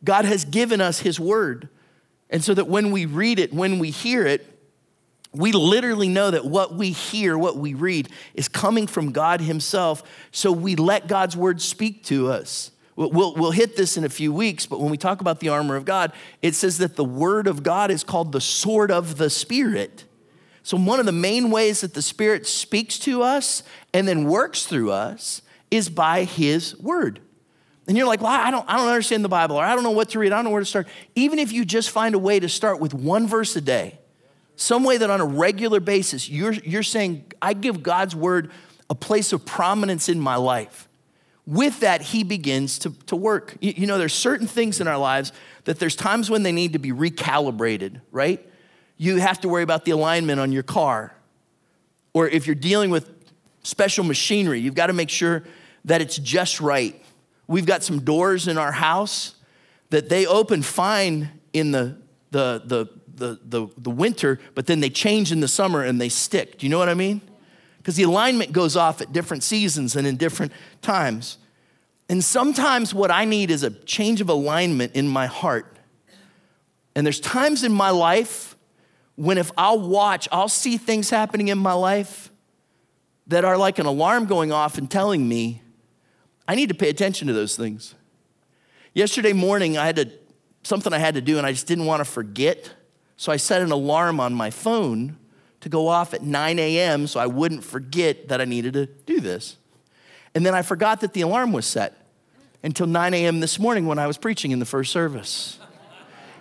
God 0.02 0.24
has 0.24 0.44
given 0.44 0.80
us 0.80 0.98
His 0.98 1.20
Word. 1.20 1.68
And 2.30 2.42
so 2.42 2.52
that 2.52 2.66
when 2.66 2.90
we 2.90 3.06
read 3.06 3.38
it, 3.38 3.52
when 3.52 3.78
we 3.78 3.90
hear 3.90 4.26
it, 4.26 4.53
we 5.34 5.52
literally 5.52 6.08
know 6.08 6.30
that 6.30 6.44
what 6.44 6.74
we 6.74 6.90
hear, 6.90 7.36
what 7.36 7.56
we 7.56 7.74
read, 7.74 8.08
is 8.34 8.48
coming 8.48 8.86
from 8.86 9.12
God 9.12 9.40
Himself. 9.40 10.02
So 10.30 10.52
we 10.52 10.76
let 10.76 11.08
God's 11.08 11.36
word 11.36 11.60
speak 11.60 12.04
to 12.04 12.30
us. 12.30 12.70
We'll, 12.96 13.34
we'll 13.34 13.50
hit 13.50 13.76
this 13.76 13.96
in 13.96 14.04
a 14.04 14.08
few 14.08 14.32
weeks, 14.32 14.66
but 14.66 14.80
when 14.80 14.90
we 14.90 14.96
talk 14.96 15.20
about 15.20 15.40
the 15.40 15.48
armor 15.48 15.74
of 15.74 15.84
God, 15.84 16.12
it 16.42 16.54
says 16.54 16.78
that 16.78 16.94
the 16.94 17.04
word 17.04 17.48
of 17.48 17.64
God 17.64 17.90
is 17.90 18.04
called 18.04 18.30
the 18.30 18.40
sword 18.40 18.92
of 18.92 19.16
the 19.16 19.28
Spirit. 19.28 20.04
So, 20.62 20.76
one 20.76 21.00
of 21.00 21.06
the 21.06 21.12
main 21.12 21.50
ways 21.50 21.80
that 21.80 21.94
the 21.94 22.02
Spirit 22.02 22.46
speaks 22.46 22.98
to 23.00 23.22
us 23.22 23.64
and 23.92 24.06
then 24.06 24.24
works 24.24 24.66
through 24.66 24.92
us 24.92 25.42
is 25.72 25.88
by 25.88 26.22
His 26.22 26.78
word. 26.78 27.18
And 27.88 27.96
you're 27.96 28.06
like, 28.06 28.20
well, 28.20 28.30
I 28.30 28.52
don't, 28.52 28.64
I 28.68 28.76
don't 28.76 28.88
understand 28.88 29.24
the 29.24 29.28
Bible, 29.28 29.56
or 29.56 29.64
I 29.64 29.74
don't 29.74 29.82
know 29.82 29.90
what 29.90 30.10
to 30.10 30.20
read, 30.20 30.32
I 30.32 30.36
don't 30.36 30.44
know 30.44 30.50
where 30.50 30.60
to 30.60 30.66
start. 30.66 30.86
Even 31.16 31.40
if 31.40 31.50
you 31.50 31.64
just 31.64 31.90
find 31.90 32.14
a 32.14 32.18
way 32.18 32.38
to 32.38 32.48
start 32.48 32.78
with 32.78 32.94
one 32.94 33.26
verse 33.26 33.56
a 33.56 33.60
day, 33.60 33.98
some 34.56 34.84
way 34.84 34.96
that 34.98 35.10
on 35.10 35.20
a 35.20 35.24
regular 35.24 35.80
basis 35.80 36.28
you're, 36.28 36.52
you're 36.52 36.82
saying, 36.82 37.32
I 37.42 37.54
give 37.54 37.82
God's 37.82 38.14
word 38.14 38.50
a 38.88 38.94
place 38.94 39.32
of 39.32 39.44
prominence 39.44 40.08
in 40.08 40.20
my 40.20 40.36
life. 40.36 40.88
With 41.46 41.80
that, 41.80 42.00
He 42.00 42.24
begins 42.24 42.78
to, 42.80 42.90
to 43.06 43.16
work. 43.16 43.56
You, 43.60 43.74
you 43.76 43.86
know, 43.86 43.98
there's 43.98 44.14
certain 44.14 44.46
things 44.46 44.80
in 44.80 44.88
our 44.88 44.98
lives 44.98 45.32
that 45.64 45.78
there's 45.78 45.96
times 45.96 46.30
when 46.30 46.42
they 46.42 46.52
need 46.52 46.72
to 46.72 46.78
be 46.78 46.92
recalibrated, 46.92 48.00
right? 48.10 48.46
you 48.96 49.16
have 49.16 49.40
to 49.40 49.48
worry 49.48 49.62
about 49.62 49.84
the 49.84 49.90
alignment 49.90 50.40
on 50.40 50.52
your 50.52 50.62
car. 50.62 51.14
Or 52.12 52.28
if 52.28 52.46
you're 52.46 52.54
dealing 52.54 52.90
with 52.90 53.10
special 53.62 54.04
machinery, 54.04 54.60
you've 54.60 54.74
got 54.74 54.86
to 54.86 54.92
make 54.92 55.10
sure 55.10 55.44
that 55.84 56.00
it's 56.00 56.16
just 56.16 56.60
right. 56.60 57.02
We've 57.46 57.66
got 57.66 57.82
some 57.82 58.00
doors 58.00 58.48
in 58.48 58.56
our 58.56 58.72
house 58.72 59.34
that 59.90 60.08
they 60.08 60.26
open 60.26 60.62
fine 60.62 61.40
in 61.52 61.72
the, 61.72 61.98
the, 62.30 62.62
the, 62.64 62.86
the, 63.16 63.38
the, 63.44 63.68
the 63.76 63.90
winter, 63.90 64.38
but 64.54 64.66
then 64.66 64.80
they 64.80 64.90
change 64.90 65.32
in 65.32 65.40
the 65.40 65.48
summer 65.48 65.82
and 65.82 66.00
they 66.00 66.08
stick. 66.08 66.58
Do 66.58 66.66
you 66.66 66.70
know 66.70 66.78
what 66.78 66.88
I 66.88 66.94
mean? 66.94 67.20
Because 67.78 67.96
the 67.96 68.04
alignment 68.04 68.52
goes 68.52 68.76
off 68.76 69.00
at 69.00 69.12
different 69.12 69.42
seasons 69.42 69.96
and 69.96 70.06
in 70.06 70.16
different 70.16 70.52
times. 70.82 71.38
And 72.08 72.22
sometimes 72.22 72.94
what 72.94 73.10
I 73.10 73.24
need 73.24 73.50
is 73.50 73.62
a 73.62 73.70
change 73.70 74.20
of 74.20 74.28
alignment 74.28 74.94
in 74.94 75.08
my 75.08 75.26
heart. 75.26 75.78
And 76.94 77.06
there's 77.06 77.20
times 77.20 77.64
in 77.64 77.72
my 77.72 77.90
life 77.90 78.56
when 79.16 79.38
if 79.38 79.50
I'll 79.56 79.80
watch, 79.80 80.28
I'll 80.32 80.48
see 80.48 80.76
things 80.76 81.10
happening 81.10 81.48
in 81.48 81.58
my 81.58 81.72
life 81.72 82.30
that 83.26 83.44
are 83.44 83.56
like 83.56 83.78
an 83.78 83.86
alarm 83.86 84.26
going 84.26 84.52
off 84.52 84.76
and 84.78 84.90
telling 84.90 85.26
me 85.28 85.62
I 86.46 86.54
need 86.54 86.68
to 86.68 86.74
pay 86.74 86.90
attention 86.90 87.28
to 87.28 87.32
those 87.32 87.56
things. 87.56 87.94
Yesterday 88.92 89.32
morning, 89.32 89.78
I 89.78 89.86
had 89.86 89.96
to, 89.96 90.10
something 90.62 90.92
I 90.92 90.98
had 90.98 91.14
to 91.14 91.20
do 91.20 91.38
and 91.38 91.46
I 91.46 91.52
just 91.52 91.66
didn't 91.66 91.86
want 91.86 92.00
to 92.00 92.04
forget. 92.04 92.70
So 93.16 93.32
I 93.32 93.36
set 93.36 93.62
an 93.62 93.70
alarm 93.70 94.20
on 94.20 94.34
my 94.34 94.50
phone 94.50 95.16
to 95.60 95.68
go 95.68 95.88
off 95.88 96.12
at 96.12 96.22
9 96.22 96.58
a.m. 96.58 97.06
so 97.06 97.20
I 97.20 97.26
wouldn't 97.26 97.64
forget 97.64 98.28
that 98.28 98.40
I 98.40 98.44
needed 98.44 98.74
to 98.74 98.86
do 98.86 99.20
this. 99.20 99.56
And 100.34 100.44
then 100.44 100.54
I 100.54 100.62
forgot 100.62 101.00
that 101.00 101.12
the 101.12 101.22
alarm 101.22 101.52
was 101.52 101.64
set 101.64 101.96
until 102.62 102.86
9 102.86 103.14
a.m. 103.14 103.40
this 103.40 103.58
morning 103.58 103.86
when 103.86 103.98
I 103.98 104.06
was 104.06 104.18
preaching 104.18 104.50
in 104.50 104.58
the 104.58 104.66
first 104.66 104.92
service. 104.92 105.58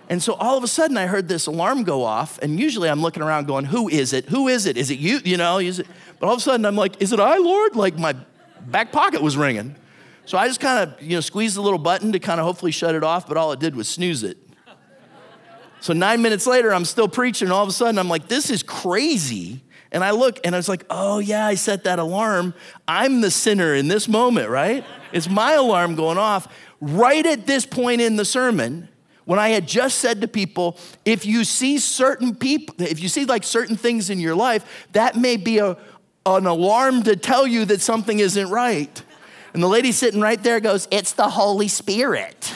And 0.08 0.22
so 0.22 0.34
all 0.34 0.58
of 0.58 0.64
a 0.64 0.68
sudden 0.68 0.96
I 0.96 1.06
heard 1.06 1.28
this 1.28 1.46
alarm 1.46 1.84
go 1.84 2.04
off, 2.04 2.38
and 2.42 2.60
usually 2.60 2.90
I'm 2.90 3.00
looking 3.00 3.22
around 3.22 3.46
going, 3.46 3.64
Who 3.66 3.88
is 3.88 4.12
it? 4.12 4.26
Who 4.26 4.48
is 4.48 4.66
it? 4.66 4.76
Is 4.76 4.90
it 4.90 4.98
you? 4.98 5.20
You 5.24 5.36
know, 5.36 5.58
is 5.58 5.78
it? 5.78 5.86
But 6.20 6.26
all 6.26 6.34
of 6.34 6.38
a 6.38 6.42
sudden 6.42 6.66
I'm 6.66 6.76
like, 6.76 7.00
Is 7.00 7.12
it 7.12 7.20
I, 7.20 7.38
Lord? 7.38 7.76
Like 7.76 7.98
my 7.98 8.14
back 8.66 8.92
pocket 8.92 9.22
was 9.22 9.36
ringing. 9.36 9.76
So 10.26 10.38
I 10.38 10.48
just 10.48 10.60
kind 10.60 10.88
of, 10.88 11.02
you 11.02 11.16
know, 11.16 11.20
squeezed 11.20 11.56
the 11.56 11.62
little 11.62 11.78
button 11.78 12.12
to 12.12 12.18
kind 12.18 12.40
of 12.40 12.46
hopefully 12.46 12.72
shut 12.72 12.94
it 12.94 13.04
off, 13.04 13.26
but 13.26 13.36
all 13.36 13.52
it 13.52 13.60
did 13.60 13.76
was 13.76 13.88
snooze 13.88 14.22
it. 14.22 14.38
So 15.84 15.92
nine 15.92 16.22
minutes 16.22 16.46
later, 16.46 16.72
I'm 16.72 16.86
still 16.86 17.08
preaching, 17.08 17.48
and 17.48 17.52
all 17.52 17.62
of 17.62 17.68
a 17.68 17.72
sudden 17.72 17.98
I'm 17.98 18.08
like, 18.08 18.26
This 18.26 18.48
is 18.48 18.62
crazy. 18.62 19.60
And 19.92 20.02
I 20.02 20.12
look 20.12 20.40
and 20.42 20.54
I 20.54 20.58
was 20.58 20.66
like, 20.66 20.82
Oh, 20.88 21.18
yeah, 21.18 21.46
I 21.46 21.56
set 21.56 21.84
that 21.84 21.98
alarm. 21.98 22.54
I'm 22.88 23.20
the 23.20 23.30
sinner 23.30 23.74
in 23.74 23.88
this 23.88 24.08
moment, 24.08 24.48
right? 24.48 24.82
It's 25.12 25.28
my 25.28 25.52
alarm 25.52 25.94
going 25.94 26.16
off 26.16 26.50
right 26.80 27.26
at 27.26 27.46
this 27.46 27.66
point 27.66 28.00
in 28.00 28.16
the 28.16 28.24
sermon 28.24 28.88
when 29.26 29.38
I 29.38 29.50
had 29.50 29.68
just 29.68 29.98
said 29.98 30.22
to 30.22 30.26
people, 30.26 30.78
if 31.04 31.26
you 31.26 31.44
see 31.44 31.76
certain 31.76 32.34
people, 32.34 32.76
if 32.78 32.98
you 32.98 33.10
see 33.10 33.26
like 33.26 33.44
certain 33.44 33.76
things 33.76 34.08
in 34.08 34.18
your 34.20 34.34
life, 34.34 34.86
that 34.92 35.16
may 35.16 35.36
be 35.36 35.58
a, 35.58 35.76
an 36.24 36.46
alarm 36.46 37.02
to 37.02 37.14
tell 37.14 37.46
you 37.46 37.66
that 37.66 37.82
something 37.82 38.20
isn't 38.20 38.48
right. 38.48 39.02
And 39.52 39.62
the 39.62 39.68
lady 39.68 39.92
sitting 39.92 40.22
right 40.22 40.42
there 40.42 40.60
goes, 40.60 40.88
It's 40.90 41.12
the 41.12 41.28
Holy 41.28 41.68
Spirit. 41.68 42.54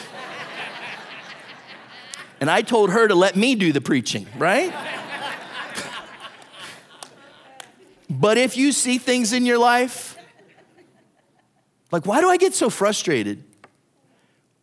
And 2.39 2.49
I 2.49 2.61
told 2.61 2.91
her 2.91 3.07
to 3.07 3.15
let 3.15 3.35
me 3.35 3.55
do 3.55 3.71
the 3.71 3.81
preaching, 3.81 4.25
right? 4.37 4.73
but 8.09 8.37
if 8.37 8.57
you 8.57 8.71
see 8.71 8.97
things 8.97 9.33
in 9.33 9.45
your 9.45 9.57
life, 9.57 10.17
like, 11.91 12.05
why 12.05 12.21
do 12.21 12.29
I 12.29 12.37
get 12.37 12.53
so 12.53 12.69
frustrated? 12.69 13.43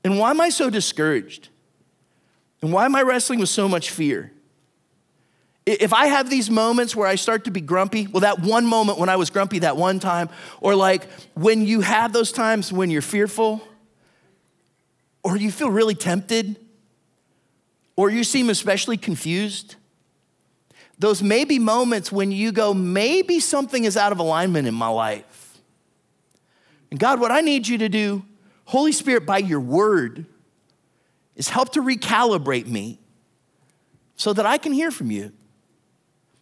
And 0.04 0.18
why 0.18 0.30
am 0.30 0.40
I 0.40 0.48
so 0.48 0.70
discouraged? 0.70 1.48
And 2.62 2.72
why 2.72 2.84
am 2.84 2.94
I 2.94 3.02
wrestling 3.02 3.40
with 3.40 3.48
so 3.48 3.68
much 3.68 3.90
fear? 3.90 4.32
If 5.66 5.92
I 5.92 6.06
have 6.06 6.30
these 6.30 6.48
moments 6.48 6.94
where 6.94 7.08
I 7.08 7.16
start 7.16 7.44
to 7.44 7.50
be 7.50 7.60
grumpy, 7.60 8.06
well, 8.06 8.20
that 8.20 8.38
one 8.38 8.64
moment 8.64 8.98
when 8.98 9.08
I 9.08 9.16
was 9.16 9.30
grumpy 9.30 9.58
that 9.60 9.76
one 9.76 9.98
time, 9.98 10.28
or 10.60 10.76
like 10.76 11.08
when 11.34 11.66
you 11.66 11.80
have 11.80 12.12
those 12.12 12.30
times 12.30 12.72
when 12.72 12.88
you're 12.88 13.02
fearful, 13.02 13.60
or 15.24 15.36
you 15.36 15.50
feel 15.50 15.70
really 15.70 15.96
tempted, 15.96 16.56
or 17.96 18.10
you 18.10 18.22
seem 18.22 18.50
especially 18.50 18.96
confused, 18.96 19.76
those 20.98 21.22
may 21.22 21.44
be 21.44 21.58
moments 21.58 22.12
when 22.12 22.30
you 22.30 22.52
go, 22.52 22.72
maybe 22.72 23.40
something 23.40 23.84
is 23.84 23.96
out 23.96 24.12
of 24.12 24.18
alignment 24.18 24.68
in 24.68 24.74
my 24.74 24.88
life. 24.88 25.58
And 26.90 27.00
God, 27.00 27.20
what 27.20 27.32
I 27.32 27.40
need 27.40 27.66
you 27.66 27.78
to 27.78 27.88
do, 27.88 28.24
Holy 28.66 28.92
Spirit, 28.92 29.26
by 29.26 29.38
your 29.38 29.60
word, 29.60 30.26
is 31.34 31.48
help 31.48 31.72
to 31.72 31.82
recalibrate 31.82 32.66
me 32.66 32.98
so 34.16 34.32
that 34.32 34.46
I 34.46 34.58
can 34.58 34.72
hear 34.72 34.90
from 34.90 35.10
you. 35.10 35.32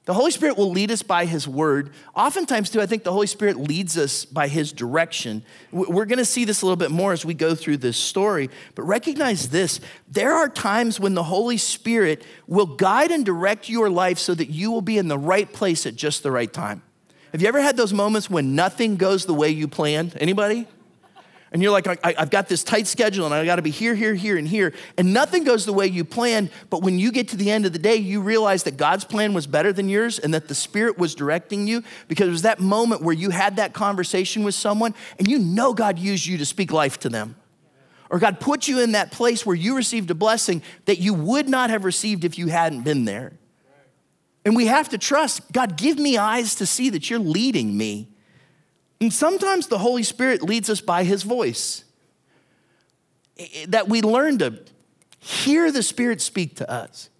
The 0.06 0.12
Holy 0.12 0.30
Spirit 0.30 0.58
will 0.58 0.70
lead 0.70 0.90
us 0.90 1.02
by 1.02 1.24
His 1.24 1.48
word. 1.48 1.90
Oftentimes, 2.14 2.68
too, 2.68 2.82
I 2.82 2.86
think 2.86 3.04
the 3.04 3.12
Holy 3.12 3.26
Spirit 3.26 3.56
leads 3.56 3.96
us 3.96 4.26
by 4.26 4.48
His 4.48 4.70
direction. 4.70 5.42
We're 5.72 6.04
going 6.04 6.18
to 6.18 6.26
see 6.26 6.44
this 6.44 6.60
a 6.60 6.66
little 6.66 6.76
bit 6.76 6.90
more 6.90 7.14
as 7.14 7.24
we 7.24 7.32
go 7.32 7.54
through 7.54 7.78
this 7.78 7.96
story, 7.96 8.50
but 8.74 8.82
recognize 8.82 9.48
this 9.48 9.80
there 10.06 10.34
are 10.34 10.48
times 10.50 11.00
when 11.00 11.14
the 11.14 11.22
Holy 11.22 11.56
Spirit 11.56 12.22
will 12.46 12.66
guide 12.66 13.10
and 13.10 13.24
direct 13.24 13.70
your 13.70 13.88
life 13.88 14.18
so 14.18 14.34
that 14.34 14.50
you 14.50 14.70
will 14.70 14.82
be 14.82 14.98
in 14.98 15.08
the 15.08 15.18
right 15.18 15.50
place 15.50 15.86
at 15.86 15.96
just 15.96 16.22
the 16.22 16.30
right 16.30 16.52
time. 16.52 16.82
Have 17.32 17.40
you 17.40 17.48
ever 17.48 17.62
had 17.62 17.76
those 17.76 17.92
moments 17.92 18.28
when 18.28 18.54
nothing 18.54 18.96
goes 18.96 19.24
the 19.24 19.34
way 19.34 19.48
you 19.48 19.68
planned? 19.68 20.16
Anybody? 20.20 20.68
And 21.54 21.62
you're 21.62 21.70
like, 21.70 21.86
I, 22.04 22.14
have 22.18 22.30
got 22.30 22.48
this 22.48 22.64
tight 22.64 22.88
schedule 22.88 23.26
and 23.26 23.32
I 23.32 23.44
got 23.44 23.56
to 23.56 23.62
be 23.62 23.70
here, 23.70 23.94
here, 23.94 24.16
here, 24.16 24.36
and 24.36 24.46
here, 24.46 24.74
and 24.98 25.14
nothing 25.14 25.44
goes 25.44 25.64
the 25.64 25.72
way 25.72 25.86
you 25.86 26.04
planned. 26.04 26.50
But 26.68 26.82
when 26.82 26.98
you 26.98 27.12
get 27.12 27.28
to 27.28 27.36
the 27.36 27.48
end 27.48 27.64
of 27.64 27.72
the 27.72 27.78
day, 27.78 27.94
you 27.94 28.20
realize 28.20 28.64
that 28.64 28.76
God's 28.76 29.04
plan 29.04 29.34
was 29.34 29.46
better 29.46 29.72
than 29.72 29.88
yours 29.88 30.18
and 30.18 30.34
that 30.34 30.48
the 30.48 30.54
Spirit 30.54 30.98
was 30.98 31.14
directing 31.14 31.68
you 31.68 31.84
because 32.08 32.26
it 32.26 32.32
was 32.32 32.42
that 32.42 32.58
moment 32.58 33.02
where 33.02 33.14
you 33.14 33.30
had 33.30 33.54
that 33.56 33.72
conversation 33.72 34.42
with 34.42 34.56
someone 34.56 34.96
and 35.16 35.28
you 35.28 35.38
know 35.38 35.72
God 35.72 35.96
used 35.96 36.26
you 36.26 36.38
to 36.38 36.44
speak 36.44 36.72
life 36.72 36.98
to 36.98 37.08
them. 37.08 37.36
Or 38.10 38.18
God 38.18 38.40
put 38.40 38.66
you 38.66 38.80
in 38.80 38.90
that 38.92 39.12
place 39.12 39.46
where 39.46 39.56
you 39.56 39.76
received 39.76 40.10
a 40.10 40.14
blessing 40.14 40.60
that 40.86 40.98
you 40.98 41.14
would 41.14 41.48
not 41.48 41.70
have 41.70 41.84
received 41.84 42.24
if 42.24 42.36
you 42.36 42.48
hadn't 42.48 42.82
been 42.82 43.04
there. 43.04 43.32
And 44.44 44.56
we 44.56 44.66
have 44.66 44.88
to 44.88 44.98
trust 44.98 45.52
God, 45.52 45.76
give 45.76 46.00
me 46.00 46.18
eyes 46.18 46.56
to 46.56 46.66
see 46.66 46.90
that 46.90 47.08
you're 47.08 47.20
leading 47.20 47.76
me 47.76 48.08
and 49.00 49.12
sometimes 49.12 49.66
the 49.66 49.78
Holy 49.78 50.02
Spirit 50.02 50.42
leads 50.42 50.70
us 50.70 50.80
by 50.80 51.04
his 51.04 51.22
voice. 51.22 51.85
That 53.68 53.88
we 53.88 54.00
learn 54.00 54.38
to 54.38 54.61
hear 55.18 55.72
the 55.72 55.83
Spirit 55.83 56.20
speak 56.20 56.57
to 56.57 56.70
us. 56.70 57.11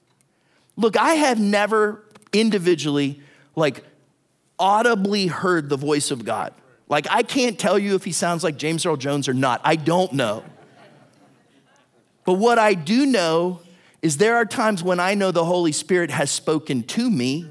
Look, 0.76 0.96
I 0.96 1.14
have 1.14 1.40
never 1.40 2.04
individually, 2.32 3.20
like, 3.56 3.84
audibly 4.58 5.26
heard 5.26 5.68
the 5.68 5.76
voice 5.76 6.10
of 6.10 6.24
God. 6.24 6.54
Like, 6.88 7.06
I 7.10 7.22
can't 7.22 7.58
tell 7.58 7.78
you 7.78 7.94
if 7.94 8.04
he 8.04 8.12
sounds 8.12 8.44
like 8.44 8.56
James 8.56 8.87
Earl 8.87 8.96
Jones 8.96 9.28
or 9.28 9.34
not. 9.34 9.60
I 9.64 9.76
don't 9.76 10.12
know. 10.12 10.44
But 12.24 12.34
what 12.34 12.58
I 12.58 12.74
do 12.74 13.06
know 13.06 13.60
is 14.02 14.18
there 14.18 14.37
are 14.37 14.44
times 14.44 14.82
when 14.82 15.00
I 15.00 15.14
know 15.14 15.30
the 15.30 15.44
Holy 15.44 15.72
Spirit 15.72 16.10
has 16.10 16.30
spoken 16.30 16.82
to 16.84 17.10
me 17.10 17.50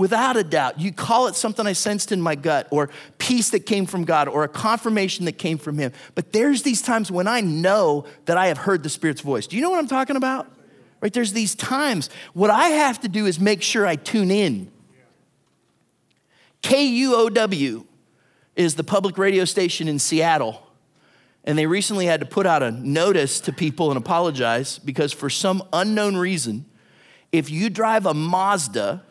Without 0.00 0.38
a 0.38 0.42
doubt. 0.42 0.80
You 0.80 0.92
call 0.92 1.26
it 1.26 1.34
something 1.34 1.66
I 1.66 1.74
sensed 1.74 2.10
in 2.10 2.22
my 2.22 2.34
gut, 2.34 2.66
or 2.70 2.88
peace 3.18 3.50
that 3.50 3.66
came 3.66 3.84
from 3.84 4.06
God, 4.06 4.28
or 4.28 4.44
a 4.44 4.48
confirmation 4.48 5.26
that 5.26 5.36
came 5.36 5.58
from 5.58 5.76
Him. 5.76 5.92
But 6.14 6.32
there's 6.32 6.62
these 6.62 6.80
times 6.80 7.10
when 7.10 7.28
I 7.28 7.42
know 7.42 8.06
that 8.24 8.38
I 8.38 8.46
have 8.46 8.56
heard 8.56 8.82
the 8.82 8.88
Spirit's 8.88 9.20
voice. 9.20 9.46
Do 9.46 9.56
you 9.56 9.62
know 9.62 9.68
what 9.68 9.78
I'm 9.78 9.86
talking 9.86 10.16
about? 10.16 10.50
Right? 11.02 11.12
There's 11.12 11.34
these 11.34 11.54
times. 11.54 12.08
What 12.32 12.48
I 12.48 12.68
have 12.68 13.00
to 13.00 13.08
do 13.08 13.26
is 13.26 13.38
make 13.38 13.60
sure 13.60 13.86
I 13.86 13.96
tune 13.96 14.30
in. 14.30 14.72
KUOW 16.62 17.84
is 18.56 18.76
the 18.76 18.84
public 18.84 19.18
radio 19.18 19.44
station 19.44 19.86
in 19.86 19.98
Seattle. 19.98 20.66
And 21.44 21.58
they 21.58 21.66
recently 21.66 22.06
had 22.06 22.20
to 22.20 22.26
put 22.26 22.46
out 22.46 22.62
a 22.62 22.70
notice 22.70 23.38
to 23.40 23.52
people 23.52 23.90
and 23.90 23.98
apologize 23.98 24.78
because, 24.78 25.12
for 25.12 25.28
some 25.28 25.62
unknown 25.74 26.16
reason, 26.16 26.64
if 27.32 27.50
you 27.50 27.68
drive 27.68 28.06
a 28.06 28.14
Mazda, 28.14 29.04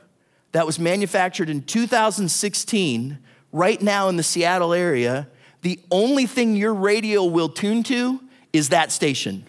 that 0.51 0.65
was 0.65 0.79
manufactured 0.79 1.49
in 1.49 1.61
2016 1.63 3.19
right 3.51 3.81
now 3.81 4.09
in 4.09 4.17
the 4.17 4.23
Seattle 4.23 4.73
area, 4.73 5.27
the 5.61 5.79
only 5.91 6.25
thing 6.25 6.55
your 6.55 6.73
radio 6.73 7.23
will 7.23 7.49
tune 7.49 7.83
to 7.83 8.21
is 8.53 8.69
that 8.69 8.91
station. 8.91 9.45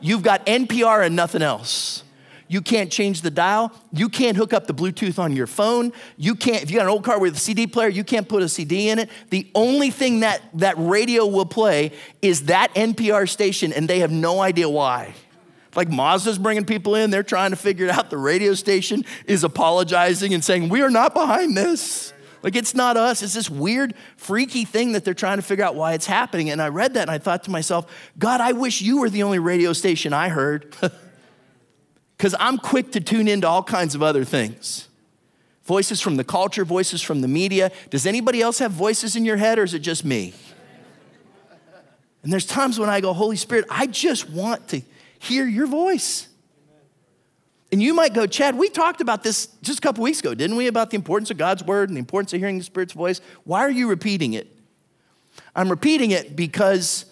You've 0.00 0.22
got 0.22 0.44
NPR 0.46 1.06
and 1.06 1.16
nothing 1.16 1.42
else. 1.42 2.04
You 2.46 2.60
can't 2.60 2.92
change 2.92 3.22
the 3.22 3.30
dial. 3.30 3.72
You 3.90 4.08
can't 4.08 4.36
hook 4.36 4.52
up 4.52 4.66
the 4.66 4.74
Bluetooth 4.74 5.18
on 5.18 5.34
your 5.34 5.46
phone. 5.46 5.92
You 6.16 6.34
can't, 6.34 6.62
if 6.62 6.70
you 6.70 6.76
got 6.76 6.84
an 6.84 6.90
old 6.90 7.02
car 7.02 7.18
with 7.18 7.34
a 7.34 7.38
CD 7.38 7.66
player, 7.66 7.88
you 7.88 8.04
can't 8.04 8.28
put 8.28 8.42
a 8.42 8.48
CD 8.48 8.90
in 8.90 8.98
it. 8.98 9.08
The 9.30 9.50
only 9.54 9.90
thing 9.90 10.20
that 10.20 10.42
that 10.54 10.74
radio 10.76 11.26
will 11.26 11.46
play 11.46 11.92
is 12.20 12.44
that 12.44 12.74
NPR 12.74 13.28
station, 13.28 13.72
and 13.72 13.88
they 13.88 14.00
have 14.00 14.12
no 14.12 14.40
idea 14.40 14.68
why. 14.68 15.14
Like 15.76 15.88
Mazda's 15.88 16.38
bringing 16.38 16.64
people 16.64 16.94
in, 16.94 17.10
they're 17.10 17.22
trying 17.22 17.50
to 17.50 17.56
figure 17.56 17.86
it 17.86 17.90
out. 17.90 18.10
The 18.10 18.18
radio 18.18 18.54
station 18.54 19.04
is 19.26 19.44
apologizing 19.44 20.32
and 20.32 20.44
saying, 20.44 20.68
We 20.68 20.82
are 20.82 20.90
not 20.90 21.14
behind 21.14 21.56
this. 21.56 22.12
Like 22.42 22.56
it's 22.56 22.74
not 22.74 22.98
us. 22.98 23.22
It's 23.22 23.32
this 23.32 23.48
weird, 23.48 23.94
freaky 24.18 24.66
thing 24.66 24.92
that 24.92 25.04
they're 25.04 25.14
trying 25.14 25.38
to 25.38 25.42
figure 25.42 25.64
out 25.64 25.74
why 25.74 25.94
it's 25.94 26.06
happening. 26.06 26.50
And 26.50 26.60
I 26.60 26.68
read 26.68 26.94
that 26.94 27.02
and 27.02 27.10
I 27.10 27.16
thought 27.16 27.44
to 27.44 27.50
myself, 27.50 27.90
God, 28.18 28.42
I 28.42 28.52
wish 28.52 28.82
you 28.82 28.98
were 28.98 29.08
the 29.08 29.22
only 29.22 29.38
radio 29.38 29.72
station 29.72 30.12
I 30.12 30.28
heard. 30.28 30.74
Because 32.16 32.34
I'm 32.38 32.58
quick 32.58 32.92
to 32.92 33.00
tune 33.00 33.28
into 33.28 33.46
all 33.46 33.62
kinds 33.62 33.94
of 33.94 34.02
other 34.02 34.24
things. 34.24 34.88
Voices 35.64 36.00
from 36.00 36.16
the 36.16 36.24
culture, 36.24 36.64
voices 36.64 37.02
from 37.02 37.20
the 37.20 37.28
media. 37.28 37.72
Does 37.90 38.06
anybody 38.06 38.40
else 38.40 38.60
have 38.60 38.70
voices 38.70 39.16
in 39.16 39.24
your 39.24 39.36
head 39.36 39.58
or 39.58 39.64
is 39.64 39.74
it 39.74 39.80
just 39.80 40.04
me? 40.04 40.32
And 42.22 42.32
there's 42.32 42.46
times 42.46 42.78
when 42.78 42.88
I 42.88 43.00
go, 43.00 43.12
Holy 43.12 43.36
Spirit, 43.36 43.66
I 43.68 43.86
just 43.86 44.30
want 44.30 44.68
to 44.68 44.80
hear 45.24 45.46
your 45.46 45.66
voice. 45.66 46.28
And 47.72 47.82
you 47.82 47.92
might 47.92 48.14
go, 48.14 48.26
Chad, 48.26 48.56
we 48.56 48.68
talked 48.68 49.00
about 49.00 49.24
this 49.24 49.46
just 49.62 49.80
a 49.80 49.82
couple 49.82 50.04
weeks 50.04 50.20
ago, 50.20 50.32
didn't 50.32 50.56
we? 50.56 50.68
About 50.68 50.90
the 50.90 50.96
importance 50.96 51.30
of 51.32 51.38
God's 51.38 51.64
word 51.64 51.88
and 51.88 51.96
the 51.96 52.00
importance 52.00 52.32
of 52.32 52.38
hearing 52.38 52.58
the 52.58 52.64
Spirit's 52.64 52.92
voice. 52.92 53.20
Why 53.42 53.60
are 53.60 53.70
you 53.70 53.88
repeating 53.88 54.34
it? 54.34 54.46
I'm 55.56 55.68
repeating 55.68 56.12
it 56.12 56.36
because 56.36 57.06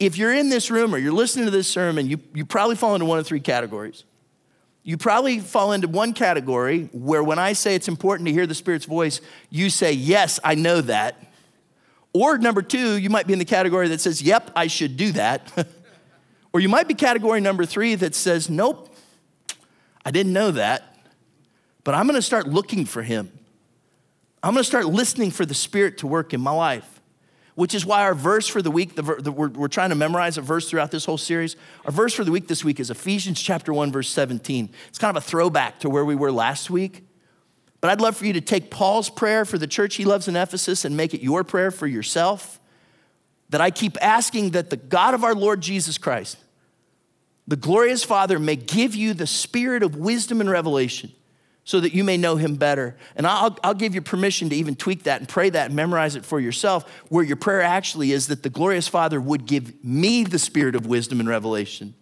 if 0.00 0.16
you're 0.16 0.32
in 0.32 0.48
this 0.48 0.70
room 0.70 0.94
or 0.94 0.98
you're 0.98 1.12
listening 1.12 1.44
to 1.44 1.50
this 1.50 1.68
sermon, 1.68 2.06
you, 2.06 2.18
you 2.34 2.44
probably 2.44 2.76
fall 2.76 2.94
into 2.94 3.04
one 3.04 3.18
of 3.18 3.26
three 3.26 3.40
categories. 3.40 4.04
You 4.82 4.96
probably 4.96 5.40
fall 5.40 5.72
into 5.72 5.88
one 5.88 6.12
category 6.12 6.88
where 6.92 7.22
when 7.22 7.38
I 7.38 7.54
say 7.54 7.74
it's 7.74 7.88
important 7.88 8.26
to 8.28 8.32
hear 8.32 8.46
the 8.46 8.54
Spirit's 8.54 8.86
voice, 8.86 9.20
you 9.50 9.68
say, 9.68 9.92
Yes, 9.92 10.38
I 10.44 10.54
know 10.54 10.80
that. 10.82 11.22
Or 12.12 12.38
number 12.38 12.62
two, 12.62 12.96
you 12.96 13.10
might 13.10 13.26
be 13.26 13.32
in 13.32 13.38
the 13.38 13.44
category 13.44 13.88
that 13.88 14.00
says, 14.00 14.22
Yep, 14.22 14.52
I 14.54 14.68
should 14.68 14.96
do 14.96 15.12
that. 15.12 15.52
or 16.56 16.60
you 16.60 16.70
might 16.70 16.88
be 16.88 16.94
category 16.94 17.38
number 17.40 17.66
three 17.66 17.94
that 17.96 18.14
says, 18.14 18.48
Nope, 18.48 18.94
I 20.06 20.10
didn't 20.10 20.32
know 20.32 20.50
that, 20.52 20.96
but 21.84 21.94
I'm 21.94 22.06
gonna 22.06 22.22
start 22.22 22.48
looking 22.48 22.86
for 22.86 23.02
Him. 23.02 23.30
I'm 24.42 24.54
gonna 24.54 24.64
start 24.64 24.86
listening 24.86 25.30
for 25.30 25.44
the 25.44 25.52
Spirit 25.52 25.98
to 25.98 26.06
work 26.06 26.32
in 26.32 26.40
my 26.40 26.52
life 26.52 26.96
which 27.56 27.74
is 27.74 27.86
why 27.86 28.02
our 28.02 28.14
verse 28.14 28.46
for 28.46 28.60
the 28.60 28.70
week, 28.70 28.96
the, 28.96 29.02
the, 29.02 29.32
we're, 29.32 29.48
we're 29.48 29.66
trying 29.66 29.88
to 29.88 29.94
memorize 29.94 30.36
a 30.36 30.42
verse 30.42 30.68
throughout 30.68 30.90
this 30.90 31.06
whole 31.06 31.16
series. 31.16 31.56
Our 31.86 31.90
verse 31.90 32.12
for 32.12 32.22
the 32.22 32.30
week 32.30 32.48
this 32.48 32.62
week 32.62 32.78
is 32.78 32.90
Ephesians 32.90 33.40
chapter 33.40 33.72
1, 33.72 33.90
verse 33.90 34.10
17. 34.10 34.68
It's 34.88 34.98
kind 34.98 35.16
of 35.16 35.22
a 35.22 35.26
throwback 35.26 35.80
to 35.80 35.88
where 35.88 36.04
we 36.04 36.14
were 36.14 36.30
last 36.30 36.68
week. 36.68 37.06
But 37.80 37.90
I'd 37.90 38.00
love 38.02 38.14
for 38.14 38.26
you 38.26 38.34
to 38.34 38.42
take 38.42 38.70
Paul's 38.70 39.08
prayer 39.08 39.46
for 39.46 39.56
the 39.56 39.66
church 39.66 39.94
he 39.94 40.04
loves 40.04 40.28
in 40.28 40.36
Ephesus 40.36 40.84
and 40.84 40.98
make 40.98 41.14
it 41.14 41.22
your 41.22 41.44
prayer 41.44 41.70
for 41.70 41.86
yourself. 41.86 42.60
That 43.48 43.62
I 43.62 43.70
keep 43.70 43.96
asking 44.02 44.50
that 44.50 44.68
the 44.68 44.76
God 44.76 45.14
of 45.14 45.24
our 45.24 45.34
Lord 45.34 45.62
Jesus 45.62 45.96
Christ, 45.96 46.36
the 47.48 47.56
glorious 47.56 48.02
Father, 48.02 48.38
may 48.38 48.56
give 48.56 48.94
you 48.94 49.14
the 49.14 49.26
spirit 49.26 49.82
of 49.82 49.96
wisdom 49.96 50.40
and 50.40 50.50
revelation 50.50 51.12
so 51.66 51.80
that 51.80 51.92
you 51.92 52.04
may 52.04 52.16
know 52.16 52.36
him 52.36 52.54
better. 52.54 52.96
And 53.16 53.26
I'll, 53.26 53.58
I'll 53.62 53.74
give 53.74 53.94
you 53.94 54.00
permission 54.00 54.48
to 54.50 54.56
even 54.56 54.76
tweak 54.76 55.02
that 55.02 55.20
and 55.20 55.28
pray 55.28 55.50
that 55.50 55.66
and 55.66 55.74
memorize 55.74 56.14
it 56.14 56.24
for 56.24 56.38
yourself, 56.38 56.88
where 57.08 57.24
your 57.24 57.36
prayer 57.36 57.60
actually 57.60 58.12
is 58.12 58.28
that 58.28 58.44
the 58.44 58.50
glorious 58.50 58.86
Father 58.86 59.20
would 59.20 59.46
give 59.46 59.84
me 59.84 60.22
the 60.22 60.38
spirit 60.38 60.76
of 60.76 60.86
wisdom 60.86 61.18
and 61.18 61.28
revelation. 61.28 61.94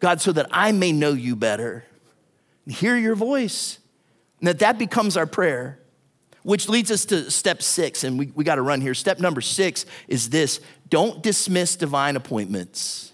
God, 0.00 0.20
so 0.20 0.32
that 0.32 0.48
I 0.50 0.72
may 0.72 0.90
know 0.90 1.12
you 1.12 1.36
better 1.36 1.84
and 2.66 2.74
hear 2.74 2.96
your 2.96 3.14
voice. 3.14 3.78
And 4.40 4.48
that 4.48 4.58
that 4.58 4.78
becomes 4.78 5.16
our 5.16 5.26
prayer, 5.26 5.78
which 6.42 6.68
leads 6.68 6.90
us 6.90 7.04
to 7.06 7.30
step 7.30 7.62
six, 7.62 8.02
and 8.02 8.18
we, 8.18 8.32
we 8.34 8.42
got 8.42 8.56
to 8.56 8.62
run 8.62 8.80
here. 8.80 8.94
Step 8.94 9.20
number 9.20 9.40
six 9.40 9.86
is 10.08 10.30
this 10.30 10.58
don't 10.88 11.22
dismiss 11.22 11.76
divine 11.76 12.16
appointments. 12.16 13.11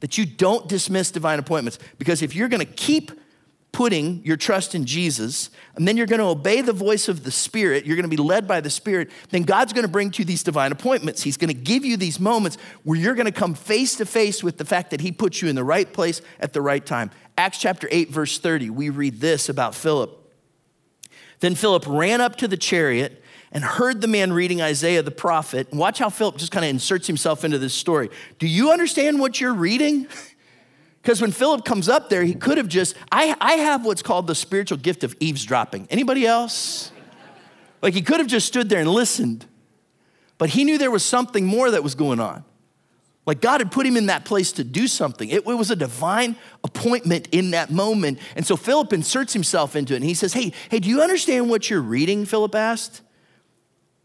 That 0.00 0.16
you 0.16 0.26
don't 0.26 0.68
dismiss 0.68 1.10
divine 1.10 1.38
appointments. 1.38 1.78
Because 1.98 2.22
if 2.22 2.34
you're 2.34 2.48
going 2.48 2.64
to 2.64 2.72
keep 2.72 3.10
putting 3.72 4.24
your 4.24 4.36
trust 4.36 4.74
in 4.74 4.86
Jesus, 4.86 5.50
and 5.76 5.86
then 5.86 5.96
you're 5.96 6.06
going 6.06 6.20
to 6.20 6.26
obey 6.26 6.62
the 6.62 6.72
voice 6.72 7.06
of 7.08 7.22
the 7.22 7.30
Spirit, 7.30 7.84
you're 7.84 7.96
going 7.96 8.08
to 8.08 8.16
be 8.16 8.22
led 8.22 8.48
by 8.48 8.60
the 8.60 8.70
Spirit, 8.70 9.10
then 9.30 9.42
God's 9.42 9.72
going 9.72 9.84
to 9.84 9.90
bring 9.90 10.10
to 10.12 10.20
you 10.20 10.24
these 10.24 10.42
divine 10.42 10.72
appointments. 10.72 11.22
He's 11.22 11.36
going 11.36 11.48
to 11.48 11.54
give 11.54 11.84
you 11.84 11.96
these 11.96 12.18
moments 12.18 12.56
where 12.82 12.98
you're 12.98 13.14
going 13.14 13.26
to 13.26 13.32
come 13.32 13.54
face 13.54 13.96
to 13.96 14.06
face 14.06 14.42
with 14.42 14.56
the 14.56 14.64
fact 14.64 14.90
that 14.90 15.00
He 15.00 15.12
put 15.12 15.42
you 15.42 15.48
in 15.48 15.54
the 15.54 15.64
right 15.64 15.92
place 15.92 16.22
at 16.40 16.52
the 16.52 16.62
right 16.62 16.84
time. 16.84 17.10
Acts 17.36 17.58
chapter 17.58 17.88
8, 17.90 18.10
verse 18.10 18.38
30, 18.38 18.70
we 18.70 18.90
read 18.90 19.20
this 19.20 19.48
about 19.48 19.74
Philip. 19.74 20.10
Then 21.40 21.54
Philip 21.54 21.84
ran 21.86 22.20
up 22.20 22.36
to 22.36 22.48
the 22.48 22.56
chariot 22.56 23.22
and 23.52 23.64
heard 23.64 24.00
the 24.00 24.08
man 24.08 24.32
reading 24.32 24.60
Isaiah 24.60 25.02
the 25.02 25.10
prophet. 25.10 25.68
And 25.70 25.78
watch 25.78 25.98
how 25.98 26.10
Philip 26.10 26.36
just 26.36 26.52
kind 26.52 26.64
of 26.64 26.70
inserts 26.70 27.06
himself 27.06 27.44
into 27.44 27.58
this 27.58 27.74
story. 27.74 28.10
Do 28.38 28.46
you 28.46 28.70
understand 28.70 29.20
what 29.20 29.40
you're 29.40 29.54
reading? 29.54 30.06
Because 31.00 31.22
when 31.22 31.32
Philip 31.32 31.64
comes 31.64 31.88
up 31.88 32.10
there, 32.10 32.22
he 32.24 32.34
could 32.34 32.58
have 32.58 32.68
just, 32.68 32.94
I, 33.10 33.34
I 33.40 33.52
have 33.52 33.86
what's 33.86 34.02
called 34.02 34.26
the 34.26 34.34
spiritual 34.34 34.76
gift 34.76 35.04
of 35.04 35.16
eavesdropping. 35.20 35.86
Anybody 35.90 36.26
else? 36.26 36.92
Like 37.80 37.94
he 37.94 38.02
could 38.02 38.18
have 38.18 38.26
just 38.26 38.46
stood 38.46 38.68
there 38.68 38.80
and 38.80 38.90
listened, 38.90 39.46
but 40.36 40.50
he 40.50 40.64
knew 40.64 40.76
there 40.76 40.90
was 40.90 41.04
something 41.04 41.46
more 41.46 41.70
that 41.70 41.82
was 41.82 41.94
going 41.94 42.20
on. 42.20 42.44
Like 43.24 43.40
God 43.40 43.60
had 43.60 43.70
put 43.70 43.86
him 43.86 43.96
in 43.96 44.06
that 44.06 44.24
place 44.24 44.52
to 44.52 44.64
do 44.64 44.86
something. 44.86 45.28
It, 45.28 45.46
it, 45.46 45.46
was 45.46 45.70
a 45.70 45.76
divine 45.76 46.34
appointment 46.64 47.28
in 47.30 47.50
that 47.50 47.70
moment. 47.70 48.18
And 48.36 48.46
so 48.46 48.56
Philip 48.56 48.92
inserts 48.92 49.34
himself 49.34 49.76
into 49.76 49.92
it 49.92 49.96
and 49.96 50.04
he 50.04 50.14
says, 50.14 50.32
Hey, 50.32 50.52
hey, 50.70 50.78
do 50.78 50.88
you 50.88 51.02
understand 51.02 51.50
what 51.50 51.68
you're 51.68 51.82
reading? 51.82 52.24
Philip 52.24 52.54
asked. 52.54 53.02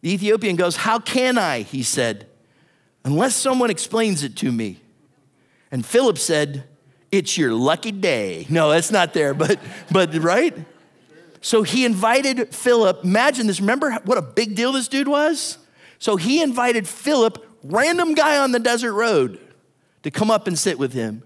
The 0.03 0.13
Ethiopian 0.13 0.57
goes, 0.57 0.75
How 0.75 0.99
can 0.99 1.37
I? 1.37 1.61
He 1.61 1.81
said, 1.81 2.27
unless 3.05 3.35
someone 3.35 3.69
explains 3.69 4.23
it 4.23 4.35
to 4.37 4.51
me. 4.51 4.81
And 5.71 5.85
Philip 5.85 6.17
said, 6.17 6.65
it's 7.11 7.37
your 7.37 7.53
lucky 7.53 7.91
day. 7.91 8.47
No, 8.49 8.71
that's 8.71 8.91
not 8.91 9.13
there, 9.13 9.33
but, 9.35 9.59
but 9.91 10.13
right? 10.15 10.55
So 11.41 11.63
he 11.63 11.85
invited 11.85 12.53
Philip. 12.53 13.03
Imagine 13.03 13.47
this. 13.47 13.59
Remember 13.59 13.91
what 14.05 14.17
a 14.17 14.21
big 14.21 14.55
deal 14.55 14.71
this 14.71 14.87
dude 14.87 15.07
was? 15.07 15.57
So 15.99 16.15
he 16.15 16.41
invited 16.41 16.87
Philip, 16.87 17.45
random 17.63 18.13
guy 18.13 18.39
on 18.39 18.51
the 18.51 18.59
desert 18.59 18.93
road, 18.93 19.39
to 20.01 20.11
come 20.11 20.31
up 20.31 20.47
and 20.47 20.57
sit 20.57 20.79
with 20.79 20.91
him. 20.91 21.23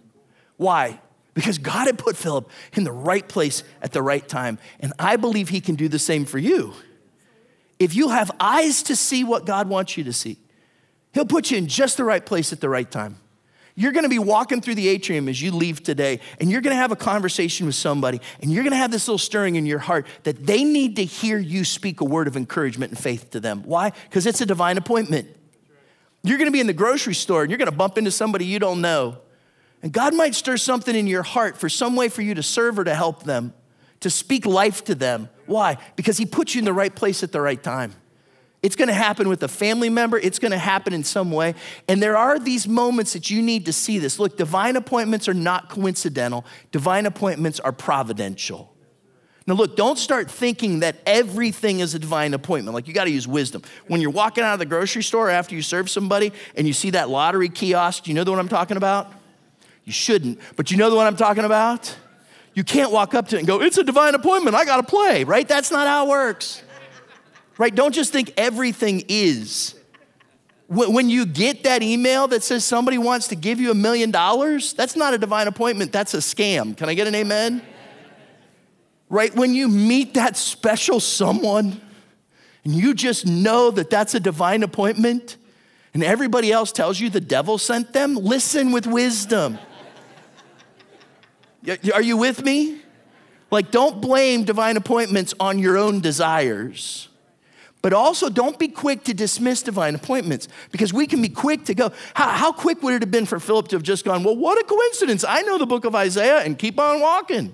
Why? 0.57 0.99
Because 1.33 1.57
God 1.57 1.87
had 1.87 1.97
put 1.97 2.17
Philip 2.17 2.49
in 2.73 2.83
the 2.83 2.91
right 2.91 3.27
place 3.27 3.63
at 3.81 3.91
the 3.91 4.01
right 4.01 4.27
time. 4.27 4.59
And 4.79 4.91
I 4.99 5.15
believe 5.15 5.49
he 5.49 5.61
can 5.61 5.75
do 5.75 5.87
the 5.87 5.99
same 5.99 6.25
for 6.25 6.37
you. 6.37 6.73
If 7.79 7.95
you 7.95 8.09
have 8.09 8.31
eyes 8.39 8.83
to 8.83 8.95
see 8.95 9.23
what 9.23 9.45
God 9.45 9.69
wants 9.69 9.97
you 9.97 10.03
to 10.05 10.13
see, 10.13 10.37
he'll 11.13 11.25
put 11.25 11.51
you 11.51 11.57
in 11.57 11.67
just 11.67 11.97
the 11.97 12.03
right 12.03 12.25
place 12.25 12.51
at 12.51 12.61
the 12.61 12.69
right 12.69 12.89
time. 12.89 13.17
You're 13.79 13.91
gonna 13.91 14.09
be 14.09 14.17
walking 14.17 14.59
through 14.59 14.73
the 14.73 14.87
atrium 14.87 15.29
as 15.29 15.39
you 15.39 15.51
leave 15.51 15.83
today, 15.83 16.19
and 16.39 16.49
you're 16.49 16.61
gonna 16.61 16.75
have 16.75 16.91
a 16.91 16.95
conversation 16.95 17.67
with 17.67 17.75
somebody, 17.75 18.19
and 18.41 18.51
you're 18.51 18.63
gonna 18.63 18.75
have 18.75 18.89
this 18.89 19.07
little 19.07 19.19
stirring 19.19 19.55
in 19.55 19.67
your 19.67 19.77
heart 19.77 20.07
that 20.23 20.47
they 20.47 20.63
need 20.63 20.95
to 20.95 21.05
hear 21.05 21.37
you 21.37 21.63
speak 21.63 22.01
a 22.01 22.03
word 22.03 22.27
of 22.27 22.35
encouragement 22.35 22.91
and 22.91 22.99
faith 22.99 23.29
to 23.29 23.39
them. 23.39 23.61
Why? 23.65 23.91
Because 24.09 24.25
it's 24.25 24.41
a 24.41 24.47
divine 24.47 24.79
appointment. 24.79 25.27
You're 26.23 26.39
gonna 26.39 26.49
be 26.49 26.59
in 26.59 26.65
the 26.65 26.73
grocery 26.73 27.13
store, 27.13 27.43
and 27.43 27.51
you're 27.51 27.59
gonna 27.59 27.71
bump 27.71 27.99
into 27.99 28.09
somebody 28.09 28.45
you 28.45 28.57
don't 28.57 28.81
know. 28.81 29.19
And 29.83 29.91
God 29.91 30.15
might 30.15 30.33
stir 30.33 30.57
something 30.57 30.95
in 30.95 31.05
your 31.05 31.21
heart 31.21 31.55
for 31.55 31.69
some 31.69 31.95
way 31.95 32.09
for 32.09 32.23
you 32.23 32.33
to 32.33 32.41
serve 32.41 32.79
or 32.79 32.83
to 32.83 32.95
help 32.95 33.23
them, 33.23 33.53
to 33.99 34.09
speak 34.09 34.47
life 34.47 34.83
to 34.85 34.95
them. 34.95 35.29
Why? 35.47 35.77
Because 35.95 36.17
He 36.17 36.25
put 36.25 36.53
you 36.53 36.59
in 36.59 36.65
the 36.65 36.73
right 36.73 36.93
place 36.93 37.23
at 37.23 37.31
the 37.31 37.41
right 37.41 37.61
time. 37.61 37.93
It's 38.63 38.75
gonna 38.75 38.93
happen 38.93 39.29
with 39.29 39.43
a 39.43 39.47
family 39.47 39.89
member, 39.89 40.17
it's 40.17 40.39
gonna 40.39 40.57
happen 40.57 40.93
in 40.93 41.03
some 41.03 41.31
way. 41.31 41.55
And 41.87 42.01
there 42.01 42.17
are 42.17 42.39
these 42.39 42.67
moments 42.67 43.13
that 43.13 43.29
you 43.29 43.41
need 43.41 43.65
to 43.65 43.73
see 43.73 43.99
this. 43.99 44.19
Look, 44.19 44.37
divine 44.37 44.75
appointments 44.75 45.27
are 45.27 45.33
not 45.33 45.69
coincidental, 45.69 46.45
divine 46.71 47.05
appointments 47.05 47.59
are 47.59 47.71
providential. 47.71 48.73
Now, 49.47 49.53
look, 49.53 49.77
don't 49.77 49.97
start 49.97 50.29
thinking 50.29 50.81
that 50.81 50.97
everything 51.05 51.79
is 51.79 51.95
a 51.95 51.99
divine 51.99 52.33
appointment. 52.33 52.75
Like, 52.75 52.85
you 52.85 52.93
got 52.93 53.05
to 53.05 53.11
use 53.11 53.25
wisdom. 53.25 53.61
When 53.87 54.01
you're 54.01 54.11
walking 54.11 54.43
out 54.43 54.51
of 54.51 54.59
the 54.59 54.65
grocery 54.65 55.01
store 55.01 55.29
after 55.29 55.55
you 55.55 55.61
serve 55.61 55.89
somebody 55.89 56.33
and 56.55 56.67
you 56.67 56.73
see 56.73 56.89
that 56.89 57.07
lottery 57.07 57.47
kiosk, 57.47 58.03
do 58.03 58.11
you 58.11 58.15
know 58.15 58.25
the 58.25 58.31
one 58.31 58.41
I'm 58.41 58.49
talking 58.49 58.75
about? 58.75 59.09
You 59.85 59.93
shouldn't, 59.93 60.41
but 60.57 60.69
you 60.69 60.75
know 60.75 60.89
the 60.89 60.97
one 60.97 61.07
I'm 61.07 61.15
talking 61.15 61.45
about? 61.45 61.95
You 62.57 62.65
can't 62.65 62.91
walk 62.91 63.13
up 63.13 63.27
to 63.29 63.35
it 63.37 63.39
and 63.39 63.47
go, 63.47 63.61
It's 63.61 63.77
a 63.77 63.83
divine 63.83 64.15
appointment. 64.15 64.55
I 64.55 64.65
got 64.65 64.77
to 64.77 64.83
play, 64.83 65.23
right? 65.23 65.47
That's 65.47 65.71
not 65.71 65.87
how 65.87 66.07
it 66.07 66.09
works 66.09 66.63
right? 67.57 67.73
Don't 67.73 67.93
just 67.93 68.11
think 68.11 68.33
everything 68.37 69.03
is. 69.07 69.75
When 70.69 71.09
you 71.09 71.25
get 71.25 71.63
that 71.63 71.81
email 71.81 72.27
that 72.27 72.43
says 72.43 72.65
somebody 72.65 72.97
wants 72.97 73.29
to 73.29 73.35
give 73.35 73.59
you 73.59 73.71
a 73.71 73.75
million 73.75 74.11
dollars, 74.11 74.73
that's 74.73 74.97
not 74.97 75.13
a 75.13 75.17
divine 75.17 75.47
appointment, 75.47 75.93
that's 75.93 76.13
a 76.13 76.17
scam. 76.17 76.75
Can 76.75 76.89
I 76.89 76.93
get 76.93 77.07
an 77.07 77.15
amen? 77.15 77.61
Right? 79.09 79.33
When 79.33 79.53
you 79.53 79.69
meet 79.69 80.15
that 80.15 80.35
special 80.35 80.99
someone 80.99 81.79
and 82.65 82.73
you 82.73 82.93
just 82.93 83.25
know 83.25 83.71
that 83.71 83.89
that's 83.89 84.13
a 84.13 84.19
divine 84.19 84.61
appointment, 84.61 85.37
and 85.93 86.03
everybody 86.03 86.51
else 86.51 86.73
tells 86.73 86.99
you 86.99 87.09
the 87.09 87.21
devil 87.21 87.57
sent 87.57 87.93
them, 87.93 88.15
listen 88.15 88.73
with 88.73 88.85
wisdom. 88.85 89.57
Are 91.93 92.01
you 92.01 92.17
with 92.17 92.43
me? 92.43 92.81
Like, 93.49 93.71
don't 93.71 94.01
blame 94.01 94.43
divine 94.43 94.77
appointments 94.77 95.33
on 95.39 95.59
your 95.59 95.77
own 95.77 96.01
desires. 96.01 97.07
But 97.81 97.93
also, 97.93 98.29
don't 98.29 98.57
be 98.59 98.67
quick 98.67 99.03
to 99.05 99.13
dismiss 99.13 99.61
divine 99.61 99.95
appointments 99.95 100.47
because 100.71 100.91
we 100.91 101.07
can 101.07 101.21
be 101.21 101.29
quick 101.29 101.65
to 101.65 101.75
go. 101.75 101.91
How, 102.15 102.29
how, 102.29 102.51
quick 102.51 102.81
would 102.83 102.93
it 102.93 103.01
have 103.01 103.11
been 103.11 103.25
for 103.25 103.39
Philip 103.39 103.69
to 103.69 103.75
have 103.75 103.83
just 103.83 104.03
gone, 104.03 104.23
Well, 104.23 104.35
what 104.35 104.59
a 104.59 104.63
coincidence. 104.63 105.23
I 105.23 105.43
know 105.43 105.57
the 105.57 105.65
book 105.65 105.85
of 105.85 105.95
Isaiah 105.95 106.39
and 106.39 106.57
keep 106.57 106.79
on 106.79 106.99
walking. 106.99 107.53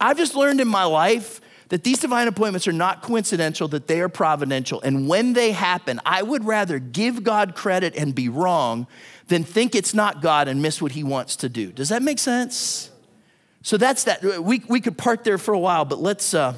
I've 0.00 0.16
just 0.16 0.34
learned 0.34 0.60
in 0.60 0.68
my 0.68 0.84
life 0.84 1.40
that 1.68 1.84
these 1.84 2.00
divine 2.00 2.26
appointments 2.26 2.66
are 2.66 2.72
not 2.72 3.02
coincidental, 3.02 3.68
that 3.68 3.86
they 3.86 4.00
are 4.00 4.08
providential. 4.08 4.80
And 4.80 5.06
when 5.08 5.34
they 5.34 5.52
happen, 5.52 6.00
I 6.04 6.22
would 6.22 6.44
rather 6.44 6.78
give 6.78 7.22
God 7.22 7.54
credit 7.54 7.94
and 7.96 8.12
be 8.14 8.28
wrong 8.28 8.88
than 9.30 9.44
think 9.44 9.76
it's 9.76 9.94
not 9.94 10.20
God 10.20 10.48
and 10.48 10.60
miss 10.60 10.82
what 10.82 10.90
he 10.92 11.04
wants 11.04 11.36
to 11.36 11.48
do. 11.48 11.70
Does 11.70 11.88
that 11.90 12.02
make 12.02 12.18
sense? 12.18 12.90
So 13.62 13.76
that's 13.76 14.04
that. 14.04 14.22
We, 14.42 14.60
we 14.68 14.80
could 14.80 14.98
park 14.98 15.22
there 15.22 15.38
for 15.38 15.54
a 15.54 15.58
while, 15.58 15.84
but 15.84 16.00
let's, 16.00 16.34
uh, 16.34 16.54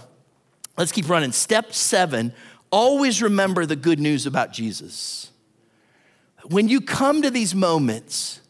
let's 0.78 0.90
keep 0.90 1.08
running. 1.08 1.32
Step 1.32 1.74
seven 1.74 2.32
always 2.70 3.20
remember 3.20 3.66
the 3.66 3.76
good 3.76 4.00
news 4.00 4.24
about 4.24 4.54
Jesus. 4.54 5.30
When 6.44 6.68
you 6.68 6.80
come 6.80 7.20
to 7.20 7.30
these 7.30 7.54
moments, 7.54 8.40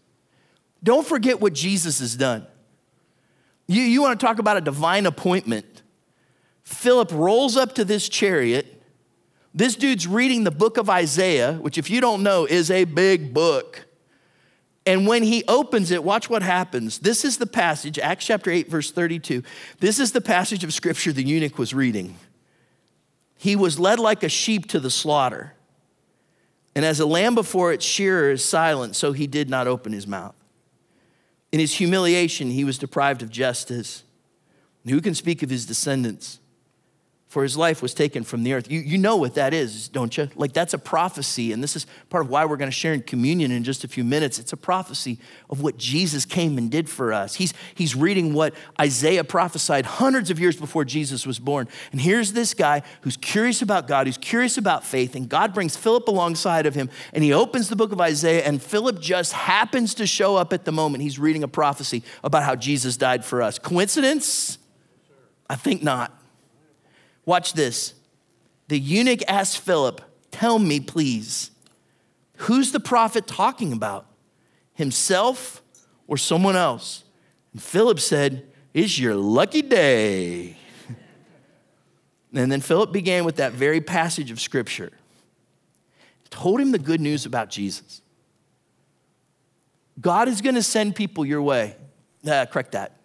don't 0.84 1.04
forget 1.04 1.40
what 1.40 1.52
Jesus 1.52 1.98
has 1.98 2.14
done. 2.14 2.46
You, 3.66 3.82
you 3.82 4.02
want 4.02 4.20
to 4.20 4.24
talk 4.24 4.38
about 4.38 4.56
a 4.56 4.60
divine 4.60 5.06
appointment. 5.06 5.82
Philip 6.62 7.10
rolls 7.10 7.56
up 7.56 7.74
to 7.74 7.84
this 7.84 8.08
chariot. 8.08 8.82
This 9.52 9.74
dude's 9.74 10.06
reading 10.06 10.44
the 10.44 10.52
book 10.52 10.76
of 10.76 10.88
Isaiah, 10.88 11.54
which, 11.54 11.76
if 11.76 11.90
you 11.90 12.00
don't 12.00 12.22
know, 12.22 12.46
is 12.46 12.70
a 12.70 12.84
big 12.84 13.34
book. 13.34 13.86
And 14.84 15.06
when 15.06 15.22
he 15.22 15.44
opens 15.46 15.90
it, 15.90 16.02
watch 16.02 16.28
what 16.28 16.42
happens. 16.42 16.98
This 16.98 17.24
is 17.24 17.38
the 17.38 17.46
passage, 17.46 17.98
Acts 17.98 18.26
chapter 18.26 18.50
8, 18.50 18.68
verse 18.68 18.90
32. 18.90 19.42
This 19.78 20.00
is 20.00 20.12
the 20.12 20.20
passage 20.20 20.64
of 20.64 20.74
scripture 20.74 21.12
the 21.12 21.22
eunuch 21.22 21.56
was 21.56 21.72
reading. 21.72 22.16
He 23.36 23.54
was 23.54 23.78
led 23.78 24.00
like 24.00 24.22
a 24.22 24.28
sheep 24.28 24.68
to 24.68 24.80
the 24.80 24.90
slaughter. 24.90 25.54
And 26.74 26.84
as 26.84 27.00
a 27.00 27.06
lamb 27.06 27.34
before 27.34 27.72
its 27.72 27.84
shearer 27.84 28.30
is 28.32 28.44
silent, 28.44 28.96
so 28.96 29.12
he 29.12 29.26
did 29.26 29.48
not 29.48 29.66
open 29.66 29.92
his 29.92 30.06
mouth. 30.06 30.34
In 31.52 31.60
his 31.60 31.74
humiliation, 31.74 32.50
he 32.50 32.64
was 32.64 32.78
deprived 32.78 33.22
of 33.22 33.30
justice. 33.30 34.04
Who 34.86 35.00
can 35.00 35.14
speak 35.14 35.42
of 35.42 35.50
his 35.50 35.66
descendants? 35.66 36.40
For 37.32 37.42
his 37.42 37.56
life 37.56 37.80
was 37.80 37.94
taken 37.94 38.24
from 38.24 38.42
the 38.42 38.52
earth. 38.52 38.70
You, 38.70 38.80
you 38.80 38.98
know 38.98 39.16
what 39.16 39.36
that 39.36 39.54
is, 39.54 39.88
don't 39.88 40.14
you? 40.18 40.28
Like 40.34 40.52
that's 40.52 40.74
a 40.74 40.78
prophecy, 40.78 41.50
and 41.50 41.62
this 41.62 41.74
is 41.76 41.86
part 42.10 42.26
of 42.26 42.30
why 42.30 42.44
we're 42.44 42.58
going 42.58 42.70
to 42.70 42.76
share 42.76 42.92
in 42.92 43.00
communion 43.00 43.50
in 43.50 43.64
just 43.64 43.84
a 43.84 43.88
few 43.88 44.04
minutes. 44.04 44.38
It's 44.38 44.52
a 44.52 44.56
prophecy 44.58 45.18
of 45.48 45.62
what 45.62 45.78
Jesus 45.78 46.26
came 46.26 46.58
and 46.58 46.70
did 46.70 46.90
for 46.90 47.10
us. 47.10 47.36
He's, 47.36 47.54
he's 47.74 47.96
reading 47.96 48.34
what 48.34 48.52
Isaiah 48.78 49.24
prophesied 49.24 49.86
hundreds 49.86 50.28
of 50.28 50.38
years 50.38 50.58
before 50.58 50.84
Jesus 50.84 51.26
was 51.26 51.38
born. 51.38 51.68
And 51.90 52.02
here's 52.02 52.34
this 52.34 52.52
guy 52.52 52.82
who's 53.00 53.16
curious 53.16 53.62
about 53.62 53.88
God, 53.88 54.06
who's 54.06 54.18
curious 54.18 54.58
about 54.58 54.84
faith, 54.84 55.14
and 55.14 55.26
God 55.26 55.54
brings 55.54 55.74
Philip 55.74 56.08
alongside 56.08 56.66
of 56.66 56.74
him, 56.74 56.90
and 57.14 57.24
he 57.24 57.32
opens 57.32 57.70
the 57.70 57.76
book 57.76 57.92
of 57.92 58.00
Isaiah, 58.02 58.44
and 58.44 58.60
Philip 58.60 59.00
just 59.00 59.32
happens 59.32 59.94
to 59.94 60.06
show 60.06 60.36
up 60.36 60.52
at 60.52 60.66
the 60.66 60.72
moment 60.72 61.02
he's 61.02 61.18
reading 61.18 61.42
a 61.42 61.48
prophecy 61.48 62.02
about 62.22 62.42
how 62.42 62.56
Jesus 62.56 62.98
died 62.98 63.24
for 63.24 63.40
us. 63.40 63.58
Coincidence? 63.58 64.58
I 65.48 65.54
think 65.54 65.82
not. 65.82 66.18
Watch 67.24 67.52
this. 67.52 67.94
The 68.68 68.78
eunuch 68.78 69.20
asked 69.28 69.58
Philip, 69.58 70.00
Tell 70.30 70.58
me, 70.58 70.80
please, 70.80 71.50
who's 72.38 72.72
the 72.72 72.80
prophet 72.80 73.26
talking 73.26 73.72
about? 73.72 74.06
Himself 74.74 75.62
or 76.08 76.16
someone 76.16 76.56
else? 76.56 77.04
And 77.52 77.62
Philip 77.62 78.00
said, 78.00 78.46
It's 78.72 78.98
your 78.98 79.14
lucky 79.14 79.62
day. 79.62 80.56
and 82.34 82.50
then 82.50 82.60
Philip 82.60 82.92
began 82.92 83.24
with 83.24 83.36
that 83.36 83.52
very 83.52 83.80
passage 83.80 84.30
of 84.30 84.40
scripture, 84.40 84.90
told 86.30 86.60
him 86.60 86.72
the 86.72 86.78
good 86.78 87.00
news 87.00 87.26
about 87.26 87.50
Jesus. 87.50 88.00
God 90.00 90.28
is 90.28 90.40
going 90.40 90.54
to 90.54 90.62
send 90.62 90.96
people 90.96 91.26
your 91.26 91.42
way. 91.42 91.76
Uh, 92.26 92.46
correct 92.46 92.72
that. 92.72 92.96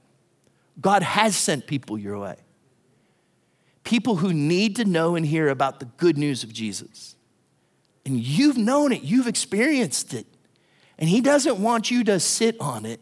God 0.79 1.03
has 1.03 1.35
sent 1.35 1.67
people 1.67 1.97
your 1.97 2.17
way 2.19 2.37
people 3.87 4.17
who 4.17 4.33
need 4.33 4.75
to 4.75 4.83
know 4.83 5.15
and 5.15 5.25
hear 5.25 5.47
about 5.47 5.79
the 5.79 5.85
good 5.85 6.17
news 6.17 6.43
of 6.43 6.51
Jesus. 6.51 7.15
And 8.05 8.19
you've 8.19 8.57
known 8.57 8.91
it, 8.91 9.01
you've 9.01 9.27
experienced 9.27 10.13
it. 10.13 10.25
And 10.99 11.09
He 11.09 11.21
doesn't 11.21 11.57
want 11.57 11.89
you 11.89 12.03
to 12.03 12.19
sit 12.19 12.57
on 12.59 12.85
it. 12.85 12.99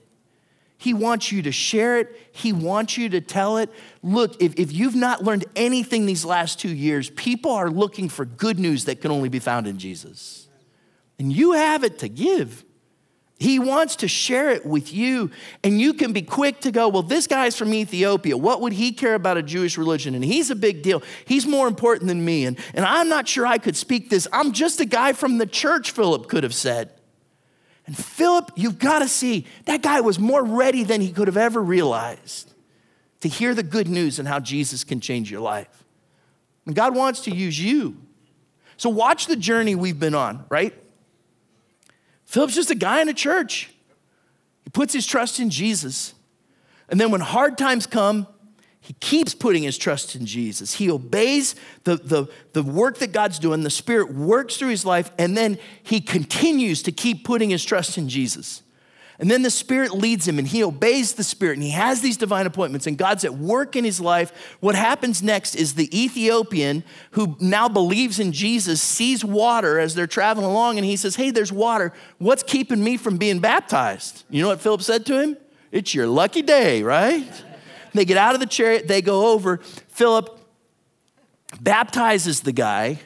He 0.77 0.93
wants 0.93 1.31
you 1.31 1.41
to 1.41 1.51
share 1.51 1.97
it. 1.97 2.29
He 2.31 2.53
wants 2.53 2.99
you 2.99 3.09
to 3.09 3.21
tell 3.21 3.57
it. 3.57 3.71
Look, 4.03 4.39
if, 4.39 4.59
if 4.59 4.71
you've 4.71 4.95
not 4.95 5.23
learned 5.23 5.45
anything 5.55 6.05
these 6.05 6.23
last 6.23 6.59
two 6.59 6.69
years, 6.69 7.09
people 7.09 7.51
are 7.51 7.71
looking 7.71 8.07
for 8.07 8.23
good 8.23 8.59
news 8.59 8.85
that 8.85 9.01
can 9.01 9.09
only 9.09 9.29
be 9.29 9.39
found 9.39 9.65
in 9.65 9.79
Jesus. 9.79 10.47
And 11.17 11.33
you 11.33 11.53
have 11.53 11.83
it 11.83 11.97
to 11.99 12.09
give. 12.09 12.63
He 13.37 13.59
wants 13.59 13.97
to 13.97 14.07
share 14.07 14.49
it 14.49 14.65
with 14.65 14.93
you, 14.93 15.29
and 15.61 15.79
you 15.79 15.93
can 15.93 16.13
be 16.13 16.21
quick 16.21 16.61
to 16.61 16.71
go, 16.71 16.87
Well, 16.87 17.03
this 17.03 17.27
guy's 17.27 17.57
from 17.57 17.73
Ethiopia. 17.73 18.37
What 18.37 18.61
would 18.61 18.73
he 18.73 18.93
care 18.93 19.13
about 19.13 19.35
a 19.37 19.43
Jewish 19.43 19.77
religion? 19.77 20.15
And 20.15 20.23
he's 20.23 20.49
a 20.49 20.55
big 20.55 20.81
deal. 20.81 21.03
He's 21.25 21.45
more 21.45 21.67
important 21.67 22.07
than 22.07 22.23
me. 22.23 22.45
And, 22.45 22.57
and 22.73 22.85
I'm 22.85 23.09
not 23.09 23.27
sure 23.27 23.45
I 23.45 23.57
could 23.57 23.75
speak 23.75 24.09
this. 24.09 24.25
I'm 24.31 24.53
just 24.53 24.79
a 24.79 24.85
guy 24.85 25.11
from 25.11 25.37
the 25.37 25.45
church, 25.45 25.91
Philip 25.91 26.29
could 26.29 26.43
have 26.43 26.53
said. 26.53 26.91
And 27.85 27.95
Philip, 27.95 28.51
you've 28.55 28.79
got 28.79 28.99
to 28.99 29.07
see, 29.07 29.45
that 29.65 29.81
guy 29.81 29.99
was 30.01 30.17
more 30.17 30.43
ready 30.43 30.83
than 30.83 31.01
he 31.01 31.11
could 31.11 31.27
have 31.27 31.37
ever 31.37 31.61
realized 31.61 32.53
to 33.19 33.27
hear 33.27 33.53
the 33.53 33.63
good 33.63 33.87
news 33.87 34.17
and 34.17 34.27
how 34.27 34.39
Jesus 34.39 34.83
can 34.83 35.01
change 35.01 35.29
your 35.29 35.41
life. 35.41 35.83
And 36.65 36.73
God 36.73 36.95
wants 36.95 37.21
to 37.21 37.31
use 37.31 37.59
you. 37.59 37.97
So, 38.77 38.89
watch 38.89 39.27
the 39.27 39.35
journey 39.35 39.75
we've 39.75 39.99
been 39.99 40.15
on, 40.15 40.45
right? 40.49 40.73
Philip's 42.25 42.55
just 42.55 42.71
a 42.71 42.75
guy 42.75 43.01
in 43.01 43.09
a 43.09 43.13
church. 43.13 43.71
He 44.63 44.69
puts 44.71 44.93
his 44.93 45.05
trust 45.05 45.39
in 45.39 45.49
Jesus. 45.49 46.13
And 46.89 46.99
then 46.99 47.11
when 47.11 47.21
hard 47.21 47.57
times 47.57 47.87
come, 47.87 48.27
he 48.79 48.93
keeps 48.93 49.33
putting 49.33 49.63
his 49.63 49.79
trust 49.79 50.15
in 50.15 50.27
Jesus. 50.27 50.75
He 50.75 50.91
obeys 50.91 51.55
the, 51.85 51.95
the, 51.95 52.27
the 52.53 52.61
work 52.61 52.99
that 52.99 53.11
God's 53.11 53.39
doing. 53.39 53.63
The 53.63 53.71
Spirit 53.71 54.13
works 54.13 54.57
through 54.57 54.69
his 54.69 54.85
life, 54.85 55.11
and 55.17 55.35
then 55.35 55.57
he 55.81 55.99
continues 55.99 56.83
to 56.83 56.91
keep 56.91 57.25
putting 57.25 57.49
his 57.49 57.65
trust 57.65 57.97
in 57.97 58.09
Jesus. 58.09 58.61
And 59.17 59.31
then 59.31 59.43
the 59.43 59.49
Spirit 59.49 59.93
leads 59.93 60.27
him 60.27 60.37
and 60.37 60.47
he 60.47 60.63
obeys 60.63 61.13
the 61.13 61.23
Spirit 61.23 61.53
and 61.53 61.63
he 61.63 61.69
has 61.69 62.01
these 62.01 62.17
divine 62.17 62.45
appointments 62.45 62.85
and 62.85 62.97
God's 62.97 63.23
at 63.23 63.35
work 63.35 63.75
in 63.75 63.85
his 63.85 64.01
life. 64.01 64.55
What 64.59 64.75
happens 64.75 65.23
next 65.23 65.55
is 65.55 65.75
the 65.75 65.89
Ethiopian 65.97 66.83
who 67.11 67.37
now 67.39 67.69
believes 67.69 68.19
in 68.19 68.33
Jesus 68.33 68.81
sees 68.81 69.23
water 69.23 69.79
as 69.79 69.95
they're 69.95 70.07
traveling 70.07 70.45
along 70.45 70.77
and 70.77 70.85
he 70.85 70.97
says, 70.97 71.15
Hey, 71.15 71.31
there's 71.31 71.51
water. 71.51 71.93
What's 72.17 72.43
keeping 72.43 72.83
me 72.83 72.97
from 72.97 73.17
being 73.17 73.39
baptized? 73.39 74.25
You 74.29 74.41
know 74.41 74.49
what 74.49 74.59
Philip 74.59 74.81
said 74.81 75.05
to 75.05 75.21
him? 75.21 75.37
It's 75.71 75.93
your 75.93 76.07
lucky 76.07 76.41
day, 76.41 76.83
right? 76.83 77.43
They 77.93 78.03
get 78.03 78.17
out 78.17 78.33
of 78.33 78.41
the 78.41 78.45
chariot, 78.45 78.89
they 78.89 79.01
go 79.01 79.31
over. 79.31 79.57
Philip 79.87 80.39
baptizes 81.61 82.41
the 82.41 82.51
guy. 82.51 82.99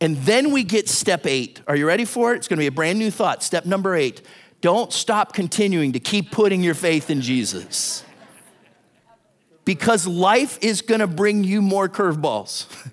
And 0.00 0.16
then 0.18 0.50
we 0.50 0.62
get 0.62 0.88
step 0.90 1.26
eight. 1.26 1.62
Are 1.66 1.74
you 1.74 1.86
ready 1.86 2.04
for 2.04 2.34
it? 2.34 2.36
It's 2.36 2.48
going 2.48 2.58
to 2.58 2.62
be 2.62 2.66
a 2.66 2.72
brand 2.72 2.98
new 2.98 3.10
thought. 3.10 3.42
Step 3.42 3.64
number 3.64 3.94
eight 3.94 4.22
don't 4.66 4.92
stop 4.92 5.32
continuing 5.32 5.92
to 5.92 6.00
keep 6.00 6.32
putting 6.32 6.60
your 6.60 6.74
faith 6.74 7.08
in 7.08 7.20
Jesus. 7.20 8.02
Because 9.64 10.08
life 10.08 10.58
is 10.60 10.82
gonna 10.82 11.06
bring 11.06 11.44
you 11.44 11.62
more 11.62 11.88
curveballs. 11.88 12.66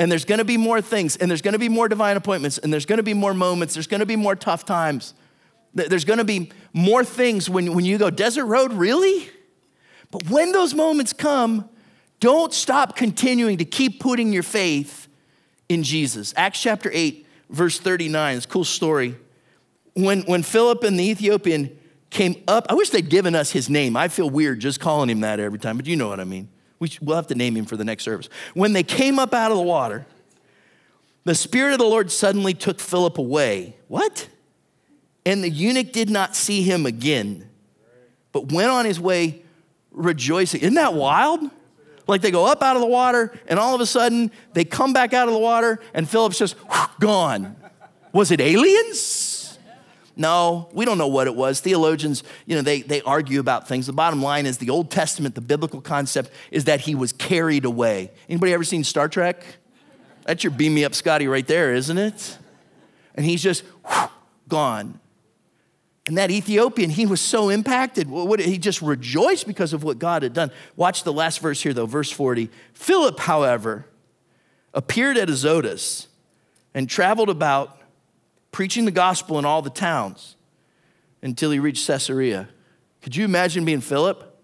And 0.00 0.12
there's 0.12 0.24
gonna 0.24 0.44
be 0.44 0.56
more 0.56 0.80
things, 0.80 1.16
and 1.16 1.28
there's 1.28 1.42
gonna 1.42 1.58
be 1.58 1.68
more 1.68 1.88
divine 1.88 2.16
appointments, 2.16 2.58
and 2.58 2.72
there's 2.72 2.86
gonna 2.86 3.02
be 3.02 3.14
more 3.14 3.34
moments, 3.34 3.74
there's 3.74 3.88
gonna 3.88 4.06
be 4.06 4.14
more 4.14 4.36
tough 4.36 4.64
times. 4.64 5.12
There's 5.74 6.04
gonna 6.04 6.22
be 6.22 6.52
more 6.72 7.02
things 7.02 7.50
when, 7.50 7.74
when 7.74 7.84
you 7.84 7.98
go, 7.98 8.08
Desert 8.08 8.44
Road, 8.44 8.72
really? 8.72 9.28
But 10.12 10.30
when 10.30 10.52
those 10.52 10.72
moments 10.72 11.12
come, 11.12 11.68
don't 12.20 12.54
stop 12.54 12.94
continuing 12.94 13.58
to 13.58 13.64
keep 13.64 13.98
putting 13.98 14.32
your 14.32 14.44
faith 14.44 15.08
in 15.68 15.82
Jesus. 15.82 16.32
Acts 16.36 16.62
chapter 16.62 16.92
8, 16.94 17.26
verse 17.50 17.80
39, 17.80 18.36
it's 18.36 18.46
a 18.46 18.48
cool 18.48 18.62
story 18.62 19.16
when, 20.04 20.22
when 20.22 20.42
Philip 20.42 20.84
and 20.84 20.98
the 20.98 21.08
Ethiopian 21.08 21.76
came 22.10 22.42
up, 22.46 22.66
I 22.68 22.74
wish 22.74 22.90
they'd 22.90 23.08
given 23.08 23.34
us 23.34 23.50
his 23.50 23.68
name. 23.68 23.96
I 23.96 24.08
feel 24.08 24.30
weird 24.30 24.60
just 24.60 24.80
calling 24.80 25.10
him 25.10 25.20
that 25.20 25.40
every 25.40 25.58
time, 25.58 25.76
but 25.76 25.86
you 25.86 25.96
know 25.96 26.08
what 26.08 26.20
I 26.20 26.24
mean. 26.24 26.48
We 26.78 26.90
will 27.02 27.16
have 27.16 27.26
to 27.28 27.34
name 27.34 27.56
him 27.56 27.64
for 27.64 27.76
the 27.76 27.84
next 27.84 28.04
service. 28.04 28.28
When 28.54 28.72
they 28.72 28.84
came 28.84 29.18
up 29.18 29.34
out 29.34 29.50
of 29.50 29.56
the 29.56 29.64
water, 29.64 30.06
the 31.24 31.34
Spirit 31.34 31.72
of 31.72 31.78
the 31.78 31.84
Lord 31.84 32.10
suddenly 32.10 32.54
took 32.54 32.78
Philip 32.80 33.18
away. 33.18 33.76
What? 33.88 34.28
And 35.26 35.42
the 35.42 35.50
eunuch 35.50 35.92
did 35.92 36.08
not 36.08 36.36
see 36.36 36.62
him 36.62 36.86
again, 36.86 37.48
but 38.32 38.52
went 38.52 38.70
on 38.70 38.84
his 38.84 39.00
way 39.00 39.42
rejoicing. 39.90 40.60
Isn't 40.60 40.74
that 40.74 40.94
wild? 40.94 41.40
Like 42.06 42.22
they 42.22 42.30
go 42.30 42.46
up 42.46 42.62
out 42.62 42.76
of 42.76 42.80
the 42.80 42.88
water, 42.88 43.38
and 43.48 43.58
all 43.58 43.74
of 43.74 43.80
a 43.80 43.86
sudden 43.86 44.30
they 44.54 44.64
come 44.64 44.92
back 44.92 45.12
out 45.12 45.28
of 45.28 45.34
the 45.34 45.40
water, 45.40 45.80
and 45.92 46.08
Philip's 46.08 46.38
just 46.38 46.54
whew, 46.54 46.86
gone. 47.00 47.56
Was 48.12 48.30
it 48.30 48.40
aliens? 48.40 49.37
No, 50.18 50.68
we 50.72 50.84
don't 50.84 50.98
know 50.98 51.06
what 51.06 51.28
it 51.28 51.36
was. 51.36 51.60
Theologians, 51.60 52.24
you 52.44 52.56
know, 52.56 52.62
they, 52.62 52.82
they 52.82 53.00
argue 53.02 53.38
about 53.38 53.68
things. 53.68 53.86
The 53.86 53.92
bottom 53.92 54.20
line 54.20 54.46
is 54.46 54.58
the 54.58 54.68
Old 54.68 54.90
Testament, 54.90 55.36
the 55.36 55.40
biblical 55.40 55.80
concept 55.80 56.32
is 56.50 56.64
that 56.64 56.80
he 56.80 56.96
was 56.96 57.12
carried 57.12 57.64
away. 57.64 58.10
Anybody 58.28 58.52
ever 58.52 58.64
seen 58.64 58.82
Star 58.82 59.08
Trek? 59.08 59.44
That's 60.24 60.42
your 60.42 60.50
beam 60.50 60.74
me 60.74 60.84
up 60.84 60.94
Scotty 60.94 61.28
right 61.28 61.46
there, 61.46 61.72
isn't 61.72 61.96
it? 61.96 62.36
And 63.14 63.24
he's 63.24 63.40
just 63.40 63.62
whew, 63.86 64.08
gone. 64.48 64.98
And 66.08 66.18
that 66.18 66.32
Ethiopian, 66.32 66.90
he 66.90 67.06
was 67.06 67.20
so 67.20 67.48
impacted. 67.48 68.08
He 68.40 68.58
just 68.58 68.82
rejoiced 68.82 69.46
because 69.46 69.72
of 69.72 69.84
what 69.84 70.00
God 70.00 70.24
had 70.24 70.32
done. 70.32 70.50
Watch 70.74 71.04
the 71.04 71.12
last 71.12 71.38
verse 71.38 71.62
here, 71.62 71.72
though, 71.72 71.86
verse 71.86 72.10
40. 72.10 72.50
Philip, 72.72 73.20
however, 73.20 73.86
appeared 74.74 75.16
at 75.16 75.28
Azotus 75.28 76.08
and 76.74 76.88
traveled 76.88 77.28
about 77.28 77.77
preaching 78.58 78.84
the 78.84 78.90
gospel 78.90 79.38
in 79.38 79.44
all 79.44 79.62
the 79.62 79.70
towns 79.70 80.34
until 81.22 81.52
he 81.52 81.60
reached 81.60 81.86
Caesarea. 81.86 82.48
Could 83.02 83.14
you 83.14 83.24
imagine 83.24 83.64
being 83.64 83.80
Philip? 83.80 84.36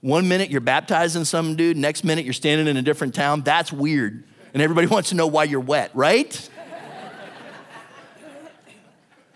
One 0.00 0.26
minute 0.26 0.48
you're 0.48 0.62
baptizing 0.62 1.26
some 1.26 1.54
dude, 1.54 1.76
next 1.76 2.02
minute 2.02 2.24
you're 2.24 2.32
standing 2.32 2.66
in 2.66 2.78
a 2.78 2.82
different 2.82 3.14
town. 3.14 3.42
That's 3.42 3.70
weird. 3.70 4.24
And 4.54 4.62
everybody 4.62 4.86
wants 4.94 5.10
to 5.10 5.16
know 5.16 5.26
why 5.26 5.44
you're 5.44 5.60
wet, 5.60 5.90
right? 5.92 6.48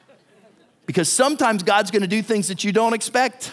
because 0.87 1.11
sometimes 1.11 1.63
God's 1.63 1.91
going 1.91 2.01
to 2.01 2.09
do 2.09 2.23
things 2.23 2.49
that 2.49 2.65
you 2.65 2.73
don't 2.73 2.95
expect. 2.95 3.53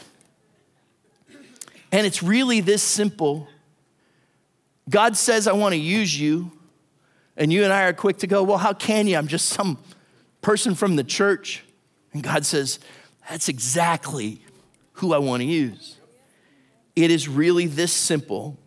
And 1.91 2.07
it's 2.07 2.23
really 2.23 2.61
this 2.61 2.81
simple. 2.81 3.49
God 4.89 5.17
says, 5.17 5.45
I 5.45 5.51
want 5.51 5.73
to 5.73 5.77
use 5.77 6.17
you. 6.17 6.53
And 7.35 7.51
you 7.51 7.65
and 7.65 7.73
I 7.73 7.83
are 7.83 7.91
quick 7.91 8.19
to 8.19 8.27
go, 8.27 8.43
Well, 8.43 8.57
how 8.57 8.71
can 8.71 9.07
you? 9.07 9.17
I'm 9.17 9.27
just 9.27 9.47
some 9.49 9.77
person 10.41 10.75
from 10.75 10.95
the 10.95 11.03
church. 11.03 11.63
And 12.13 12.23
God 12.23 12.45
says, 12.45 12.79
That's 13.29 13.49
exactly 13.49 14.41
who 14.93 15.13
I 15.13 15.17
want 15.17 15.41
to 15.41 15.47
use. 15.47 15.97
It 16.95 17.11
is 17.11 17.27
really 17.27 17.67
this 17.67 17.93
simple. 17.93 18.57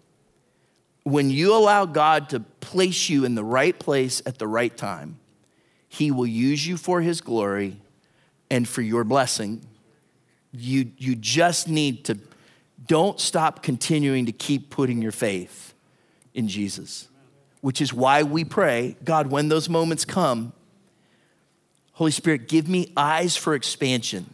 When 1.05 1.31
you 1.31 1.55
allow 1.55 1.85
God 1.85 2.29
to 2.31 2.41
place 2.41 3.09
you 3.09 3.25
in 3.25 3.35
the 3.35 3.45
right 3.45 3.79
place 3.79 4.23
at 4.25 4.39
the 4.39 4.47
right 4.47 4.75
time, 4.75 5.19
He 5.89 6.11
will 6.11 6.27
use 6.27 6.67
you 6.67 6.77
for 6.77 7.01
His 7.01 7.21
glory 7.21 7.79
and 8.51 8.69
for 8.69 8.83
your 8.83 9.05
blessing. 9.05 9.67
You, 10.53 10.93
you 10.97 11.17
just 11.17 11.69
need 11.69 12.05
to, 12.05 12.19
don't 12.87 13.19
stop 13.19 13.63
continuing 13.63 14.27
to 14.27 14.33
keep 14.33 14.71
putting 14.71 15.03
your 15.03 15.13
faith 15.13 15.75
in 16.35 16.49
Jesus, 16.49 17.09
which 17.61 17.81
is 17.81 17.93
why 17.93 18.23
we 18.23 18.45
pray, 18.45 18.97
God, 19.05 19.29
when 19.29 19.49
those 19.49 19.69
moments 19.69 20.05
come, 20.05 20.53
Holy 22.03 22.11
Spirit, 22.11 22.49
give 22.49 22.69
me 22.69 22.93
eyes 22.97 23.37
for 23.37 23.55
expansion 23.55 24.27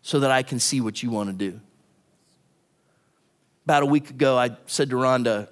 so 0.00 0.20
that 0.20 0.30
I 0.30 0.42
can 0.42 0.58
see 0.58 0.80
what 0.80 1.02
you 1.02 1.10
want 1.10 1.28
to 1.28 1.34
do. 1.34 1.60
About 3.66 3.82
a 3.82 3.86
week 3.86 4.08
ago, 4.08 4.38
I 4.38 4.56
said 4.64 4.88
to 4.88 4.96
Rhonda, 4.96 5.50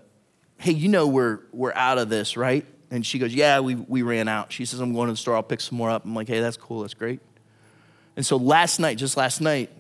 Hey, 0.56 0.72
you 0.72 0.88
know 0.88 1.06
we're, 1.06 1.40
we're 1.52 1.74
out 1.74 1.98
of 1.98 2.08
this, 2.08 2.38
right? 2.38 2.64
And 2.90 3.04
she 3.04 3.18
goes, 3.18 3.34
Yeah, 3.34 3.60
we, 3.60 3.74
we 3.74 4.00
ran 4.00 4.28
out. 4.28 4.50
She 4.50 4.64
says, 4.64 4.80
I'm 4.80 4.94
going 4.94 5.08
to 5.08 5.12
the 5.12 5.18
store, 5.18 5.36
I'll 5.36 5.42
pick 5.42 5.60
some 5.60 5.76
more 5.76 5.90
up. 5.90 6.06
I'm 6.06 6.14
like, 6.14 6.26
Hey, 6.26 6.40
that's 6.40 6.56
cool, 6.56 6.80
that's 6.80 6.94
great. 6.94 7.20
And 8.16 8.24
so 8.24 8.38
last 8.38 8.80
night, 8.80 8.96
just 8.96 9.18
last 9.18 9.42
night, 9.42 9.70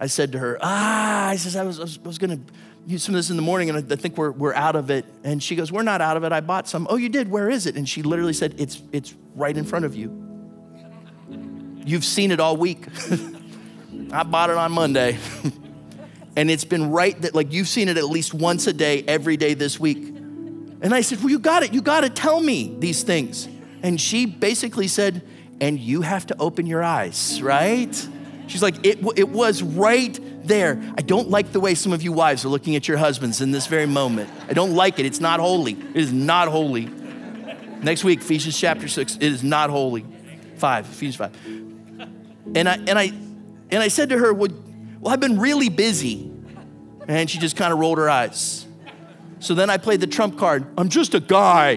I 0.00 0.08
said 0.08 0.32
to 0.32 0.40
her, 0.40 0.58
ah, 0.60 1.28
I 1.28 1.36
says, 1.36 1.54
I 1.54 1.62
was, 1.62 1.78
I 1.78 2.00
was, 2.02 2.18
going 2.18 2.44
to 2.44 2.52
use 2.88 3.04
some 3.04 3.14
of 3.14 3.20
this 3.20 3.30
in 3.30 3.36
the 3.36 3.42
morning 3.42 3.70
and 3.70 3.78
I 3.78 3.94
think 3.94 4.18
we're, 4.18 4.32
we're 4.32 4.54
out 4.54 4.74
of 4.74 4.90
it. 4.90 5.04
And 5.22 5.40
she 5.40 5.54
goes, 5.54 5.70
we're 5.70 5.84
not 5.84 6.00
out 6.00 6.16
of 6.16 6.24
it. 6.24 6.32
I 6.32 6.40
bought 6.40 6.66
some. 6.66 6.88
Oh, 6.90 6.96
you 6.96 7.08
did? 7.08 7.30
Where 7.30 7.48
is 7.48 7.66
it? 7.66 7.76
And 7.76 7.88
she 7.88 8.02
literally 8.02 8.32
said, 8.32 8.56
it's, 8.58 8.82
it's 8.90 9.14
right 9.36 9.56
in 9.56 9.64
front 9.64 9.84
of 9.84 9.94
you. 9.94 10.25
You've 11.86 12.04
seen 12.04 12.32
it 12.32 12.40
all 12.40 12.56
week. 12.56 12.84
I 14.12 14.24
bought 14.24 14.50
it 14.50 14.56
on 14.56 14.72
Monday. 14.72 15.16
and 16.36 16.50
it's 16.50 16.64
been 16.64 16.90
right 16.90 17.18
that, 17.22 17.32
like, 17.32 17.52
you've 17.52 17.68
seen 17.68 17.88
it 17.88 17.96
at 17.96 18.06
least 18.06 18.34
once 18.34 18.66
a 18.66 18.72
day, 18.72 19.04
every 19.06 19.36
day 19.36 19.54
this 19.54 19.78
week. 19.78 19.98
And 19.98 20.92
I 20.92 21.00
said, 21.00 21.20
well, 21.20 21.30
you 21.30 21.38
got 21.38 21.62
it. 21.62 21.72
You 21.72 21.80
got 21.80 22.00
to 22.00 22.10
tell 22.10 22.40
me 22.40 22.74
these 22.80 23.04
things. 23.04 23.48
And 23.84 24.00
she 24.00 24.26
basically 24.26 24.88
said, 24.88 25.22
and 25.60 25.78
you 25.78 26.02
have 26.02 26.26
to 26.26 26.36
open 26.38 26.66
your 26.66 26.82
eyes, 26.82 27.40
right? 27.40 28.08
She's 28.48 28.62
like, 28.62 28.84
it, 28.84 28.98
it 29.16 29.28
was 29.28 29.62
right 29.62 30.18
there. 30.46 30.82
I 30.98 31.02
don't 31.02 31.30
like 31.30 31.52
the 31.52 31.60
way 31.60 31.76
some 31.76 31.92
of 31.92 32.02
you 32.02 32.10
wives 32.10 32.44
are 32.44 32.48
looking 32.48 32.74
at 32.74 32.88
your 32.88 32.96
husbands 32.96 33.40
in 33.40 33.52
this 33.52 33.68
very 33.68 33.86
moment. 33.86 34.28
I 34.48 34.54
don't 34.54 34.74
like 34.74 34.98
it. 34.98 35.06
It's 35.06 35.20
not 35.20 35.38
holy. 35.38 35.72
It 35.72 35.96
is 35.96 36.12
not 36.12 36.48
holy. 36.48 36.86
Next 37.82 38.02
week, 38.02 38.20
Ephesians 38.20 38.58
chapter 38.58 38.88
6, 38.88 39.16
it 39.16 39.22
is 39.22 39.44
not 39.44 39.70
holy. 39.70 40.04
5, 40.56 40.86
Ephesians 40.86 41.16
5. 41.16 41.65
And 42.54 42.68
I, 42.68 42.74
and 42.76 42.98
I, 42.98 43.04
and 43.70 43.82
I 43.82 43.88
said 43.88 44.10
to 44.10 44.18
her, 44.18 44.32
well, 44.32 44.50
well, 45.00 45.12
I've 45.12 45.20
been 45.20 45.38
really 45.38 45.68
busy. 45.68 46.30
And 47.08 47.30
she 47.30 47.38
just 47.38 47.56
kind 47.56 47.72
of 47.72 47.78
rolled 47.78 47.98
her 47.98 48.08
eyes. 48.08 48.66
So 49.38 49.54
then 49.54 49.70
I 49.70 49.76
played 49.76 50.00
the 50.00 50.06
trump 50.06 50.38
card. 50.38 50.66
I'm 50.78 50.88
just 50.88 51.14
a 51.14 51.20
guy. 51.20 51.76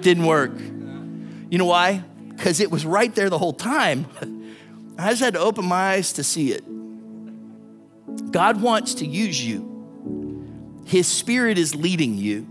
Didn't 0.00 0.24
work. 0.26 0.58
You 0.58 1.58
know 1.58 1.66
why? 1.66 2.02
because 2.34 2.60
it 2.60 2.70
was 2.70 2.84
right 2.84 3.14
there 3.14 3.30
the 3.30 3.38
whole 3.38 3.52
time. 3.52 4.06
I 4.98 5.10
just 5.10 5.22
had 5.22 5.34
to 5.34 5.40
open 5.40 5.64
my 5.64 5.92
eyes 5.92 6.12
to 6.14 6.24
see 6.24 6.52
it. 6.52 6.62
God 8.30 8.60
wants 8.60 8.94
to 8.94 9.06
use 9.06 9.44
you, 9.44 10.82
His 10.86 11.06
Spirit 11.06 11.58
is 11.58 11.74
leading 11.74 12.16
you. 12.16 12.46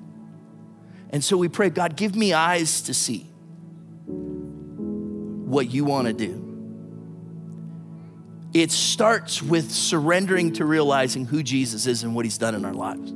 And 1.10 1.24
so 1.24 1.38
we 1.38 1.48
pray, 1.48 1.70
God, 1.70 1.96
give 1.96 2.16
me 2.16 2.34
eyes 2.34 2.82
to 2.82 2.94
see 2.94 3.30
what 4.08 5.72
you 5.72 5.86
want 5.86 6.08
to 6.08 6.14
do. 6.14 6.43
It 8.54 8.72
starts 8.72 9.42
with 9.42 9.72
surrendering 9.72 10.54
to 10.54 10.66
realizing 10.66 11.26
who 11.26 11.42
Jesus 11.42 11.88
is 11.88 12.04
and 12.04 12.14
what 12.14 12.26
He's 12.26 12.38
done 12.38 12.54
in 12.54 12.66
our 12.66 12.74
lives. 12.74 13.14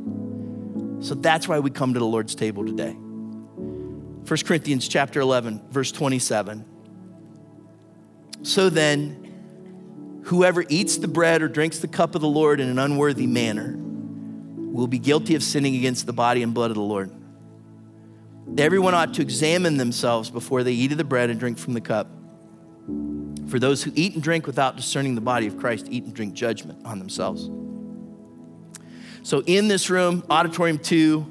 So 1.07 1.13
that's 1.13 1.47
why 1.47 1.59
we 1.59 1.69
come 1.69 1.93
to 1.93 1.99
the 1.99 2.05
Lord's 2.05 2.33
table 2.33 2.65
today. 2.65 2.93
1 2.93 4.25
Corinthians 4.45 4.87
chapter 4.87 5.19
11, 5.19 5.69
verse 5.69 5.91
27. 5.91 6.65
So 8.41 8.69
then, 8.69 10.21
whoever 10.25 10.65
eats 10.69 10.97
the 10.97 11.07
bread 11.07 11.41
or 11.41 11.47
drinks 11.47 11.79
the 11.79 11.87
cup 11.87 12.15
of 12.15 12.21
the 12.21 12.27
Lord 12.27 12.59
in 12.59 12.67
an 12.67 12.79
unworthy 12.79 13.27
manner 13.27 13.75
will 13.77 14.87
be 14.87 14.99
guilty 14.99 15.35
of 15.35 15.43
sinning 15.43 15.75
against 15.75 16.05
the 16.07 16.13
body 16.13 16.43
and 16.43 16.53
blood 16.53 16.71
of 16.71 16.75
the 16.75 16.81
Lord. 16.81 17.11
Everyone 18.57 18.93
ought 18.93 19.13
to 19.15 19.21
examine 19.21 19.77
themselves 19.77 20.29
before 20.31 20.63
they 20.63 20.73
eat 20.73 20.91
of 20.91 20.97
the 20.97 21.03
bread 21.03 21.29
and 21.29 21.39
drink 21.39 21.57
from 21.57 21.73
the 21.73 21.81
cup. 21.81 22.09
For 23.47 23.59
those 23.59 23.83
who 23.83 23.91
eat 23.95 24.13
and 24.13 24.21
drink 24.21 24.45
without 24.45 24.75
discerning 24.75 25.15
the 25.15 25.21
body 25.21 25.47
of 25.47 25.57
Christ 25.57 25.87
eat 25.89 26.03
and 26.03 26.13
drink 26.13 26.33
judgment 26.33 26.85
on 26.85 26.99
themselves. 26.99 27.49
So, 29.23 29.41
in 29.45 29.67
this 29.67 29.89
room, 29.89 30.23
auditorium 30.29 30.79
two, 30.79 31.25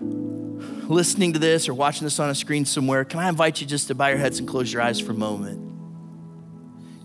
listening 0.00 1.32
to 1.34 1.38
this 1.38 1.68
or 1.68 1.74
watching 1.74 2.04
this 2.04 2.18
on 2.18 2.30
a 2.30 2.34
screen 2.34 2.64
somewhere, 2.64 3.04
can 3.04 3.20
I 3.20 3.28
invite 3.28 3.60
you 3.60 3.66
just 3.66 3.88
to 3.88 3.94
bow 3.94 4.08
your 4.08 4.18
heads 4.18 4.38
and 4.38 4.48
close 4.48 4.72
your 4.72 4.82
eyes 4.82 5.00
for 5.00 5.12
a 5.12 5.16
moment? 5.16 5.60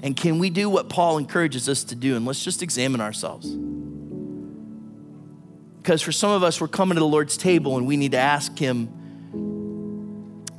And 0.02 0.16
can 0.16 0.40
we 0.40 0.50
do 0.50 0.70
what 0.70 0.88
Paul 0.88 1.18
encourages 1.18 1.68
us 1.68 1.84
to 1.86 1.96
do? 1.96 2.16
And 2.16 2.26
let's 2.26 2.44
just 2.44 2.62
examine 2.62 3.02
ourselves. 3.02 3.54
Because 5.78 6.02
for 6.02 6.12
some 6.12 6.32
of 6.32 6.44
us, 6.44 6.62
we're 6.62 6.68
coming 6.68 6.96
to 6.96 7.00
the 7.00 7.08
Lord's 7.08 7.36
table 7.36 7.78
and 7.78 7.88
we 7.88 7.98
need 7.98 8.12
to 8.12 8.18
ask 8.18 8.58
Him 8.58 8.90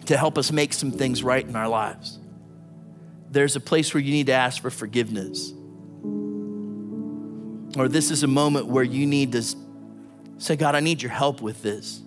to 0.06 0.16
help 0.16 0.36
us 0.36 0.50
make 0.50 0.72
some 0.72 0.90
things 0.90 1.22
right 1.22 1.46
in 1.46 1.54
our 1.54 1.68
lives. 1.68 2.18
There's 3.30 3.54
a 3.54 3.60
place 3.60 3.94
where 3.94 4.02
you 4.02 4.10
need 4.12 4.26
to 4.26 4.32
ask 4.32 4.60
for 4.60 4.70
forgiveness. 4.70 5.52
Or 7.76 7.86
this 7.86 8.10
is 8.10 8.24
a 8.24 8.26
moment 8.26 8.66
where 8.66 8.82
you 8.82 9.06
need 9.06 9.32
to 9.32 9.44
say, 10.38 10.56
God, 10.56 10.74
I 10.74 10.80
need 10.80 11.00
your 11.00 11.12
help 11.12 11.40
with 11.40 11.62
this. 11.62 12.02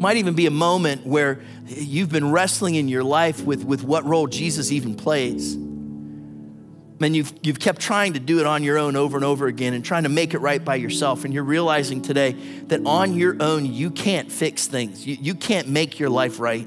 Might 0.00 0.16
even 0.16 0.34
be 0.34 0.46
a 0.46 0.50
moment 0.50 1.04
where 1.06 1.42
you've 1.66 2.10
been 2.10 2.30
wrestling 2.30 2.76
in 2.76 2.88
your 2.88 3.04
life 3.04 3.44
with, 3.44 3.64
with 3.64 3.82
what 3.82 4.04
role 4.06 4.28
Jesus 4.28 4.70
even 4.72 4.94
plays. 4.94 5.54
And 5.54 7.16
you've, 7.16 7.32
you've 7.42 7.58
kept 7.58 7.80
trying 7.80 8.12
to 8.12 8.20
do 8.20 8.38
it 8.40 8.46
on 8.46 8.62
your 8.62 8.78
own 8.78 8.94
over 8.94 9.16
and 9.16 9.24
over 9.24 9.46
again 9.46 9.74
and 9.74 9.84
trying 9.84 10.04
to 10.04 10.08
make 10.08 10.34
it 10.34 10.38
right 10.38 10.64
by 10.64 10.76
yourself. 10.76 11.24
And 11.24 11.34
you're 11.34 11.42
realizing 11.42 12.00
today 12.00 12.32
that 12.68 12.86
on 12.86 13.14
your 13.14 13.42
own, 13.42 13.66
you 13.66 13.90
can't 13.90 14.30
fix 14.30 14.66
things, 14.66 15.06
you, 15.06 15.18
you 15.20 15.34
can't 15.34 15.68
make 15.68 15.98
your 15.98 16.10
life 16.10 16.38
right. 16.38 16.66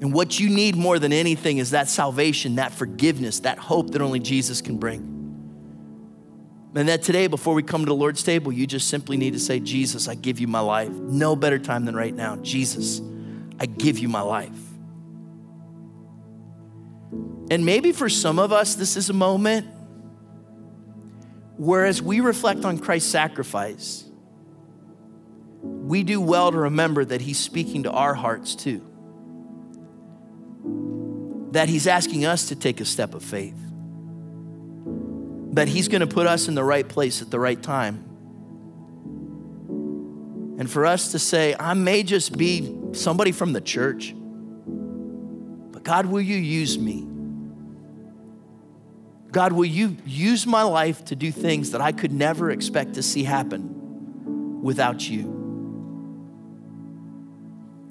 And 0.00 0.12
what 0.12 0.38
you 0.38 0.50
need 0.50 0.76
more 0.76 0.98
than 0.98 1.12
anything 1.12 1.58
is 1.58 1.70
that 1.70 1.88
salvation, 1.88 2.56
that 2.56 2.72
forgiveness, 2.72 3.40
that 3.40 3.58
hope 3.58 3.92
that 3.92 4.02
only 4.02 4.20
Jesus 4.20 4.60
can 4.60 4.76
bring. 4.76 5.12
And 6.74 6.88
that 6.90 7.02
today, 7.02 7.26
before 7.26 7.54
we 7.54 7.62
come 7.62 7.80
to 7.80 7.86
the 7.86 7.94
Lord's 7.94 8.22
table, 8.22 8.52
you 8.52 8.66
just 8.66 8.88
simply 8.88 9.16
need 9.16 9.32
to 9.32 9.38
say, 9.38 9.60
Jesus, 9.60 10.08
I 10.08 10.14
give 10.14 10.38
you 10.38 10.46
my 10.46 10.60
life. 10.60 10.90
No 10.90 11.34
better 11.34 11.58
time 11.58 11.86
than 11.86 11.96
right 11.96 12.14
now. 12.14 12.36
Jesus, 12.36 13.00
I 13.58 13.64
give 13.64 13.98
you 13.98 14.08
my 14.08 14.20
life. 14.20 14.50
And 17.50 17.64
maybe 17.64 17.92
for 17.92 18.10
some 18.10 18.38
of 18.38 18.52
us, 18.52 18.74
this 18.74 18.98
is 18.98 19.08
a 19.08 19.14
moment 19.14 19.66
where, 21.56 21.86
as 21.86 22.02
we 22.02 22.20
reflect 22.20 22.66
on 22.66 22.76
Christ's 22.76 23.10
sacrifice, 23.10 24.04
we 25.62 26.02
do 26.02 26.20
well 26.20 26.52
to 26.52 26.58
remember 26.58 27.06
that 27.06 27.22
He's 27.22 27.38
speaking 27.38 27.84
to 27.84 27.90
our 27.90 28.12
hearts 28.12 28.54
too. 28.54 28.84
That 31.56 31.70
He's 31.70 31.86
asking 31.86 32.26
us 32.26 32.48
to 32.48 32.54
take 32.54 32.82
a 32.82 32.84
step 32.84 33.14
of 33.14 33.22
faith. 33.22 33.56
That 35.54 35.68
He's 35.68 35.88
going 35.88 36.02
to 36.02 36.06
put 36.06 36.26
us 36.26 36.48
in 36.48 36.54
the 36.54 36.62
right 36.62 36.86
place 36.86 37.22
at 37.22 37.30
the 37.30 37.40
right 37.40 37.62
time. 37.62 38.04
And 40.58 40.70
for 40.70 40.84
us 40.84 41.12
to 41.12 41.18
say, 41.18 41.56
I 41.58 41.72
may 41.72 42.02
just 42.02 42.36
be 42.36 42.78
somebody 42.92 43.32
from 43.32 43.54
the 43.54 43.62
church, 43.62 44.14
but 44.14 45.82
God, 45.82 46.04
will 46.04 46.20
you 46.20 46.36
use 46.36 46.78
me? 46.78 47.06
God, 49.32 49.54
will 49.54 49.64
you 49.64 49.96
use 50.04 50.46
my 50.46 50.62
life 50.62 51.06
to 51.06 51.16
do 51.16 51.32
things 51.32 51.70
that 51.70 51.80
I 51.80 51.92
could 51.92 52.12
never 52.12 52.50
expect 52.50 52.94
to 52.94 53.02
see 53.02 53.22
happen 53.22 54.60
without 54.62 55.08
you? 55.08 55.32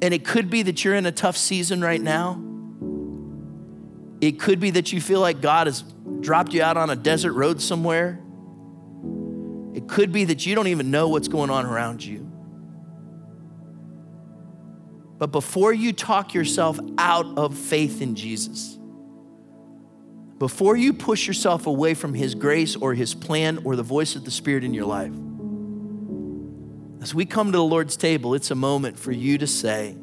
And 0.03 0.13
it 0.13 0.23
could 0.23 0.51
be 0.51 0.61
that 0.61 0.85
you're 0.85 0.95
in 0.95 1.07
a 1.07 1.11
tough 1.11 1.35
season 1.35 1.81
right 1.81 2.01
now. 2.01 2.44
It 4.21 4.39
could 4.39 4.59
be 4.59 4.71
that 4.71 4.93
you 4.93 5.01
feel 5.01 5.19
like 5.19 5.41
God 5.41 5.67
has 5.67 5.83
dropped 6.21 6.53
you 6.53 6.61
out 6.61 6.77
on 6.77 6.89
a 6.89 6.95
desert 6.95 7.33
road 7.33 7.61
somewhere. 7.61 8.19
It 9.73 9.87
could 9.87 10.11
be 10.11 10.25
that 10.25 10.45
you 10.45 10.55
don't 10.55 10.67
even 10.67 10.89
know 10.89 11.09
what's 11.09 11.27
going 11.27 11.49
on 11.49 11.65
around 11.65 12.03
you. 12.03 12.31
But 15.17 15.27
before 15.27 15.73
you 15.73 15.93
talk 15.93 16.33
yourself 16.33 16.79
out 16.97 17.37
of 17.37 17.57
faith 17.57 18.01
in 18.01 18.15
Jesus, 18.15 18.77
before 20.37 20.75
you 20.75 20.93
push 20.93 21.27
yourself 21.27 21.65
away 21.67 21.93
from 21.93 22.13
His 22.13 22.35
grace 22.35 22.75
or 22.75 22.93
His 22.93 23.13
plan 23.13 23.59
or 23.63 23.75
the 23.75 23.83
voice 23.83 24.15
of 24.15 24.25
the 24.25 24.31
Spirit 24.31 24.63
in 24.63 24.73
your 24.73 24.85
life, 24.85 25.13
as 27.01 27.13
we 27.13 27.25
come 27.25 27.51
to 27.51 27.57
the 27.57 27.63
Lord's 27.63 27.95
table, 27.95 28.33
it's 28.33 28.51
a 28.51 28.55
moment 28.55 28.97
for 28.99 29.11
you 29.11 29.37
to 29.37 29.47
say, 29.47 29.95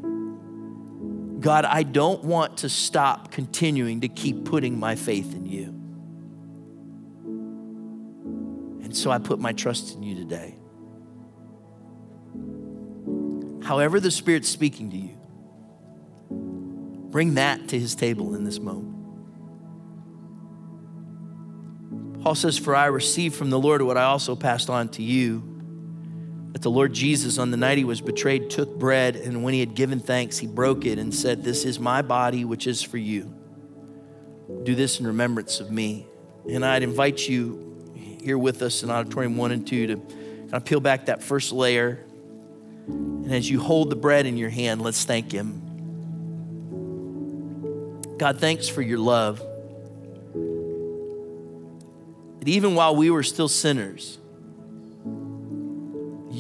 God, 1.43 1.65
I 1.65 1.83
don't 1.83 2.23
want 2.23 2.59
to 2.59 2.69
stop 2.69 3.33
continuing 3.33 4.03
to 4.03 4.09
keep 4.09 4.45
putting 4.45 4.79
my 4.79 4.95
faith 4.95 5.35
in 5.35 5.45
you. 5.45 5.65
And 8.85 8.97
so 8.97 9.11
I 9.11 9.19
put 9.19 9.41
my 9.41 9.53
trust 9.53 9.97
in 9.97 10.05
you 10.05 10.15
today. 10.15 10.55
However, 13.67 13.99
the 13.99 14.13
Spirit's 14.13 14.49
speaking 14.49 14.91
to 14.91 14.97
you, 14.97 15.19
bring 17.11 17.35
that 17.35 17.69
to 17.69 17.79
his 17.79 17.97
table 17.97 18.37
in 18.37 18.45
this 18.45 18.61
moment. 18.61 18.91
Paul 22.23 22.37
says, 22.37 22.57
For 22.57 22.77
I 22.77 22.87
received 22.87 23.35
from 23.35 23.51
the 23.51 23.59
Lord 23.59 23.83
what 23.83 23.99
I 23.99 24.05
also 24.05 24.37
passed 24.37 24.71
on 24.71 24.91
to 24.91 25.03
you. 25.03 25.52
That 26.53 26.63
the 26.63 26.71
Lord 26.71 26.93
Jesus, 26.93 27.39
on 27.39 27.51
the 27.51 27.57
night 27.57 27.79
he 27.79 27.85
was 27.85 28.01
betrayed, 28.01 28.51
took 28.51 28.79
bread, 28.79 29.17
and 29.17 29.43
when 29.43 29.55
he 29.55 29.61
had 29.61 29.75
given 29.75 30.01
thanks, 30.01 30.39
he 30.39 30.47
broke 30.47 30.85
it 30.85 30.99
and 30.99 31.15
said, 31.15 31.43
This 31.43 31.65
is 31.65 31.79
my 31.79 32.03
body, 32.03 32.45
which 32.45 32.67
is 32.67 32.83
for 32.83 32.99
you. 32.99 33.35
Do 34.65 34.75
this 34.75 35.01
in 35.01 35.07
remembrance 35.07 35.61
of 35.61 35.71
me. 35.71 36.07
And 36.49 36.65
I'd 36.65 36.83
invite 36.83 37.27
you 37.27 37.73
here 38.23 38.37
with 38.39 38.63
us 38.63 38.83
in 38.83 38.91
Auditorium 38.91 39.37
1 39.37 39.53
and 39.53 39.67
2 39.67 39.87
to 39.87 39.97
kind 39.97 40.55
of 40.55 40.65
peel 40.65 40.81
back 40.81 41.07
that 41.07 41.23
first 41.23 41.53
layer. 41.53 42.05
And 42.87 43.33
as 43.33 43.49
you 43.49 43.61
hold 43.61 43.91
the 43.91 43.97
bread 43.97 44.27
in 44.27 44.37
your 44.37 44.51
hand, 44.51 44.83
let's 44.83 45.05
thank 45.05 45.33
him. 45.33 45.63
God, 48.19 48.39
thanks 48.39 48.69
for 48.69 48.83
your 48.83 48.99
love. 48.99 49.39
That 52.39 52.49
even 52.49 52.75
while 52.75 52.95
we 52.95 53.11
were 53.11 53.23
still 53.23 53.49
sinners, 53.49 54.19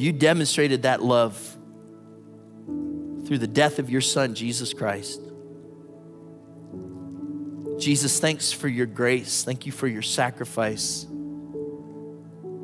you 0.03 0.13
demonstrated 0.13 0.83
that 0.83 1.03
love 1.03 1.37
through 3.25 3.39
the 3.39 3.47
death 3.47 3.79
of 3.79 3.89
your 3.89 4.01
Son, 4.01 4.35
Jesus 4.35 4.75
Christ. 4.75 5.21
Jesus, 7.79 8.19
thanks 8.21 8.53
for 8.53 8.69
your 8.69 8.87
grace. 8.87 9.45
Thank 9.45 9.65
you 9.67 9.73
for 9.73 9.87
your 9.87 10.03
sacrifice. 10.03 11.07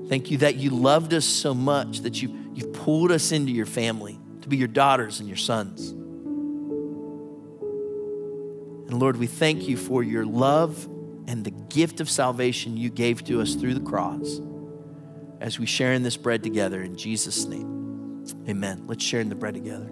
Thank 0.08 0.30
you 0.30 0.38
that 0.38 0.56
you 0.56 0.70
loved 0.70 1.14
us 1.14 1.24
so 1.24 1.54
much 1.54 2.00
that 2.00 2.20
you, 2.22 2.50
you've 2.54 2.72
pulled 2.72 3.12
us 3.12 3.30
into 3.30 3.52
your 3.52 3.66
family 3.66 4.18
to 4.42 4.48
be 4.48 4.56
your 4.56 4.68
daughters 4.68 5.20
and 5.20 5.28
your 5.28 5.36
sons. 5.36 5.90
And 8.88 8.98
Lord, 8.98 9.16
we 9.16 9.26
thank 9.26 9.68
you 9.68 9.76
for 9.76 10.02
your 10.02 10.24
love 10.24 10.88
and 11.26 11.44
the 11.44 11.50
gift 11.50 12.00
of 12.00 12.08
salvation 12.08 12.76
you 12.76 12.88
gave 12.88 13.22
to 13.24 13.40
us 13.40 13.54
through 13.54 13.74
the 13.74 13.80
cross 13.80 14.40
as 15.40 15.58
we 15.58 15.66
share 15.66 15.92
in 15.92 16.02
this 16.02 16.16
bread 16.16 16.42
together 16.42 16.82
in 16.82 16.96
Jesus' 16.96 17.44
name. 17.44 18.24
Amen. 18.48 18.84
Let's 18.86 19.04
share 19.04 19.20
in 19.20 19.28
the 19.28 19.34
bread 19.34 19.54
together. 19.54 19.90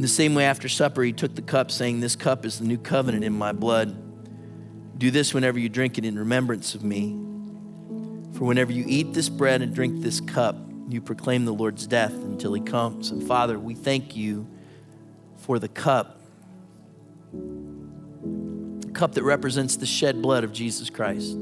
In 0.00 0.02
the 0.02 0.08
same 0.08 0.34
way, 0.34 0.44
after 0.44 0.66
supper, 0.66 1.02
he 1.02 1.12
took 1.12 1.34
the 1.34 1.42
cup, 1.42 1.70
saying, 1.70 2.00
This 2.00 2.16
cup 2.16 2.46
is 2.46 2.58
the 2.58 2.64
new 2.64 2.78
covenant 2.78 3.22
in 3.22 3.34
my 3.34 3.52
blood. 3.52 3.96
Do 4.98 5.10
this 5.10 5.34
whenever 5.34 5.58
you 5.58 5.68
drink 5.68 5.98
it 5.98 6.06
in 6.06 6.18
remembrance 6.18 6.74
of 6.74 6.82
me. 6.82 7.18
For 8.32 8.44
whenever 8.44 8.72
you 8.72 8.84
eat 8.86 9.12
this 9.12 9.28
bread 9.28 9.60
and 9.60 9.74
drink 9.74 10.02
this 10.02 10.20
cup, 10.20 10.56
you 10.88 11.00
proclaim 11.02 11.44
the 11.44 11.52
Lord's 11.52 11.86
death 11.86 12.12
until 12.12 12.54
he 12.54 12.62
comes. 12.62 13.10
And 13.10 13.22
Father, 13.22 13.58
we 13.58 13.74
thank 13.74 14.16
you 14.16 14.46
for 15.36 15.58
the 15.58 15.68
cup, 15.68 16.20
cup 19.00 19.12
that 19.12 19.22
represents 19.22 19.76
the 19.76 19.86
shed 19.86 20.20
blood 20.20 20.44
of 20.44 20.52
Jesus 20.52 20.90
Christ. 20.90 21.34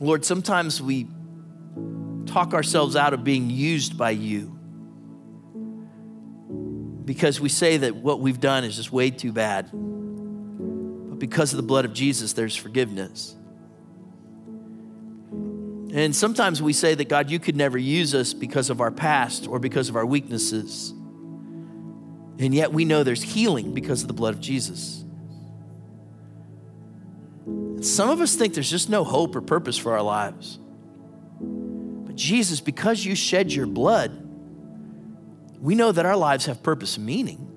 Lord, 0.00 0.24
sometimes 0.24 0.82
we 0.82 1.06
talk 2.26 2.52
ourselves 2.52 2.96
out 2.96 3.14
of 3.14 3.22
being 3.22 3.48
used 3.48 3.96
by 3.96 4.10
you 4.10 4.58
because 7.04 7.40
we 7.40 7.48
say 7.48 7.76
that 7.76 7.94
what 7.94 8.18
we've 8.18 8.40
done 8.40 8.64
is 8.64 8.74
just 8.74 8.90
way 8.90 9.10
too 9.10 9.30
bad. 9.30 9.70
But 9.70 11.20
because 11.20 11.52
of 11.52 11.58
the 11.58 11.62
blood 11.62 11.84
of 11.84 11.92
Jesus, 11.92 12.32
there's 12.32 12.56
forgiveness. 12.56 13.36
And 15.94 16.12
sometimes 16.12 16.60
we 16.60 16.72
say 16.72 16.96
that, 16.96 17.08
God, 17.08 17.30
you 17.30 17.38
could 17.38 17.54
never 17.54 17.78
use 17.78 18.16
us 18.16 18.34
because 18.34 18.68
of 18.68 18.80
our 18.80 18.90
past 18.90 19.46
or 19.46 19.60
because 19.60 19.88
of 19.88 19.94
our 19.94 20.04
weaknesses. 20.04 20.92
And 22.38 22.54
yet 22.54 22.72
we 22.72 22.84
know 22.84 23.02
there's 23.02 23.22
healing 23.22 23.74
because 23.74 24.02
of 24.02 24.08
the 24.08 24.14
blood 24.14 24.34
of 24.34 24.40
Jesus. 24.40 25.04
Some 27.80 28.08
of 28.08 28.20
us 28.20 28.34
think 28.34 28.54
there's 28.54 28.70
just 28.70 28.88
no 28.88 29.04
hope 29.04 29.36
or 29.36 29.40
purpose 29.40 29.76
for 29.76 29.92
our 29.92 30.02
lives. 30.02 30.58
But 31.40 32.16
Jesus, 32.16 32.60
because 32.60 33.04
you 33.04 33.14
shed 33.14 33.52
your 33.52 33.66
blood, 33.66 34.20
we 35.60 35.74
know 35.74 35.92
that 35.92 36.06
our 36.06 36.16
lives 36.16 36.46
have 36.46 36.62
purpose 36.62 36.96
and 36.96 37.06
meaning. 37.06 37.50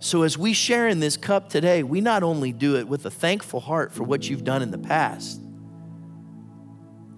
So, 0.00 0.22
as 0.22 0.38
we 0.38 0.52
share 0.52 0.86
in 0.86 1.00
this 1.00 1.16
cup 1.16 1.48
today, 1.48 1.82
we 1.82 2.00
not 2.00 2.22
only 2.22 2.52
do 2.52 2.76
it 2.76 2.86
with 2.86 3.04
a 3.04 3.10
thankful 3.10 3.58
heart 3.58 3.92
for 3.92 4.04
what 4.04 4.30
you've 4.30 4.44
done 4.44 4.62
in 4.62 4.70
the 4.70 4.78
past, 4.78 5.40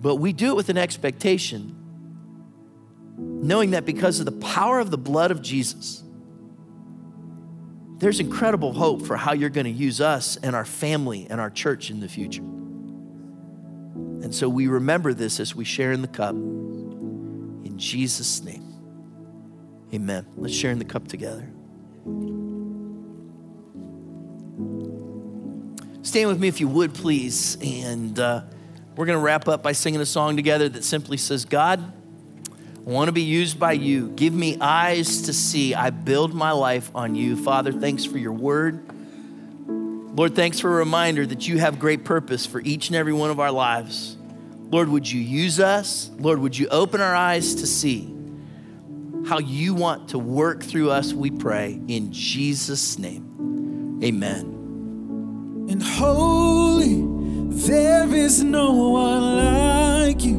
but 0.01 0.17
we 0.17 0.33
do 0.33 0.49
it 0.49 0.57
with 0.57 0.71
an 0.71 0.79
expectation, 0.79 1.77
knowing 3.43 3.71
that 3.71 3.85
because 3.87 4.19
of 4.19 4.27
the 4.27 4.33
power 4.33 4.79
of 4.79 4.91
the 4.91 4.99
blood 4.99 5.31
of 5.31 5.43
Jesus, 5.43 6.03
there's 7.99 8.19
incredible 8.21 8.73
hope 8.73 9.03
for 9.07 9.17
how 9.17 9.33
you're 9.33 9.51
going 9.51 9.67
to 9.67 9.71
use 9.71 10.01
us 10.01 10.37
and 10.39 10.57
our 10.57 10.65
family 10.65 11.27
and 11.29 11.41
our 11.41 11.51
church 11.51 11.91
in 11.91 12.01
the 12.01 12.09
future. 12.09 12.43
And 12.43 14.35
so 14.35 14.49
we 14.49 14.69
remember 14.69 15.13
this 15.13 15.39
as 15.41 15.55
we 15.55 15.65
share 15.65 15.93
in 15.93 16.03
the 16.03 16.09
cup. 16.09 16.35
In 16.35 17.75
Jesus' 17.77 18.43
name, 18.43 18.65
amen. 19.93 20.27
Let's 20.37 20.55
share 20.55 20.71
in 20.71 20.79
the 20.79 20.85
cup 20.85 21.09
together. 21.09 21.51
Stand 26.03 26.29
with 26.29 26.41
me 26.41 26.49
if 26.49 26.61
you 26.61 26.69
would, 26.69 26.95
please. 26.95 27.59
And 27.63 28.19
uh, 28.19 28.43
we're 28.97 29.07
going 29.07 29.19
to 29.19 29.25
wrap 29.25 29.47
up 29.47 29.63
by 29.63 29.73
singing 29.73 30.01
a 30.01 30.07
song 30.07 30.37
together 30.37 30.69
that 30.71 30.85
simply 30.85 31.17
says, 31.19 31.45
God, 31.45 31.93
I 32.87 32.91
want 32.91 33.09
to 33.09 33.13
be 33.13 33.23
used 33.23 33.59
by 33.59 33.73
you. 33.73 34.09
Give 34.11 34.33
me 34.33 34.57
eyes 34.61 35.23
to 35.23 35.33
see. 35.33 35.75
I 35.75 35.91
build 35.91 36.35
my 36.35 36.53
life 36.53 36.91
on 36.95 37.15
you. 37.15 37.37
Father, 37.37 37.73
thanks 37.73 38.05
for 38.05 38.19
your 38.19 38.33
word. 38.33 38.83
Lord, 40.17 40.35
thanks 40.35 40.59
for 40.59 40.73
a 40.73 40.77
reminder 40.77 41.25
that 41.27 41.47
you 41.47 41.59
have 41.59 41.79
great 41.79 42.05
purpose 42.05 42.47
for 42.47 42.61
each 42.61 42.89
and 42.89 42.97
every 42.97 43.13
one 43.13 43.31
of 43.31 43.39
our 43.39 43.53
lives. 43.53 44.17
Lord, 44.71 44.89
would 44.89 45.11
you 45.11 45.21
use 45.21 45.61
us? 45.61 46.11
Lord, 46.19 46.39
would 46.39 46.57
you 46.57 46.69
open 46.69 47.01
our 47.01 47.15
eyes 47.15 47.57
to 47.57 47.67
see 47.67 48.17
how 49.27 49.39
you 49.39 49.75
want 49.75 50.09
to 50.11 50.19
work 50.19 50.63
through 50.63 50.91
us, 50.91 51.13
we 51.13 51.31
pray, 51.31 51.81
in 51.89 52.13
Jesus' 52.13 52.99
name. 52.99 54.01
Amen. 54.03 55.67
And 55.71 55.83
holy, 55.83 57.05
there 57.67 58.13
is 58.13 58.43
no 58.43 58.73
one 58.73 59.37
like 59.37 60.25
you, 60.25 60.35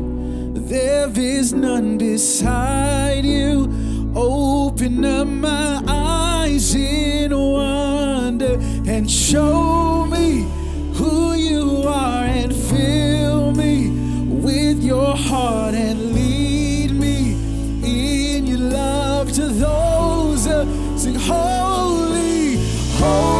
there 0.71 1.11
is 1.17 1.51
none 1.51 1.97
beside 1.97 3.25
you. 3.25 4.13
Open 4.15 5.03
up 5.03 5.27
my 5.27 5.83
eyes 5.85 6.73
in 6.73 7.37
wonder 7.37 8.57
and 8.89 9.11
show 9.11 10.05
me 10.05 10.47
who 10.93 11.33
you 11.33 11.83
are 11.85 12.23
and 12.23 12.55
fill 12.55 13.51
me 13.51 13.89
with 14.29 14.81
your 14.81 15.13
heart 15.13 15.75
and 15.75 16.13
lead 16.13 16.91
me 16.91 17.33
in 17.83 18.47
your 18.47 18.59
love 18.59 19.29
to 19.33 19.47
those 19.47 20.45
who 20.45 20.97
sing 20.97 21.15
holy, 21.15 22.55
holy. 22.95 23.30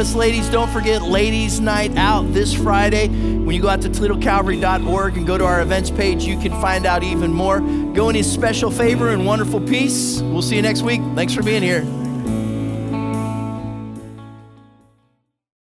us, 0.00 0.14
ladies, 0.14 0.48
don't 0.48 0.70
forget 0.70 1.02
Ladies 1.02 1.60
Night 1.60 1.94
Out 1.96 2.32
this 2.32 2.54
Friday. 2.54 3.08
When 3.08 3.50
you 3.50 3.60
go 3.60 3.68
out 3.68 3.82
to 3.82 3.90
ToledoCalvary.org 3.90 5.16
and 5.18 5.26
go 5.26 5.36
to 5.36 5.44
our 5.44 5.60
events 5.60 5.90
page, 5.90 6.24
you 6.24 6.38
can 6.38 6.52
find 6.52 6.86
out 6.86 7.02
even 7.02 7.30
more. 7.30 7.60
Go 7.92 8.08
in 8.08 8.14
his 8.14 8.30
special 8.30 8.70
favor 8.70 9.10
and 9.10 9.26
wonderful 9.26 9.60
peace. 9.60 10.22
We'll 10.22 10.40
see 10.40 10.56
you 10.56 10.62
next 10.62 10.82
week. 10.82 11.02
Thanks 11.14 11.34
for 11.34 11.42
being 11.42 11.62
here. 11.62 11.99